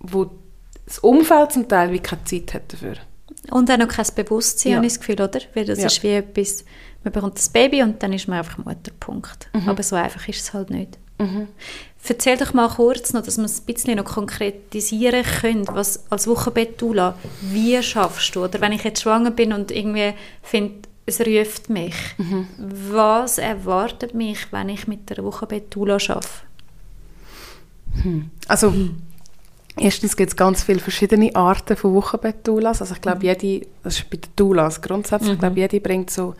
wo 0.00 0.30
das 0.86 0.98
Umfeld 0.98 1.52
zum 1.52 1.68
Teil 1.68 1.92
wie 1.92 2.00
keine 2.00 2.24
Zeit 2.24 2.54
hat 2.54 2.72
dafür. 2.72 2.94
Und 3.50 3.70
auch 3.70 3.76
noch 3.78 3.88
kein 3.88 4.06
Bewusstsein, 4.14 4.72
Ja. 4.72 4.76
habe 4.76 4.86
ich 4.86 4.92
das 4.92 5.00
Gefühl, 5.00 5.20
oder? 5.20 5.40
Weil 5.54 5.64
das 5.64 5.78
Ja. 5.80 5.86
ist 5.86 6.02
wie 6.02 6.08
etwas, 6.12 6.64
man 7.04 7.12
bekommt 7.12 7.38
das 7.38 7.48
Baby 7.48 7.82
und 7.82 8.02
dann 8.02 8.12
ist 8.12 8.28
man 8.28 8.38
einfach 8.38 8.58
Mutter, 8.58 8.92
Punkt. 9.00 9.48
Mhm. 9.52 9.68
Aber 9.68 9.82
so 9.82 9.96
einfach 9.96 10.26
ist 10.28 10.40
es 10.40 10.52
halt 10.54 10.70
nicht. 10.70 10.98
Erzähl 12.08 12.36
doch 12.36 12.52
mal 12.52 12.68
kurz 12.68 13.12
noch, 13.12 13.22
dass 13.22 13.38
wir 13.38 13.44
es 13.44 13.60
ein 13.60 13.66
bisschen 13.66 13.96
noch 13.96 14.04
konkretisieren 14.04 15.22
können, 15.22 15.68
was 15.68 16.10
als 16.10 16.26
Wochenbett-Doula, 16.26 17.16
wie 17.42 17.80
schaffst 17.80 18.34
du? 18.34 18.42
Oder 18.44 18.60
wenn 18.60 18.72
ich 18.72 18.82
jetzt 18.82 19.02
schwanger 19.02 19.30
bin 19.30 19.52
und 19.52 19.70
irgendwie 19.70 20.14
finde, 20.42 20.88
es 21.06 21.20
ruft 21.20 21.70
mich, 21.70 21.94
Mhm. 22.18 22.48
was 22.90 23.38
erwartet 23.38 24.14
mich, 24.14 24.52
wenn 24.52 24.68
ich 24.68 24.88
mit 24.88 25.10
der 25.10 25.22
Wochenbett-Doula 25.22 25.94
arbeite? 26.08 26.28
Also, 28.48 28.72
erstens 29.76 30.16
gibt 30.16 30.30
es 30.30 30.36
ganz 30.36 30.62
viele 30.62 30.80
verschiedene 30.80 31.34
Arten 31.34 31.76
von 31.76 31.94
Wochenbett-Doulas. 31.94 32.80
Also 32.80 32.94
ich 32.94 33.00
glaube, 33.00 33.24
jede, 33.24 33.66
das 33.82 33.98
ist 33.98 34.10
bei 34.10 34.16
den 34.16 34.30
Doulas 34.36 34.80
grundsätzlich, 34.80 35.32
ich 35.32 35.38
glaube, 35.38 35.60
jede 35.60 35.80
bringt 35.80 36.10
so 36.10 36.34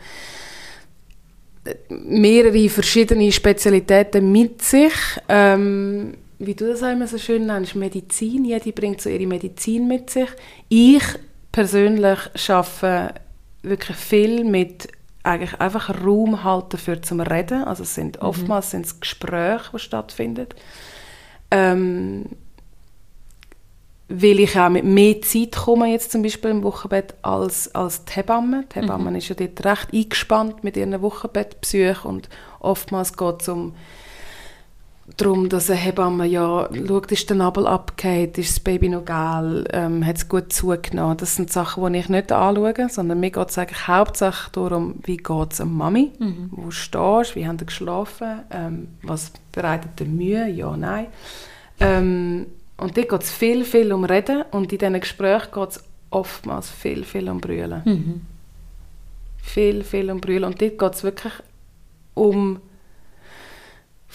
äh, 1.65 1.75
mehrere 1.89 2.69
verschiedene 2.69 3.31
Spezialitäten 3.31 4.31
mit 4.31 4.61
sich. 4.61 4.93
Ähm, 5.29 6.15
wie 6.39 6.55
du 6.55 6.67
das 6.67 6.83
auch 6.83 6.91
immer 6.91 7.07
so 7.07 7.17
schön 7.17 7.45
nennst, 7.45 7.75
Medizin. 7.75 8.45
Jede 8.45 8.73
bringt 8.73 9.01
so 9.01 9.09
ihre 9.09 9.27
Medizin 9.27 9.87
mit 9.87 10.09
sich. 10.09 10.29
Ich 10.67 11.03
persönlich 11.51 12.19
arbeite 12.49 13.13
wirklich 13.61 13.97
viel 13.97 14.43
mit 14.43 14.89
eigentlich 15.23 15.59
einfach 15.61 16.03
Raum 16.03 16.43
halten 16.43 16.77
für 16.77 17.01
zum 17.01 17.21
Reden. 17.21 17.63
Also 17.63 17.83
es 17.83 17.95
sind 17.95 18.21
oftmals 18.21 18.71
sind 18.71 18.85
es 18.85 18.99
Gespräche, 18.99 19.69
die 19.71 19.79
stattfinden. 19.79 20.47
Ähm, 21.53 22.25
weil 24.09 24.39
ich 24.39 24.57
auch 24.59 24.69
mit 24.69 24.83
mehr 24.83 25.21
Zeit 25.21 25.53
komme 25.53 25.91
jetzt 25.91 26.11
zum 26.11 26.21
Beispiel 26.23 26.51
im 26.51 26.63
Wochenbett 26.63 27.15
als, 27.21 27.73
als 27.73 28.05
die 28.05 28.13
Hebamme. 28.13 28.65
Die 28.71 28.81
Hebamme 28.81 29.17
ist 29.17 29.29
ja 29.29 29.35
dort 29.35 29.65
recht 29.65 29.93
eingespannt 29.93 30.63
mit 30.63 30.77
ihren 30.77 31.01
Wochenbettbesuchen 31.01 32.09
und 32.09 32.29
oftmals 32.59 33.15
geht 33.15 33.41
es 33.41 33.49
um 33.49 33.73
darum, 35.17 35.49
dass 35.49 35.69
eine 35.69 35.79
Hebamme 35.79 36.25
ja 36.25 36.69
schaut, 36.87 37.11
ist 37.11 37.29
der 37.29 37.37
Nabel 37.37 37.67
abgehängt, 37.67 38.37
ist 38.37 38.51
das 38.51 38.59
Baby 38.59 38.89
noch 38.89 39.05
gel, 39.05 39.65
ähm, 39.71 40.05
hat 40.05 40.17
es 40.17 40.27
gut 40.27 40.51
zugenommen. 40.51 41.17
Das 41.17 41.35
sind 41.35 41.51
Sachen, 41.51 41.91
die 41.91 41.99
ich 41.99 42.09
nicht 42.09 42.31
anschaue, 42.31 42.89
sondern 42.89 43.19
mir 43.19 43.31
geht 43.31 43.49
es 43.49 43.57
eigentlich 43.57 43.87
hauptsächlich 43.87 44.49
darum, 44.51 44.95
wie 45.03 45.17
geht 45.17 45.53
es 45.53 45.61
am 45.61 45.75
Mami, 45.77 46.11
wo 46.51 46.71
stehst 46.71 47.35
wie 47.35 47.47
haben 47.47 47.59
sie 47.59 47.65
geschlafen, 47.65 48.39
ähm, 48.51 48.87
was 49.03 49.31
bereitet 49.51 49.99
dir 49.99 50.05
Mühe, 50.05 50.47
ja, 50.49 50.75
nein. 50.75 51.07
Ähm, 51.79 52.47
und 52.77 52.97
dort 52.97 53.09
geht 53.09 53.23
es 53.23 53.31
viel, 53.31 53.65
viel 53.65 53.93
um 53.93 54.03
Reden 54.03 54.43
und 54.51 54.71
in 54.71 54.79
diesen 54.79 54.99
Gesprächen 54.99 55.51
geht 55.53 55.69
es 55.69 55.83
oftmals 56.09 56.69
viel, 56.69 57.03
viel 57.03 57.29
um 57.29 57.39
Brüllen. 57.39 57.81
Viel, 59.37 59.83
viel 59.83 60.09
um 60.09 60.21
Brüllen. 60.21 60.45
Und 60.45 60.61
dort 60.61 60.77
geht 60.77 60.93
es 60.93 61.03
wirklich 61.03 61.33
um 62.13 62.59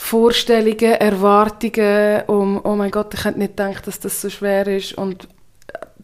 Vorstellungen, 0.01 0.93
Erwartungen, 0.93 2.23
um 2.29 2.61
«Oh 2.65 2.77
mein 2.77 2.93
Gott, 2.93 3.13
ich 3.15 3.25
hätte 3.25 3.41
nicht 3.41 3.57
gedacht, 3.57 3.85
dass 3.89 3.99
das 3.99 4.21
so 4.21 4.31
schwer 4.31 4.67
ist» 4.69 4.95
und 4.95 5.27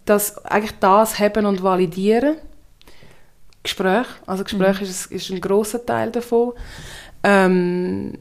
das, 0.04 0.44
eigentlich 0.44 0.74
das 0.80 1.20
haben 1.20 1.46
und 1.46 1.62
validieren. 1.62 2.36
Gespräch, 3.62 4.06
also 4.26 4.42
Gespräch 4.42 4.82
ist, 4.82 5.12
ist 5.12 5.30
ein 5.30 5.40
grosser 5.40 5.86
Teil 5.86 6.10
davon. 6.10 6.52
Ähm, 7.22 8.18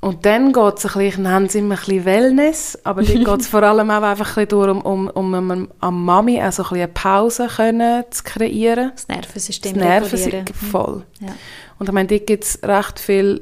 und 0.00 0.24
dann 0.24 0.52
geht 0.52 0.78
es 0.78 0.86
ein 0.86 0.92
bisschen, 0.92 1.00
ich 1.00 1.18
nenne 1.18 1.46
es 1.46 1.54
immer 1.56 1.74
ein 1.74 1.80
bisschen 1.80 2.04
Wellness, 2.04 2.78
aber 2.84 3.02
dort 3.02 3.18
geht 3.24 3.40
es 3.40 3.48
vor 3.48 3.64
allem 3.64 3.90
auch 3.90 4.02
einfach 4.02 4.36
ein 4.36 4.46
bisschen 4.46 4.60
darum, 4.60 4.80
um, 4.80 5.08
um, 5.08 5.34
um 5.34 5.68
am 5.80 6.04
Mami 6.04 6.40
auch 6.40 6.52
so 6.52 6.62
ein 6.62 6.68
bisschen 6.68 6.76
eine 6.84 6.88
Pause 6.88 7.48
können 7.48 8.04
zu 8.10 8.22
kreieren. 8.22 8.92
Das 8.94 9.08
Nervensystem 9.08 9.74
Das 9.74 9.82
Nervensystem, 9.82 10.40
regulieren. 10.46 10.70
voll. 10.70 11.02
Ja. 11.20 11.34
Und 11.80 11.88
ich 11.88 11.92
meine, 11.92 12.08
dort 12.08 12.26
gibt 12.28 12.44
es 12.44 12.62
recht 12.62 13.00
viele 13.00 13.40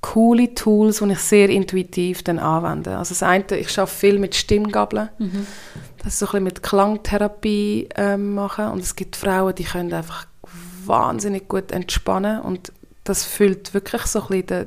coole 0.00 0.54
Tools, 0.54 0.98
die 1.00 1.12
ich 1.12 1.18
sehr 1.18 1.48
intuitiv 1.50 2.22
dann 2.22 2.38
anwende. 2.38 2.96
Also 2.96 3.10
das 3.10 3.22
eine, 3.22 3.44
ich 3.58 3.78
arbeite 3.78 3.94
viel 3.96 4.18
mit 4.18 4.34
Stimmgabeln. 4.34 5.10
Das 5.98 6.14
ist 6.14 6.18
so 6.20 6.26
ein 6.26 6.30
bisschen 6.30 6.44
mit 6.44 6.62
Klangtherapie 6.62 7.88
ähm, 7.96 8.34
machen. 8.34 8.68
Und 8.68 8.80
es 8.80 8.96
gibt 8.96 9.16
Frauen, 9.16 9.54
die 9.54 9.64
können 9.64 9.92
einfach 9.92 10.26
wahnsinnig 10.86 11.48
gut 11.48 11.70
entspannen 11.72 12.40
und 12.40 12.72
das 13.04 13.24
füllt 13.24 13.74
wirklich 13.74 14.02
so 14.02 14.22
ein 14.22 14.42
bisschen 14.42 14.66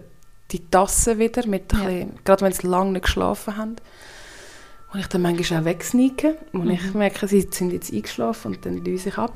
die, 0.52 0.58
die 0.60 0.70
Tasse 0.70 1.18
wieder, 1.18 1.46
mit 1.48 1.74
ein 1.74 1.80
Ja. 1.80 1.86
bisschen, 1.88 2.20
gerade 2.24 2.42
wenn 2.46 2.52
sie 2.54 2.68
lange 2.68 2.92
nicht 2.92 3.06
geschlafen 3.06 3.58
haben. 3.58 3.76
Und 4.94 5.00
ich 5.00 5.08
dann 5.08 5.24
manchmal 5.24 5.62
auch 5.62 5.66
wegsneaken, 5.66 6.36
und 6.52 6.70
ich 6.70 6.94
merke, 6.94 7.28
sie 7.28 7.48
sind 7.50 7.74
jetzt 7.74 7.92
eingeschlafen 7.92 8.54
und 8.54 8.66
dann 8.66 8.78
löse 8.86 9.10
ich 9.10 9.18
ab. 9.18 9.34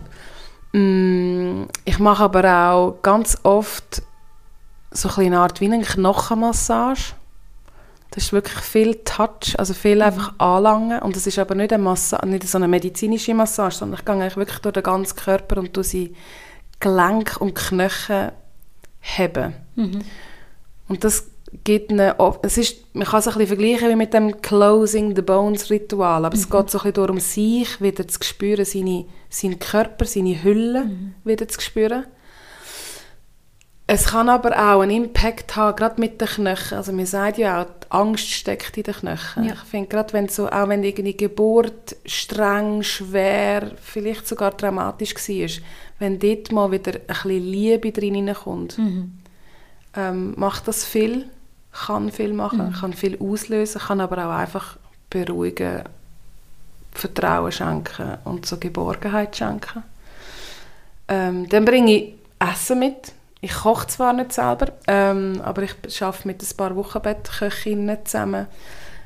Mm, 0.73 1.63
Ich 1.85 1.97
mache 1.97 2.23
aber 2.23 2.71
auch 2.71 3.01
ganz 3.01 3.39
oft 3.41 4.03
so 4.97 5.09
eine 5.17 5.39
Art 5.39 5.61
wie 5.61 5.65
eine 5.65 5.83
Knochenmassage. 5.83 7.13
Das 8.11 8.23
ist 8.23 8.33
wirklich 8.33 8.59
viel 8.59 8.95
Touch, 9.03 9.57
also 9.57 9.73
viel 9.73 10.01
einfach 10.01 10.33
anlangen. 10.39 11.01
Und 11.01 11.15
es 11.15 11.27
ist 11.27 11.39
aber 11.39 11.55
nicht 11.55 11.73
eine, 11.73 11.83
Massa 11.83 12.25
nicht 12.25 12.47
so 12.47 12.57
eine 12.57 12.67
medizinische 12.67 13.33
Massage, 13.33 13.77
sondern 13.77 13.99
ich 13.99 14.05
gehe 14.05 14.15
eigentlich 14.15 14.37
wirklich 14.37 14.59
durch 14.59 14.73
den 14.73 14.83
ganzen 14.83 15.15
Körper 15.15 15.57
und 15.59 15.73
tue 15.73 15.83
sie 15.83 16.15
Gelenk 16.79 17.37
und 17.39 17.53
Knochen 17.53 18.31
heben. 19.01 19.53
Und 20.87 21.03
das 21.03 21.27
gibt 21.63 21.91
eine, 21.91 22.15
es 22.41 22.57
ist, 22.57 22.93
man 22.93 23.07
kann 23.07 23.19
es 23.19 23.27
ein 23.27 23.33
bisschen 23.33 23.47
vergleichen 23.47 23.89
wie 23.89 23.95
mit 23.95 24.13
dem 24.13 24.41
Closing 24.41 25.15
the 25.15 25.21
Bones 25.21 25.69
Ritual, 25.69 26.25
aber 26.25 26.35
es 26.35 26.49
geht 26.49 26.69
so 26.69 26.79
ein 26.79 26.83
bisschen 26.83 26.93
darum, 26.93 27.19
sich 27.19 27.81
wieder 27.81 28.07
zu 28.07 28.19
spüren, 28.23 28.65
seine, 28.65 29.05
seinen 29.29 29.59
Körper, 29.59 30.05
seine 30.05 30.43
Hülle 30.43 30.89
wieder 31.23 31.47
zu 31.47 31.61
spüren. 31.61 32.05
Es 33.89 34.07
kann 34.07 34.27
aber 34.27 34.51
auch 34.51 34.81
einen 34.81 35.05
Impact 35.05 35.55
haben, 35.55 35.77
gerade 35.77 35.99
mit 35.99 36.19
den 36.19 36.27
Knochen. 36.27 36.77
Also 36.77 36.91
man 36.91 37.05
sagt 37.05 37.37
ja 37.37 37.61
auch, 37.61 37.65
die 37.65 37.91
Angst 37.91 38.29
steckt 38.29 38.75
in 38.75 38.83
den 38.83 38.93
Knochen. 38.93 39.45
Ja. 39.45 39.53
Ich 39.53 39.59
finde, 39.61 39.87
gerade 39.87 40.11
wenn 40.11 40.27
so, 40.27 40.49
auch 40.49 40.67
wenn 40.67 40.83
irgendwie 40.83 41.15
Geburt 41.15 41.95
streng, 42.05 42.83
schwer, 42.83 43.71
vielleicht 43.81 44.27
sogar 44.27 44.51
dramatisch 44.51 45.15
war, 45.15 45.63
wenn 45.99 46.19
dort 46.19 46.51
mal 46.51 46.69
wieder 46.69 46.95
ein 46.95 47.01
bisschen 47.07 47.43
Liebe 47.43 47.91
drin 47.93 48.33
kommt, 48.33 48.77
ähm, 49.95 50.33
macht 50.37 50.67
das 50.67 50.83
viel, 50.83 51.25
kann 51.71 52.11
viel 52.11 52.33
machen, 52.33 52.73
kann 52.73 52.91
viel 52.91 53.17
auslösen, 53.21 53.79
kann 53.79 54.01
aber 54.01 54.27
auch 54.27 54.37
einfach 54.37 54.77
beruhigen, 55.09 55.83
Vertrauen 56.91 57.51
schenken 57.53 58.17
und 58.25 58.45
so 58.45 58.57
Geborgenheit 58.57 59.35
schenken. 59.37 59.83
Ähm, 61.07 61.47
dann 61.47 61.63
bringe 61.63 61.95
ich 61.95 62.13
Essen 62.39 62.79
mit. 62.79 63.13
Ich 63.47 63.53
koche 63.53 63.87
zwar 63.87 64.11
nicht 64.11 64.33
selber, 64.33 64.73
ähm, 64.87 65.41
aber 65.41 65.63
ich 65.63 66.03
arbeite 66.03 66.27
mit 66.27 66.43
ein 66.43 66.57
paar 66.57 66.75
Wochenbettköchinnen 66.75 67.97
zusammen, 68.03 68.47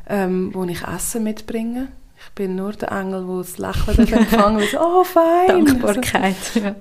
ähm, 0.09 0.49
wo 0.55 0.63
ich 0.63 0.81
Essen 0.81 1.21
mitbringe. 1.25 1.89
Ich 2.17 2.31
bin 2.33 2.55
nur 2.55 2.71
der 2.71 2.91
Engel, 2.91 3.23
der 3.23 3.37
das 3.37 3.59
Lächeln 3.59 4.13
empfangen 4.13 4.57
und 4.57 4.67
so, 4.67 4.79
oh 4.79 5.03
fein. 5.03 5.63
Dankbarkeit. 5.63 6.55
Ja. 6.55 6.75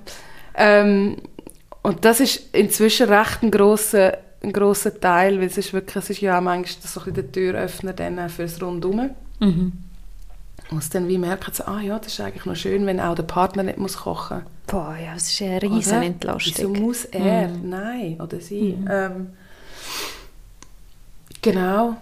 Ähm, 0.55 1.17
und 1.83 2.03
das 2.03 2.19
ist 2.19 2.51
inzwischen 2.51 3.09
recht 3.09 3.43
ein 3.43 3.51
grosser, 3.51 4.17
ein 4.41 4.51
grosser 4.53 4.99
Teil, 4.99 5.37
weil 5.37 5.45
es 5.45 5.59
ist 5.59 5.71
wirklich, 5.71 5.97
es 5.97 6.09
ist 6.09 6.21
ja 6.21 6.39
auch 6.39 6.41
manchmal 6.41 6.87
so 6.87 6.99
ein 6.99 7.13
bisschen 7.13 7.13
der 7.13 7.31
Türöffner 7.31 7.93
dann 7.93 8.27
fürs 8.29 8.59
Rundum. 8.59 9.11
Mhm. 9.39 9.73
Muss 10.71 10.89
dann 10.89 11.09
wie 11.09 11.17
merken, 11.17 11.51
so, 11.53 11.65
ah 11.65 11.81
ja, 11.81 11.99
das 11.99 12.13
ist 12.13 12.21
eigentlich 12.21 12.45
noch 12.45 12.55
schön, 12.55 12.85
wenn 12.85 13.01
auch 13.01 13.13
der 13.13 13.23
Partner 13.23 13.61
nicht 13.61 13.77
muss 13.77 13.97
kochen 13.97 14.43
Boah, 14.67 14.95
ja, 14.95 15.13
das 15.13 15.23
ist 15.23 15.41
eine 15.41 15.59
muss. 15.59 15.75
riesen 15.77 15.97
Oder? 15.97 16.05
Entlastung. 16.05 16.53
Wieso 16.55 16.69
muss 16.69 17.05
er? 17.05 17.49
Nein, 17.49 18.21
oder 18.21 18.39
sie. 18.39 18.77
Ähm, 18.89 19.31
genau. 21.41 21.97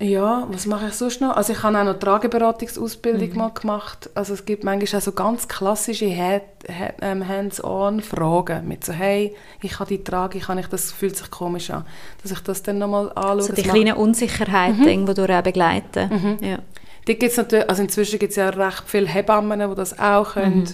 Ja, 0.00 0.46
was 0.50 0.66
mache 0.66 0.88
ich 0.88 0.94
sonst 0.94 1.20
noch? 1.20 1.36
Also 1.36 1.52
ich 1.52 1.62
habe 1.62 1.78
auch 1.78 1.84
noch 1.84 1.98
Trageberatungsausbildung 1.98 3.36
mal 3.36 3.50
gemacht. 3.50 4.10
Also 4.14 4.34
es 4.34 4.44
gibt 4.44 4.62
manchmal 4.62 5.00
auch 5.00 5.04
so 5.04 5.12
ganz 5.12 5.48
klassische 5.48 6.06
ähm, 6.06 7.26
Hands-on-Fragen 7.28 8.68
mit 8.68 8.84
so, 8.84 8.92
hey, 8.92 9.34
ich 9.62 9.78
habe 9.80 9.88
die 9.88 10.04
Trage, 10.04 10.40
kann 10.40 10.58
ich, 10.58 10.66
das 10.66 10.92
fühlt 10.92 11.16
sich 11.16 11.30
komisch 11.30 11.70
an. 11.70 11.84
Dass 12.22 12.32
ich 12.32 12.40
das 12.40 12.62
dann 12.62 12.78
nochmal 12.78 13.10
anschaue. 13.14 13.42
so 13.42 13.52
die 13.54 13.62
kleinen 13.62 13.96
Unsicherheiten 13.96 14.86
irgendwo 14.86 15.14
durch 15.14 15.30
auch 15.30 15.42
begleiten. 15.42 16.38
Ja. 16.40 16.58
Dort 17.06 17.20
gibt's 17.20 17.36
natürlich, 17.36 17.68
also 17.68 17.82
inzwischen 17.82 18.18
gibt 18.18 18.30
es 18.30 18.36
ja 18.36 18.48
recht 18.48 18.84
viele 18.86 19.06
Hebammen, 19.06 19.68
die 19.68 19.76
das 19.76 19.98
auch 19.98 20.34
können. 20.34 20.68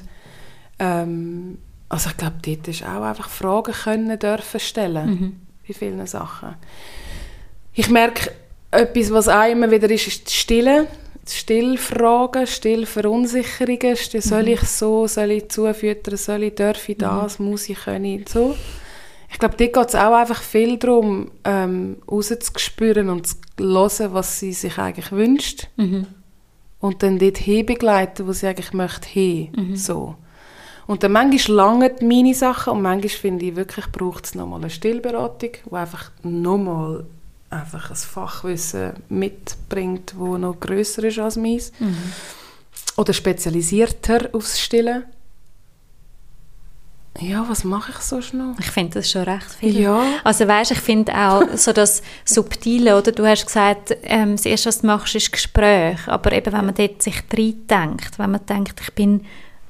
Ähm, 0.79 1.59
also 1.89 2.11
ich 2.11 2.17
glaube, 2.17 2.37
dort 2.43 2.69
ist 2.69 2.85
auch 2.85 3.03
einfach 3.03 3.29
Fragen 3.29 3.73
können 3.73 4.19
dürfen 4.19 4.61
stellen. 4.61 5.41
Bei 5.67 5.75
vielen 5.75 6.07
Sachen. 6.07 6.55
Ich 7.75 7.91
merke, 7.91 8.33
etwas, 8.71 9.13
was 9.13 9.29
auch 9.29 9.51
immer 9.51 9.71
wieder 9.71 9.91
ist, 9.91 10.07
ist 10.07 10.27
das 10.27 10.35
Stille. 10.35 10.87
Stillfragen, 11.29 12.47
Stillverunsicherungen. 12.47 13.97
Still, 13.97 14.23
soll 14.23 14.49
ich 14.49 14.61
so, 14.63 15.07
soll 15.07 15.33
ich 15.33 15.49
zufüttern, 15.49 16.17
soll 16.17 16.45
ich, 16.45 16.55
darf 16.55 16.89
ich 16.89 16.99
das, 16.99 17.39
muss 17.39 17.69
ich, 17.69 17.79
können 17.79 18.05
ich, 18.05 18.29
so. 18.29 18.57
ich 19.31 19.39
glaube, 19.39 19.57
dort 19.57 19.73
geht 19.73 19.89
es 19.89 19.95
auch 19.95 20.15
einfach 20.15 20.43
viel 20.43 20.77
darum, 20.79 21.31
ähm, 21.45 21.99
rauszuspüren 22.11 23.11
und 23.11 23.27
zu 23.27 23.37
hören, 23.59 24.13
was 24.15 24.41
sie 24.41 24.53
sich 24.53 24.79
eigentlich 24.79 25.13
wünscht. 25.13 25.69
Mhm. 25.77 26.07
Und 26.81 27.03
dann 27.03 27.19
dort 27.19 27.39
hinbegleiten, 27.39 28.27
wo 28.27 28.33
sie 28.33 28.47
eigentlich 28.47 28.73
möchte 28.73 29.09
hin. 29.09 29.53
Mhm. 29.55 29.77
So. 29.77 30.17
Und 30.87 31.03
dann 31.03 31.13
manchmal 31.13 31.57
langen 31.57 31.93
meine 32.03 32.35
Sachen 32.35 32.73
und 32.73 32.83
manchmal 32.83 33.11
finde 33.11 33.47
ich 33.47 33.57
wirklich, 33.57 33.87
braucht 33.93 34.25
es 34.25 34.35
nochmal 34.35 34.61
eine 34.61 34.71
Stillberatung, 34.71 35.51
die 35.65 35.75
einfach 35.75 36.11
nochmal 36.23 37.05
einfach 37.51 37.91
ein 37.91 37.97
Fachwissen 37.97 38.95
mitbringt, 39.09 40.15
das 40.19 40.39
noch 40.39 40.59
grösser 40.59 41.05
ist 41.05 41.19
als 41.19 41.37
meins. 41.37 41.73
Mhm. 41.79 41.97
Oder 42.97 43.13
spezialisierter 43.13 44.31
aufs 44.33 44.61
Stillen. 44.61 45.05
Ja, 47.21 47.45
was 47.49 47.65
mache 47.65 47.93
ich 47.93 47.99
sonst 47.99 48.35
noch? 48.35 48.55
Ich 48.59 48.71
finde 48.71 48.95
das 48.95 49.11
schon 49.11 49.23
recht 49.23 49.53
viel. 49.59 49.79
Ja. 49.79 50.03
Also 50.25 50.49
weißt, 50.49 50.71
ich 50.71 50.81
finde 50.81 51.15
auch 51.15 51.43
so 51.55 51.73
das 51.73 52.03
Subtile, 52.25 52.97
oder 52.97 53.13
du 53.13 53.27
hast 53.27 53.47
gesagt, 53.47 53.97
ähm, 54.03 54.37
das 54.37 54.47
Erste, 54.47 54.69
was 54.69 54.81
du 54.81 54.87
machst, 54.87 55.15
ist 55.15 55.33
Gespräch. 55.33 55.99
Aber 56.07 56.33
eben, 56.33 56.53
wenn 56.53 56.67
man 56.67 56.75
dort 56.75 57.03
sich 57.03 57.21
denkt, 57.31 58.19
wenn 58.19 58.31
man 58.31 58.47
denkt, 58.47 58.81
ich 58.81 58.93
bin 58.95 59.27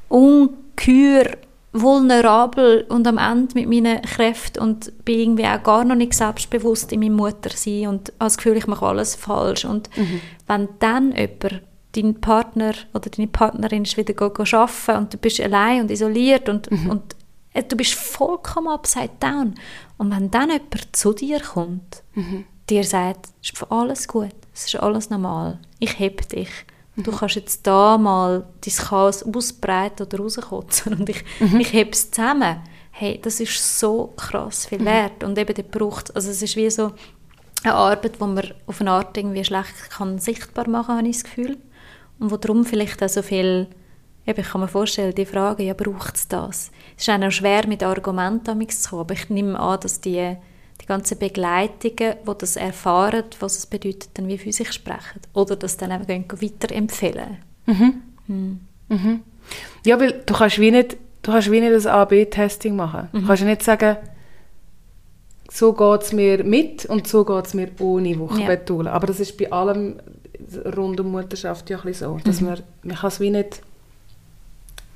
ungeheuer 0.09 1.37
vulnerabel 1.73 2.85
und 2.89 3.07
am 3.07 3.19
Ende 3.19 3.55
mit 3.55 3.69
meinen 3.69 4.03
Kräften 4.03 4.61
und 4.61 5.05
bin 5.05 5.21
irgendwie 5.21 5.47
auch 5.47 5.63
gar 5.63 5.85
noch 5.85 5.95
nicht 5.95 6.15
selbstbewusst 6.15 6.93
in 6.93 7.01
meiner 7.01 7.15
Mutter 7.15 7.51
sein 7.55 7.87
und 7.87 8.09
habe 8.09 8.15
das 8.19 8.37
Gefühl, 8.37 8.57
ich 8.57 8.67
mache 8.67 8.85
alles 8.85 9.15
falsch. 9.15 9.65
Und 9.65 9.89
wenn 10.49 10.69
dann 10.81 11.15
jemand, 11.15 11.63
dein 11.95 12.21
Partner 12.21 12.73
oder 12.95 13.11
deine 13.11 13.29
Partnerin 13.29 13.83
ist 13.83 13.97
wieder 13.97 14.15
go, 14.15 14.31
go 14.31 14.45
arbeiten 14.53 14.97
und 14.97 15.15
du 15.15 15.19
bist 15.19 15.41
allein 15.41 15.83
und 15.83 15.91
isoliert 15.91 16.49
und, 16.49 16.69
und 16.69 17.13
äh, 17.13 17.20
du 17.55 17.77
bist 17.77 17.95
vollkommen 17.95 18.69
upside 18.69 19.11
down. 19.21 19.55
Und 19.99 20.15
wenn 20.15 20.31
dann 20.31 20.51
jemand 20.51 20.97
zu 20.97 21.13
dir 21.13 21.41
kommt, 21.41 22.03
dir 22.69 22.85
sagt, 22.85 23.29
es 23.43 23.51
ist 23.51 23.71
alles 23.71 24.09
gut, 24.09 24.35
es 24.55 24.67
ist 24.67 24.77
alles 24.77 25.11
normal, 25.11 25.59
ich 25.79 25.99
heb 25.99 26.29
dich. 26.29 26.51
Du 26.97 27.13
kannst 27.13 27.37
jetzt 27.37 27.67
da 27.67 27.97
mal 27.97 28.47
dein 28.61 28.75
Chaos 28.75 29.23
ausbreiten 29.23 30.07
oder 30.07 30.19
rauskotzen 30.19 30.95
und 30.95 31.09
ich, 31.09 31.25
ich 31.59 31.73
heb 31.73 31.95
es 31.95 32.11
zusammen. 32.11 32.63
Hey, 32.91 33.19
das 33.23 33.41
ist 33.41 33.79
so 33.79 34.13
krass 34.17 34.67
viel 34.67 34.85
wert. 34.85 35.25
Und 35.25 35.39
eben, 35.39 35.55
der 35.55 35.63
braucht, 35.63 36.15
also 36.15 36.31
es 36.31 36.43
ist 36.43 36.57
wie 36.57 36.69
so 36.69 36.93
eine 37.63 37.75
Arbeit, 37.75 38.17
die 38.17 38.25
man 38.25 38.53
auf 38.67 38.81
eine 38.81 38.91
Art 38.91 39.17
irgendwie 39.17 39.45
schlecht 39.45 39.91
kann 39.91 40.19
sichtbar 40.19 40.69
machen, 40.69 40.97
habe 40.97 41.09
ich 41.09 41.17
das 41.17 41.25
Gefühl. 41.25 41.57
Und 42.19 42.31
wo 42.31 42.37
darum 42.37 42.65
vielleicht 42.65 43.03
auch 43.03 43.09
so 43.09 43.23
viel, 43.23 43.69
eben, 44.27 44.41
ich 44.41 44.49
kann 44.49 44.61
mir 44.61 44.69
vorstellen, 44.69 45.15
die 45.15 45.25
Frage, 45.25 45.63
ja, 45.63 45.75
braucht 45.75 46.17
es 46.17 46.29
das? 46.29 46.71
Es 46.97 47.09
ist 47.09 47.11
auch 47.11 47.31
schwer, 47.31 47.67
mit 47.67 47.83
Argumenten 47.83 48.45
damit 48.45 48.73
zu 48.73 48.91
kommen, 48.91 49.01
aber 49.03 49.15
ich 49.15 49.31
nehme 49.31 49.59
an, 49.59 49.81
dass 49.81 50.01
die, 50.01 50.37
die 50.81 50.87
ganzen 50.87 51.19
Begleitungen, 51.19 52.15
die 52.27 52.39
das 52.39 52.57
erfahren, 52.57 53.25
was 53.39 53.59
es 53.59 53.67
bedeutet, 53.67 54.11
dann 54.15 54.29
wie 54.29 54.39
für 54.39 54.53
sich 54.53 54.73
sprechen. 54.73 55.21
Oder 55.33 55.57
das 55.57 55.77
dann 55.77 55.91
eben 55.91 56.27
gehen, 56.27 56.43
weiterempfehlen. 56.43 57.39
Ja, 59.85 59.99
weil 59.99 60.23
du 60.25 60.35
kannst 60.35 60.59
wie 60.59 60.71
nicht, 60.71 60.97
du 61.23 61.33
kannst 61.33 61.51
wie 61.51 61.61
nicht 61.61 61.87
ein 61.87 61.93
A-B-Testing 61.93 62.77
machen. 62.77 63.09
Du 63.13 63.27
kannst 63.27 63.43
ja 63.43 63.49
nicht 63.49 63.63
sagen, 63.63 63.97
so 65.51 65.73
geht 65.73 66.03
es 66.03 66.13
mir 66.13 66.45
mit 66.45 66.87
und 66.87 67.09
so 67.09 67.25
geht 67.25 67.47
es 67.47 67.55
mir 67.55 67.71
ohne 67.81 68.19
Wochenbettdauer. 68.19 68.87
Aber 68.87 69.07
das 69.07 69.19
ist 69.19 69.37
bei 69.37 69.51
allem 69.51 69.97
rund 70.77 71.01
um 71.01 71.11
Mutterschaft 71.11 71.69
ja 71.71 71.79
ein 71.79 71.85
bisschen 71.85 72.09
so, 72.09 72.21
dass 72.25 72.41
man, 72.41 72.61
man 72.83 72.97
kann 72.97 73.09
es 73.09 73.21
wie 73.21 73.31
nicht 73.31 73.63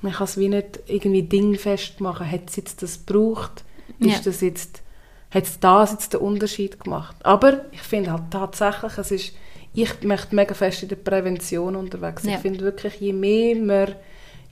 man 0.04 0.12
kann 0.12 0.24
es 0.24 0.36
wie 0.36 0.48
nicht 0.48 0.80
irgendwie 0.86 1.22
dingfest 1.22 2.00
machen. 2.00 2.30
Hat 2.30 2.48
es 2.50 2.56
jetzt 2.56 2.82
das 2.82 3.04
gebraucht? 3.06 3.64
Ist 3.98 4.10
Ja. 4.10 4.20
das 4.24 4.40
jetzt, 4.42 4.82
hat 5.30 5.44
es 5.44 5.58
das 5.58 5.92
jetzt 5.92 6.12
den 6.12 6.20
Unterschied 6.20 6.78
gemacht? 6.78 7.16
Aber 7.24 7.64
ich 7.72 7.80
finde 7.80 8.12
halt 8.12 8.24
tatsächlich, 8.30 8.98
es 8.98 9.10
ist, 9.10 9.32
ich 9.72 10.02
möchte 10.02 10.34
mega 10.36 10.54
fest 10.54 10.82
in 10.82 10.90
der 10.90 10.96
Prävention 10.96 11.74
unterwegs 11.74 12.22
sein. 12.22 12.32
Ja. 12.32 12.36
Ich 12.36 12.42
finde 12.42 12.60
wirklich, 12.60 13.00
je 13.00 13.12
mehr 13.12 13.56
man 13.56 13.94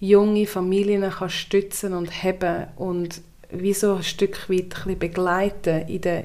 junge 0.00 0.46
Familien 0.46 1.08
kann 1.10 1.30
stützen 1.30 1.92
und 1.92 2.10
haben 2.24 2.66
und 2.76 3.20
wie 3.50 3.74
so 3.74 3.96
ein 3.96 4.02
Stück 4.02 4.48
weit 4.48 4.86
ein 4.86 4.98
begleiten, 4.98 5.86
in 5.86 6.00
der, 6.00 6.24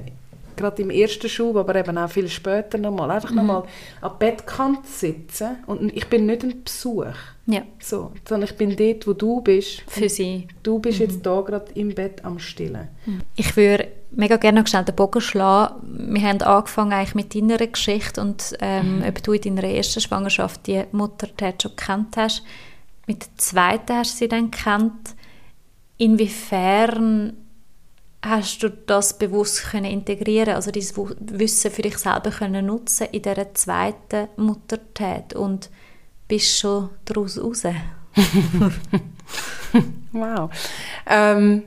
gerade 0.58 0.82
im 0.82 0.90
ersten 0.90 1.30
Schub, 1.30 1.56
aber 1.56 1.76
eben 1.76 1.98
auch 1.98 2.10
viel 2.10 2.28
später 2.28 2.78
nochmal, 2.78 3.12
einfach 3.12 3.32
nochmal 3.32 3.64
an 4.02 4.12
der 4.20 4.32
Bettkante 4.32 4.88
sitzen 4.88 5.58
und 5.68 5.96
ich 5.96 6.08
bin 6.08 6.26
nicht 6.26 6.44
ein 6.44 6.64
Besuch, 6.64 7.06
Ja, 7.46 7.62
so, 7.80 8.12
sondern 8.28 8.50
ich 8.50 8.58
bin 8.58 8.76
dort, 8.76 9.08
wo 9.08 9.14
du 9.14 9.40
bist. 9.42 9.84
für 9.88 10.10
sie. 10.10 10.48
Du 10.64 10.80
bist 10.80 11.00
jetzt 11.00 11.26
da 11.26 11.40
gerade 11.42 11.72
im 11.76 11.96
Bett 11.96 12.26
am 12.26 12.40
Stillen. 12.40 12.90
Ich 13.36 13.56
würde 13.56 13.88
mega 14.12 14.38
gerne 14.38 14.60
noch 14.62 14.68
schnell 14.68 14.84
den 14.84 14.96
Bogen 14.96 15.22
schlagen. 15.22 16.12
Wir 16.14 16.22
haben 16.28 16.42
angefangen 16.42 16.92
eigentlich 16.94 17.16
mit 17.16 17.34
deiner 17.36 17.58
Geschichte 17.66 18.20
und 18.20 18.56
ähm, 18.60 19.04
ob 19.08 19.22
du 19.24 19.34
in 19.34 19.56
deiner 19.56 19.64
ersten 19.70 20.02
Schwangerschaft 20.02 20.68
die 20.68 20.84
Muttertät 20.92 21.62
schon 21.62 21.72
gekannt 21.76 22.18
hast. 22.18 22.44
Mit 23.06 23.22
der 23.24 23.30
zweiten 23.38 23.94
hast 23.96 24.14
du 24.14 24.18
sie 24.18 24.28
dann 24.28 24.52
gekannt. 24.52 25.16
Inwiefern 25.98 27.34
hast 28.22 28.64
du 28.64 28.70
das 28.70 29.18
bewusst 29.18 29.64
können 29.72 29.86
integrieren, 29.86 30.56
also 30.56 30.72
dieses 30.72 30.98
Wissen 30.98 31.72
für 31.72 31.82
dich 31.82 31.98
selber 31.98 32.32
können 32.32 32.66
nutzen 32.66 33.08
in 33.12 33.22
dieser 33.22 33.54
zweiten 33.54 34.28
Muttertät 34.38 35.34
und 35.34 35.70
bist 36.28 36.58
schon 36.60 36.90
daraus 37.06 37.40
raus? 37.40 37.64
Wow. 40.12 40.50
Ähm, 41.06 41.64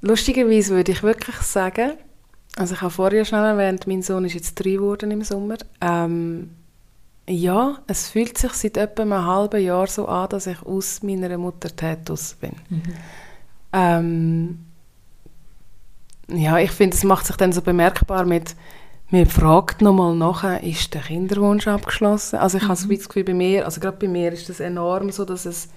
lustigerweise 0.00 0.74
würde 0.74 0.92
ich 0.92 1.02
wirklich 1.02 1.36
sagen, 1.36 1.92
also 2.56 2.74
ich 2.74 2.82
habe 2.82 2.90
vorher 2.90 3.24
schon 3.24 3.38
erwähnt, 3.38 3.86
mein 3.86 4.02
Sohn 4.02 4.24
ist 4.24 4.34
jetzt 4.34 4.54
drei 4.54 4.72
geworden 4.72 5.10
im 5.10 5.24
Sommer. 5.24 5.56
Ähm, 5.80 6.50
ja, 7.28 7.78
es 7.86 8.08
fühlt 8.10 8.36
sich 8.36 8.52
seit 8.52 8.76
etwa 8.76 9.02
einem 9.02 9.24
halben 9.24 9.62
Jahr 9.62 9.86
so 9.86 10.06
an, 10.06 10.28
dass 10.28 10.46
ich 10.46 10.62
aus 10.62 11.02
meiner 11.02 11.38
Muttertät 11.38 12.10
raus 12.10 12.36
bin. 12.40 12.52
Ähm, 13.72 14.66
ja, 16.34 16.58
ich 16.58 16.70
finde, 16.70 16.96
es 16.96 17.04
macht 17.04 17.26
sich 17.26 17.36
dann 17.36 17.52
so 17.52 17.62
bemerkbar 17.62 18.24
mit, 18.24 18.54
mir 19.10 19.26
fragt 19.26 19.82
nochmal 19.82 20.14
nachher, 20.14 20.62
ist 20.62 20.94
der 20.94 21.02
Kinderwunsch 21.02 21.68
abgeschlossen? 21.68 22.36
Also 22.36 22.58
ich 22.58 22.64
habe 22.64 22.76
so 22.76 22.88
wie 22.88 22.96
das 22.96 23.08
Gefühl, 23.08 23.24
bei 23.24 23.34
mir, 23.34 23.66
also 23.66 23.80
gerade 23.80 23.98
bei 23.98 24.08
mir 24.08 24.32
ist 24.32 24.48
das 24.48 24.60
enorm 24.60 25.10
so, 25.10 25.24
dass 25.24 25.44
es 25.44 25.68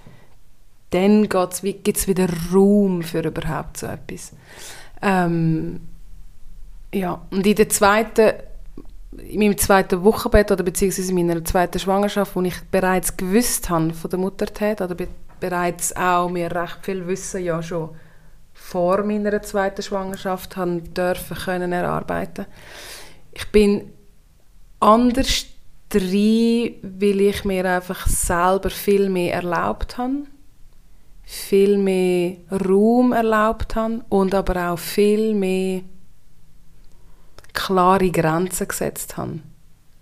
dann 0.90 1.28
gibt 1.28 1.98
es 1.98 2.08
wieder 2.08 2.28
Raum 2.52 3.02
für 3.02 3.20
überhaupt 3.20 3.76
so 3.78 3.86
etwas. 3.86 4.32
Ähm, 5.02 5.80
ja, 6.94 7.20
und 7.30 7.46
in 7.46 7.54
der 7.56 7.68
zweiten, 7.68 8.32
in 9.18 9.40
meinem 9.40 9.58
zweiten 9.58 10.02
Wochenbett 10.04 10.50
oder 10.52 10.62
beziehungsweise 10.62 11.10
in 11.10 11.26
meiner 11.26 11.44
zweiten 11.44 11.78
Schwangerschaft, 11.78 12.34
wo 12.36 12.42
ich 12.42 12.58
bereits 12.70 13.16
gewusst 13.16 13.68
habe 13.68 13.92
von 13.92 14.10
der 14.10 14.18
Muttertät 14.18 14.80
oder 14.80 14.94
be 14.94 15.08
bereits 15.38 15.94
auch 15.94 16.30
mir 16.30 16.50
recht 16.50 16.78
viel 16.80 17.06
Wissen 17.06 17.44
ja 17.44 17.62
schon 17.62 17.90
vor 18.70 19.04
meiner 19.04 19.42
zweiten 19.42 19.82
Schwangerschaft 19.82 20.56
haben 20.56 20.92
dürfen 20.92 21.36
können 21.36 21.72
erarbeiten. 21.72 22.46
Ich 23.32 23.46
bin 23.52 23.92
anders 24.80 25.46
drin, 25.88 26.74
weil 26.82 27.20
ich 27.20 27.44
mir 27.44 27.64
einfach 27.64 28.06
selber 28.06 28.70
viel 28.70 29.08
mehr 29.08 29.34
erlaubt 29.34 29.98
habe 29.98 30.26
viel 31.26 31.76
mehr 31.76 32.36
Raum 32.52 33.12
erlaubt 33.12 33.74
habe 33.74 34.04
und 34.08 34.32
aber 34.32 34.70
auch 34.70 34.78
viel 34.78 35.34
mehr 35.34 35.82
klare 37.52 38.10
Grenzen 38.10 38.68
gesetzt 38.68 39.16
habe. 39.16 39.40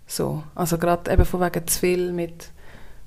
So, 0.06 0.44
also 0.54 0.76
gerade 0.76 1.10
eben 1.10 1.24
von 1.24 1.40
wegen 1.40 1.66
zu 1.66 1.80
viel 1.80 2.12
mit 2.12 2.50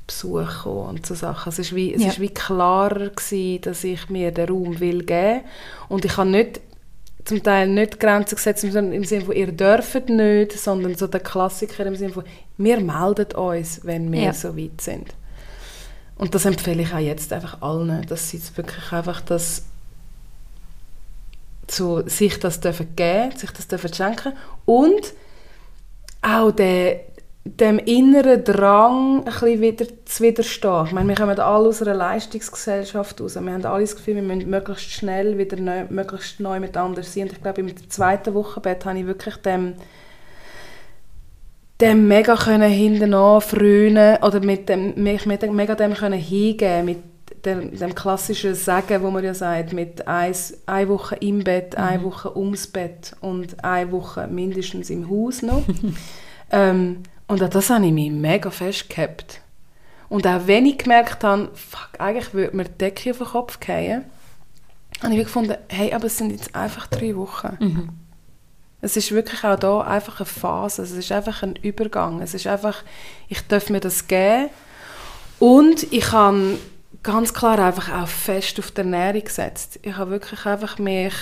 Besuch 0.07 0.65
und 0.65 1.05
so 1.05 1.13
Sachen. 1.15 1.49
Es 1.49 1.59
ist 1.59 1.75
wie, 1.75 1.93
es 1.93 2.01
Ja. 2.01 2.07
ist 2.09 2.19
wie 2.19 2.29
klarer 2.29 3.09
gewesen, 3.09 3.61
dass 3.61 3.83
ich 3.83 4.09
mir 4.09 4.31
den 4.31 4.47
Raum 4.49 4.79
will 4.79 5.03
geben 5.03 5.41
und 5.89 6.05
ich 6.05 6.15
habe 6.17 6.29
nicht 6.29 6.61
zum 7.25 7.43
Teil 7.43 7.67
nicht 7.67 7.99
Grenzen 7.99 8.35
gesetzt 8.35 8.63
im 8.63 8.71
Sinne, 8.71 8.95
im 8.95 9.03
Sinne 9.03 9.25
von 9.25 9.35
ihr 9.35 9.51
dürft 9.51 10.07
nicht, 10.07 10.53
sondern 10.53 10.95
so 10.95 11.07
der 11.07 11.19
Klassiker 11.19 11.85
im 11.85 11.95
Sinne 11.97 12.13
von 12.13 12.23
wir 12.57 12.79
melden 12.79 13.35
uns, 13.35 13.81
wenn 13.83 14.11
wir 14.11 14.21
Ja. 14.21 14.33
so 14.33 14.57
weit 14.57 14.79
sind. 14.79 15.13
Und 16.17 16.33
das 16.33 16.45
empfehle 16.45 16.81
ich 16.83 16.93
auch 16.93 16.97
jetzt 16.99 17.31
einfach 17.33 17.61
allen, 17.61 18.03
dass 18.07 18.29
sie 18.29 18.41
wirklich 18.55 18.91
einfach 18.93 19.19
das 19.21 19.63
so, 21.69 22.07
sich 22.07 22.39
das 22.39 22.59
dürfen 22.61 22.95
geben, 22.95 23.37
sich 23.37 23.51
das 23.51 23.67
dürfen 23.67 23.93
schenken 23.93 24.33
und 24.65 25.13
auch 26.21 26.51
der, 26.51 27.01
dem 27.55 27.79
inneren 27.79 28.43
Drang 28.43 29.19
ein 29.19 29.23
bisschen 29.25 29.61
wieder 29.61 29.85
zu 30.05 30.23
widerstehen. 30.23 30.85
Ich 30.87 30.91
meine, 30.91 31.09
wir 31.09 31.15
kommen 31.15 31.39
alle 31.39 31.69
aus 31.69 31.81
einer 31.81 31.93
Leistungsgesellschaft 31.93 33.21
raus. 33.21 33.35
Wir 33.35 33.53
haben 33.53 33.65
alle 33.65 33.81
das 33.81 33.95
Gefühl, 33.95 34.15
wir 34.15 34.21
müssen 34.21 34.49
möglichst 34.49 34.91
schnell 34.91 35.37
wieder 35.37 35.57
neu, 35.57 35.85
möglichst 35.89 36.39
neu 36.39 36.59
miteinander 36.59 37.03
sein. 37.03 37.23
Und 37.23 37.33
ich 37.33 37.41
glaube, 37.41 37.61
im 37.61 37.89
zweiten 37.89 38.33
Wochenbett 38.33 38.85
habe 38.85 38.99
ich 38.99 39.05
wirklich 39.05 39.35
dem 39.37 39.75
dem 41.79 42.07
mega 42.07 42.35
können 42.35 42.71
hinten 42.71 43.13
frönen 43.41 44.17
oder 44.23 44.39
mit 44.39 44.67
dem 44.67 44.95
mich 44.95 45.27
mit 45.27 45.43
dem, 45.43 45.55
mega 45.55 45.75
dem 45.75 45.93
können 45.93 46.19
hingeben 46.19 46.85
mit 46.85 46.97
dem, 47.45 47.77
dem 47.77 47.93
klassischen 47.93 48.55
Sagen, 48.55 49.03
wo 49.03 49.11
man 49.11 49.23
ja 49.23 49.35
sagt, 49.35 49.73
mit 49.73 50.07
eins, 50.07 50.57
eine 50.65 50.89
Woche 50.89 51.17
im 51.17 51.43
Bett, 51.43 51.77
mhm. 51.77 51.83
eine 51.83 52.03
Woche 52.03 52.35
ums 52.35 52.65
Bett 52.65 53.15
und 53.21 53.63
eine 53.63 53.91
Woche 53.91 54.27
mindestens 54.27 54.89
im 54.89 55.07
Haus 55.09 55.43
noch. 55.43 55.61
ähm, 56.51 57.03
und 57.27 57.41
an 57.41 57.49
das 57.49 57.69
habe 57.69 57.85
ich 57.85 57.91
mich 57.91 58.11
mega 58.11 58.49
festgehabt. 58.49 59.41
Und 60.09 60.25
auch 60.25 60.47
wenn 60.47 60.65
ich 60.65 60.77
gemerkt 60.77 61.23
habe, 61.23 61.49
fuck, 61.53 61.99
eigentlich 61.99 62.33
würde 62.33 62.55
mir 62.55 62.63
die 62.65 62.77
Decke 62.77 63.11
auf 63.11 63.17
den 63.17 63.27
Kopf 63.27 63.59
fallen, 63.63 64.05
habe 65.03 65.13
ich 65.13 65.23
gefunden, 65.23 65.55
hey, 65.67 65.93
aber 65.93 66.05
es 66.05 66.17
sind 66.17 66.31
jetzt 66.31 66.55
einfach 66.55 66.87
drei 66.87 67.15
Wochen. 67.15 67.57
Mhm. 67.59 67.89
Es 68.79 68.95
ist 68.95 69.11
wirklich 69.11 69.43
auch 69.43 69.59
da 69.59 69.81
einfach 69.81 70.19
eine 70.19 70.25
Phase, 70.25 70.83
es 70.83 70.91
ist 70.91 71.11
einfach 71.11 71.43
ein 71.43 71.55
Übergang. 71.55 72.21
Es 72.21 72.33
ist 72.33 72.47
einfach, 72.47 72.83
ich 73.27 73.45
darf 73.47 73.69
mir 73.69 73.79
das 73.79 74.07
geben 74.07 74.49
und 75.39 75.91
ich 75.91 76.11
habe 76.11 76.57
ganz 77.03 77.33
klar 77.33 77.59
einfach 77.59 77.91
auch 77.91 78.07
fest 78.07 78.59
auf 78.59 78.71
die 78.71 78.81
Ernährung 78.81 79.23
gesetzt. 79.23 79.79
Ich 79.81 79.97
habe 79.97 80.11
wirklich 80.11 80.45
einfach 80.45 80.77
mich, 80.77 81.13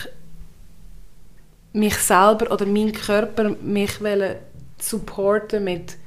mich 1.73 1.95
selber 1.97 2.51
oder 2.51 2.65
meinen 2.65 2.91
Körper 2.93 3.55
mich 3.61 4.01
supporten 4.89 5.63
mit 5.63 5.97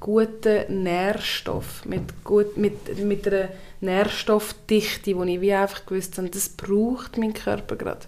guten 0.00 0.82
Nährstoffen, 0.82 1.90
mit, 1.90 2.24
gut, 2.24 2.56
mit, 2.56 2.98
mit 3.04 3.26
einer 3.26 3.48
Nährstoffdichte, 3.80 5.16
wo 5.16 5.24
ich 5.24 5.40
wie 5.40 5.52
einfach 5.52 5.86
gewusst 5.86 6.18
habe, 6.18 6.28
das 6.30 6.48
braucht 6.48 7.18
mein 7.18 7.34
Körper 7.34 7.76
gerade. 7.76 8.06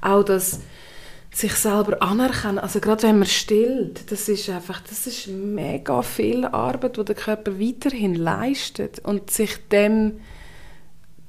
Auch 0.00 0.24
das 0.24 0.60
sich 1.30 1.54
selber 1.54 2.02
anerkennen, 2.02 2.58
also 2.58 2.80
gerade 2.80 3.04
wenn 3.04 3.18
man 3.18 3.28
stillt, 3.28 4.10
das 4.10 4.28
ist 4.28 4.48
einfach, 4.48 4.80
das 4.80 5.06
ist 5.06 5.28
mega 5.28 6.02
viel 6.02 6.44
Arbeit, 6.44 6.96
die 6.96 7.04
der 7.04 7.14
Körper 7.14 7.60
weiterhin 7.60 8.14
leistet 8.14 8.98
und 9.00 9.30
sich 9.30 9.56
dem, 9.68 10.20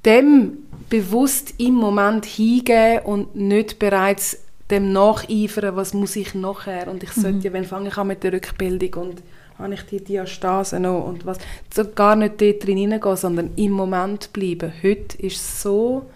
dem 0.05 0.59
bewusst 0.89 1.55
im 1.57 1.73
Moment 1.75 2.25
hingeben 2.25 3.05
und 3.05 3.35
nicht 3.35 3.77
bereits 3.77 4.39
dem 4.69 4.91
nacheifern, 4.91 5.75
was 5.75 5.93
muss 5.93 6.15
ich 6.15 6.35
nachher 6.35 6.87
und 6.87 7.03
ich 7.03 7.11
sollte, 7.11 7.49
mhm. 7.49 7.53
wenn 7.53 7.65
fange 7.65 7.89
ich 7.89 7.97
an 7.97 8.07
mit 8.07 8.23
der 8.23 8.33
Rückbildung 8.33 8.93
und 8.93 9.23
habe 9.57 9.73
ich 9.73 9.81
die 9.83 10.03
Diastase 10.03 10.79
noch 10.79 11.05
und 11.05 11.25
was, 11.25 11.37
so 11.73 11.85
gar 11.85 12.15
nicht 12.15 12.39
dort 12.39 12.65
drin 12.65 12.77
hineingehen, 12.77 13.17
sondern 13.17 13.51
im 13.55 13.71
Moment 13.71 14.31
bleiben. 14.31 14.71
Heute 14.81 15.17
ist 15.17 15.37
es 15.37 15.61
so, 15.61 16.09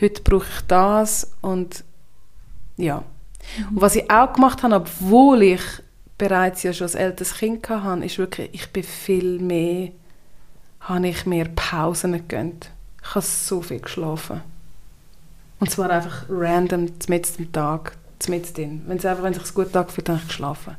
heute 0.00 0.22
brauche 0.22 0.46
ich 0.48 0.66
das 0.66 1.32
und 1.40 1.84
ja. 2.76 3.04
Und 3.70 3.80
was 3.80 3.96
ich 3.96 4.10
auch 4.10 4.32
gemacht 4.32 4.62
habe, 4.62 4.76
obwohl 4.76 5.42
ich 5.42 5.62
bereits 6.16 6.62
ja 6.62 6.72
schon 6.72 6.88
ein 6.88 6.96
älteres 6.96 7.34
Kind 7.34 7.68
hatte, 7.68 8.04
ist 8.04 8.18
wirklich, 8.18 8.50
ich 8.52 8.70
bin 8.70 8.82
viel 8.82 9.38
mehr, 9.40 9.90
habe 10.80 11.08
ich 11.08 11.26
mir 11.26 11.46
Pausen 11.54 12.12
gegönnt. 12.12 12.70
Ich 13.02 13.14
habe 13.14 13.24
so 13.24 13.60
viel 13.60 13.80
geschlafen. 13.80 14.42
Und 15.60 15.70
zwar 15.70 15.90
einfach 15.90 16.26
random, 16.28 16.90
mitten 17.08 17.44
am 17.44 17.52
Tag, 17.52 17.96
mitten 18.28 18.82
Wenn 18.86 18.96
es 18.96 19.06
einfach, 19.06 19.22
wenn 19.22 19.34
sich 19.34 19.54
gut 19.54 19.74
angefühlt 19.76 20.08
habe 20.08 20.18
ich 20.20 20.28
geschlafen. 20.28 20.76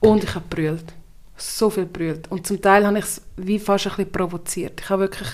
Und 0.00 0.24
ich 0.24 0.34
habe 0.34 0.44
brüllt. 0.48 0.92
So 1.36 1.70
viel 1.70 1.86
brüllt. 1.86 2.30
Und 2.30 2.46
zum 2.46 2.60
Teil 2.60 2.86
habe 2.86 2.98
ich 2.98 3.04
es 3.04 3.22
wie 3.36 3.58
fast 3.58 3.86
ein 3.86 3.90
bisschen 3.90 4.12
provoziert. 4.12 4.80
Ich 4.80 4.90
habe 4.90 5.02
wirklich 5.02 5.28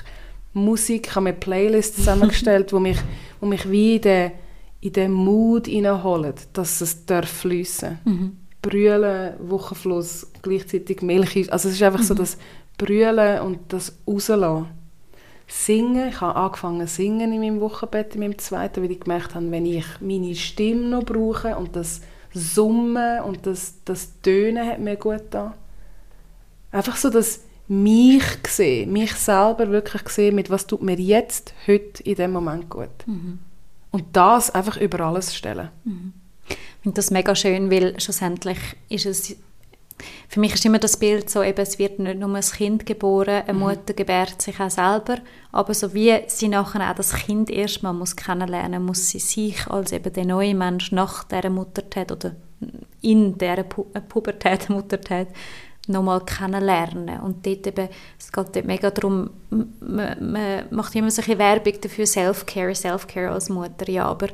Musik, 0.53 1.09
ich 1.09 1.15
habe 1.15 1.25
mir 1.25 1.33
Playlists 1.33 1.97
zusammengestellt, 1.97 2.73
wo 2.73 2.79
mich, 2.79 2.99
wo 3.41 3.47
mich 3.47 3.69
wie 3.71 3.97
in 3.97 4.03
den 4.03 4.33
in 4.81 4.93
den 4.93 5.13
Mut 5.13 5.67
hineinholen, 5.67 6.35
dass 6.53 6.81
es 6.81 7.05
darf 7.07 7.29
fliessen 7.29 7.99
mhm. 8.05 8.37
Brüllen, 8.63 9.35
Wochenfluss, 9.49 10.27
gleichzeitig 10.43 11.03
Milch. 11.03 11.53
Also 11.53 11.69
es 11.69 11.77
ist 11.77 11.83
einfach 11.83 12.01
mhm. 12.01 12.05
so 12.05 12.15
das 12.15 12.37
Brüllen 12.79 13.41
und 13.43 13.59
das 13.69 13.97
Rauslassen. 14.07 14.67
Singen, 15.49 16.09
ich 16.09 16.21
habe 16.21 16.37
angefangen 16.37 16.87
zu 16.89 16.95
singen 16.95 17.33
in 17.33 17.41
meinem 17.41 17.61
Wochenbett, 17.61 18.15
in 18.15 18.21
meinem 18.21 18.39
zweiten, 18.39 18.83
weil 18.83 18.91
ich 18.91 19.01
gemerkt 19.01 19.35
habe, 19.35 19.51
wenn 19.51 19.65
ich 19.65 19.87
meine 20.01 20.35
Stimme 20.35 20.89
noch 20.89 21.05
brauche 21.05 21.57
und 21.57 21.77
das 21.77 22.01
Summen 22.35 23.23
und 23.23 23.47
das, 23.47 23.75
das 23.85 24.21
Tönen 24.23 24.67
hat 24.67 24.81
mir 24.81 24.97
gut 24.97 25.19
getan. 25.19 25.55
Einfach 26.73 26.97
so 26.97 27.11
das 27.11 27.41
mich 27.69 28.25
sehen, 28.47 28.93
mich 28.93 29.15
selber 29.15 29.71
wirklich 29.71 30.09
sehen, 30.09 30.35
mit 30.35 30.51
was 30.51 30.67
tut 30.67 30.83
mir 30.83 30.99
jetzt, 30.99 31.55
heute, 31.67 32.03
in 32.03 32.15
dem 32.17 32.33
Moment 32.33 32.69
gut. 32.69 33.07
Mhm. 33.07 33.39
Und 33.91 34.05
das 34.13 34.51
einfach 34.51 34.77
über 34.77 35.01
alles 35.01 35.35
stellen. 35.35 35.71
Mhm. 35.85 36.13
Ich 36.49 36.57
finde 36.83 36.97
das 36.97 37.11
mega 37.11 37.35
schön, 37.35 37.71
weil 37.71 37.99
schlussendlich 38.01 38.59
ist 38.89 39.07
es 39.07 39.37
für 40.29 40.41
mich 40.41 40.55
ist 40.55 40.65
immer 40.65 40.79
das 40.79 40.99
Bild 40.99 41.31
so, 41.31 41.43
eben, 41.43 41.61
es 41.61 41.79
wird 41.79 41.99
nicht 41.99 42.19
nur 42.19 42.35
ein 42.35 42.41
Kind 42.41 42.87
geboren, 42.87 43.43
eine 43.47 43.53
mhm. 43.53 43.61
Mutter 43.61 43.95
gebärt 43.95 44.41
sich 44.43 44.61
auch 44.61 44.71
selber, 44.71 45.17
aber 45.53 45.75
so 45.75 45.95
wie 45.95 46.15
sie 46.27 46.49
nachher 46.49 46.91
auch 46.91 46.95
das 46.95 47.15
Kind 47.15 47.51
erstmal 47.51 47.95
muss 47.95 48.17
kennenlernen 48.17 48.85
muss, 48.85 49.09
sie 49.09 49.19
sich 49.19 49.67
als 49.69 49.93
eben 49.93 50.13
der 50.13 50.27
neue 50.27 50.55
Mensch 50.55 50.93
nach 50.93 51.25
dieser 51.25 51.51
Muttertät 51.51 52.13
oder 52.13 52.37
in 53.03 53.39
dieser 53.39 53.63
Pu 53.63 53.87
äh, 53.95 54.01
Pubertät, 54.01 54.69
Muttertät 54.71 55.29
nochmal 55.89 56.25
kennenlernen. 56.25 57.21
Und 57.21 57.47
dort 57.47 57.67
eben, 57.67 57.89
es 58.19 58.33
geht 58.33 58.57
dort 58.57 58.67
mega 58.67 58.91
darum, 58.91 59.31
man, 59.51 60.33
man 60.33 60.65
macht 60.71 60.95
immer 60.95 61.11
so 61.11 61.23
ein 61.23 61.39
Werbung 61.39 61.75
dafür, 61.81 62.07
Self-Care, 62.07 62.75
Self-Care 62.75 63.31
als 63.31 63.49
Mutter, 63.49 63.89
ja, 63.89 64.07
aber 64.07 64.29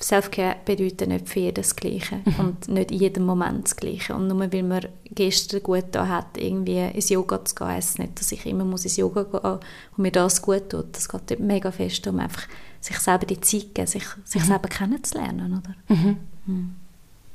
Self-Care 0.00 0.56
bedeutet 0.64 1.08
nicht 1.08 1.28
für 1.28 1.40
jeden 1.40 1.54
das 1.54 1.76
Gleiche 1.76 2.20
mhm. 2.24 2.34
und 2.40 2.68
nicht 2.68 2.90
in 2.90 2.98
jedem 2.98 3.26
Moment 3.26 3.64
das 3.64 3.76
Gleiche. 3.76 4.14
Und 4.14 4.28
nur 4.28 4.52
weil 4.52 4.62
man 4.62 4.86
gestern 5.14 5.62
gut 5.62 5.86
da 5.92 6.08
hat, 6.08 6.36
irgendwie 6.36 6.78
ins 6.78 7.08
Yoga 7.08 7.44
zu 7.44 7.54
gehen, 7.54 7.68
heisst 7.68 7.98
nicht, 7.98 8.18
dass 8.18 8.32
ich 8.32 8.44
immer 8.44 8.64
muss 8.64 8.84
ins 8.84 8.96
Yoga 8.96 9.22
gehen 9.22 9.40
muss 9.42 9.60
und 9.96 10.02
mir 10.02 10.12
das 10.12 10.42
gut 10.42 10.68
tut. 10.68 10.86
Das 10.92 11.08
geht 11.08 11.40
mega 11.40 11.70
fest 11.70 12.06
um 12.06 12.18
einfach 12.18 12.42
sich 12.80 12.98
selber 12.98 13.24
die 13.24 13.40
Zeit 13.40 13.74
geben, 13.74 13.86
sich, 13.86 14.04
sich 14.24 14.42
mhm. 14.42 14.46
selber 14.46 14.68
kennenzulernen, 14.68 15.62
oder? 15.62 15.96
Mhm. 15.96 16.16
Mhm. 16.46 16.74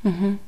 mhm 0.04 0.40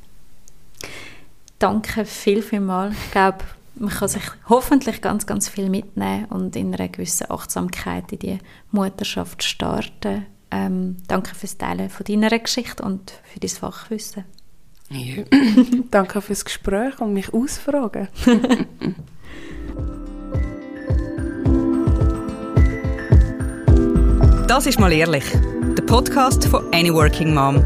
danke 1.62 2.04
viel, 2.04 2.42
viel 2.42 2.60
mal. 2.60 2.92
Ich 2.92 3.10
glaube, 3.12 3.38
man 3.76 3.90
kann 3.90 4.08
sich 4.08 4.24
hoffentlich 4.48 5.00
ganz, 5.00 5.26
ganz 5.26 5.48
viel 5.48 5.70
mitnehmen 5.70 6.26
und 6.26 6.56
in 6.56 6.74
einer 6.74 6.88
gewissen 6.88 7.30
Achtsamkeit 7.30 8.10
in 8.12 8.18
die 8.18 8.38
Mutterschaft 8.72 9.42
starten. 9.44 10.26
Ähm, 10.52 10.98
danke 11.08 11.34
fürs 11.34 11.56
Teilen 11.56 11.88
von 11.88 12.04
deiner 12.04 12.38
Geschichte 12.38 12.82
und 12.82 13.14
für 13.24 13.40
dein 13.40 13.48
Fachwissen. 13.50 14.24
Ja. 14.90 15.24
danke 15.90 16.20
fürs 16.20 16.44
Gespräch 16.44 17.00
und 17.00 17.14
mich 17.14 17.32
ausfragen. 17.32 18.08
das 24.46 24.66
ist 24.66 24.78
mal 24.78 24.92
ehrlich. 24.92 25.24
Der 25.78 25.82
Podcast 25.84 26.44
von 26.44 26.62
Any 26.74 26.92
Working 26.92 27.32
Mom. 27.32 27.64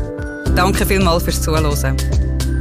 Danke 0.54 0.86
vielmals 0.86 1.24
fürs 1.24 1.42
Zuhören. 1.42 1.96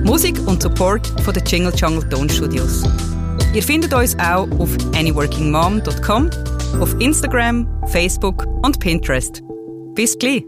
Musik 0.03 0.39
und 0.47 0.63
Support 0.63 1.07
von 1.21 1.35
den 1.35 1.45
Jingle 1.45 1.73
Jungle 1.75 2.09
Tonstudios. 2.09 2.83
Ihr 3.53 3.63
findet 3.63 3.93
uns 3.93 4.17
auch 4.19 4.49
auf 4.59 4.75
anyworkingmom.com, 4.95 6.29
auf 6.81 6.99
Instagram, 6.99 7.67
Facebook 7.87 8.45
und 8.63 8.79
Pinterest. 8.79 9.44
Bis 9.95 10.17
gleich! 10.17 10.43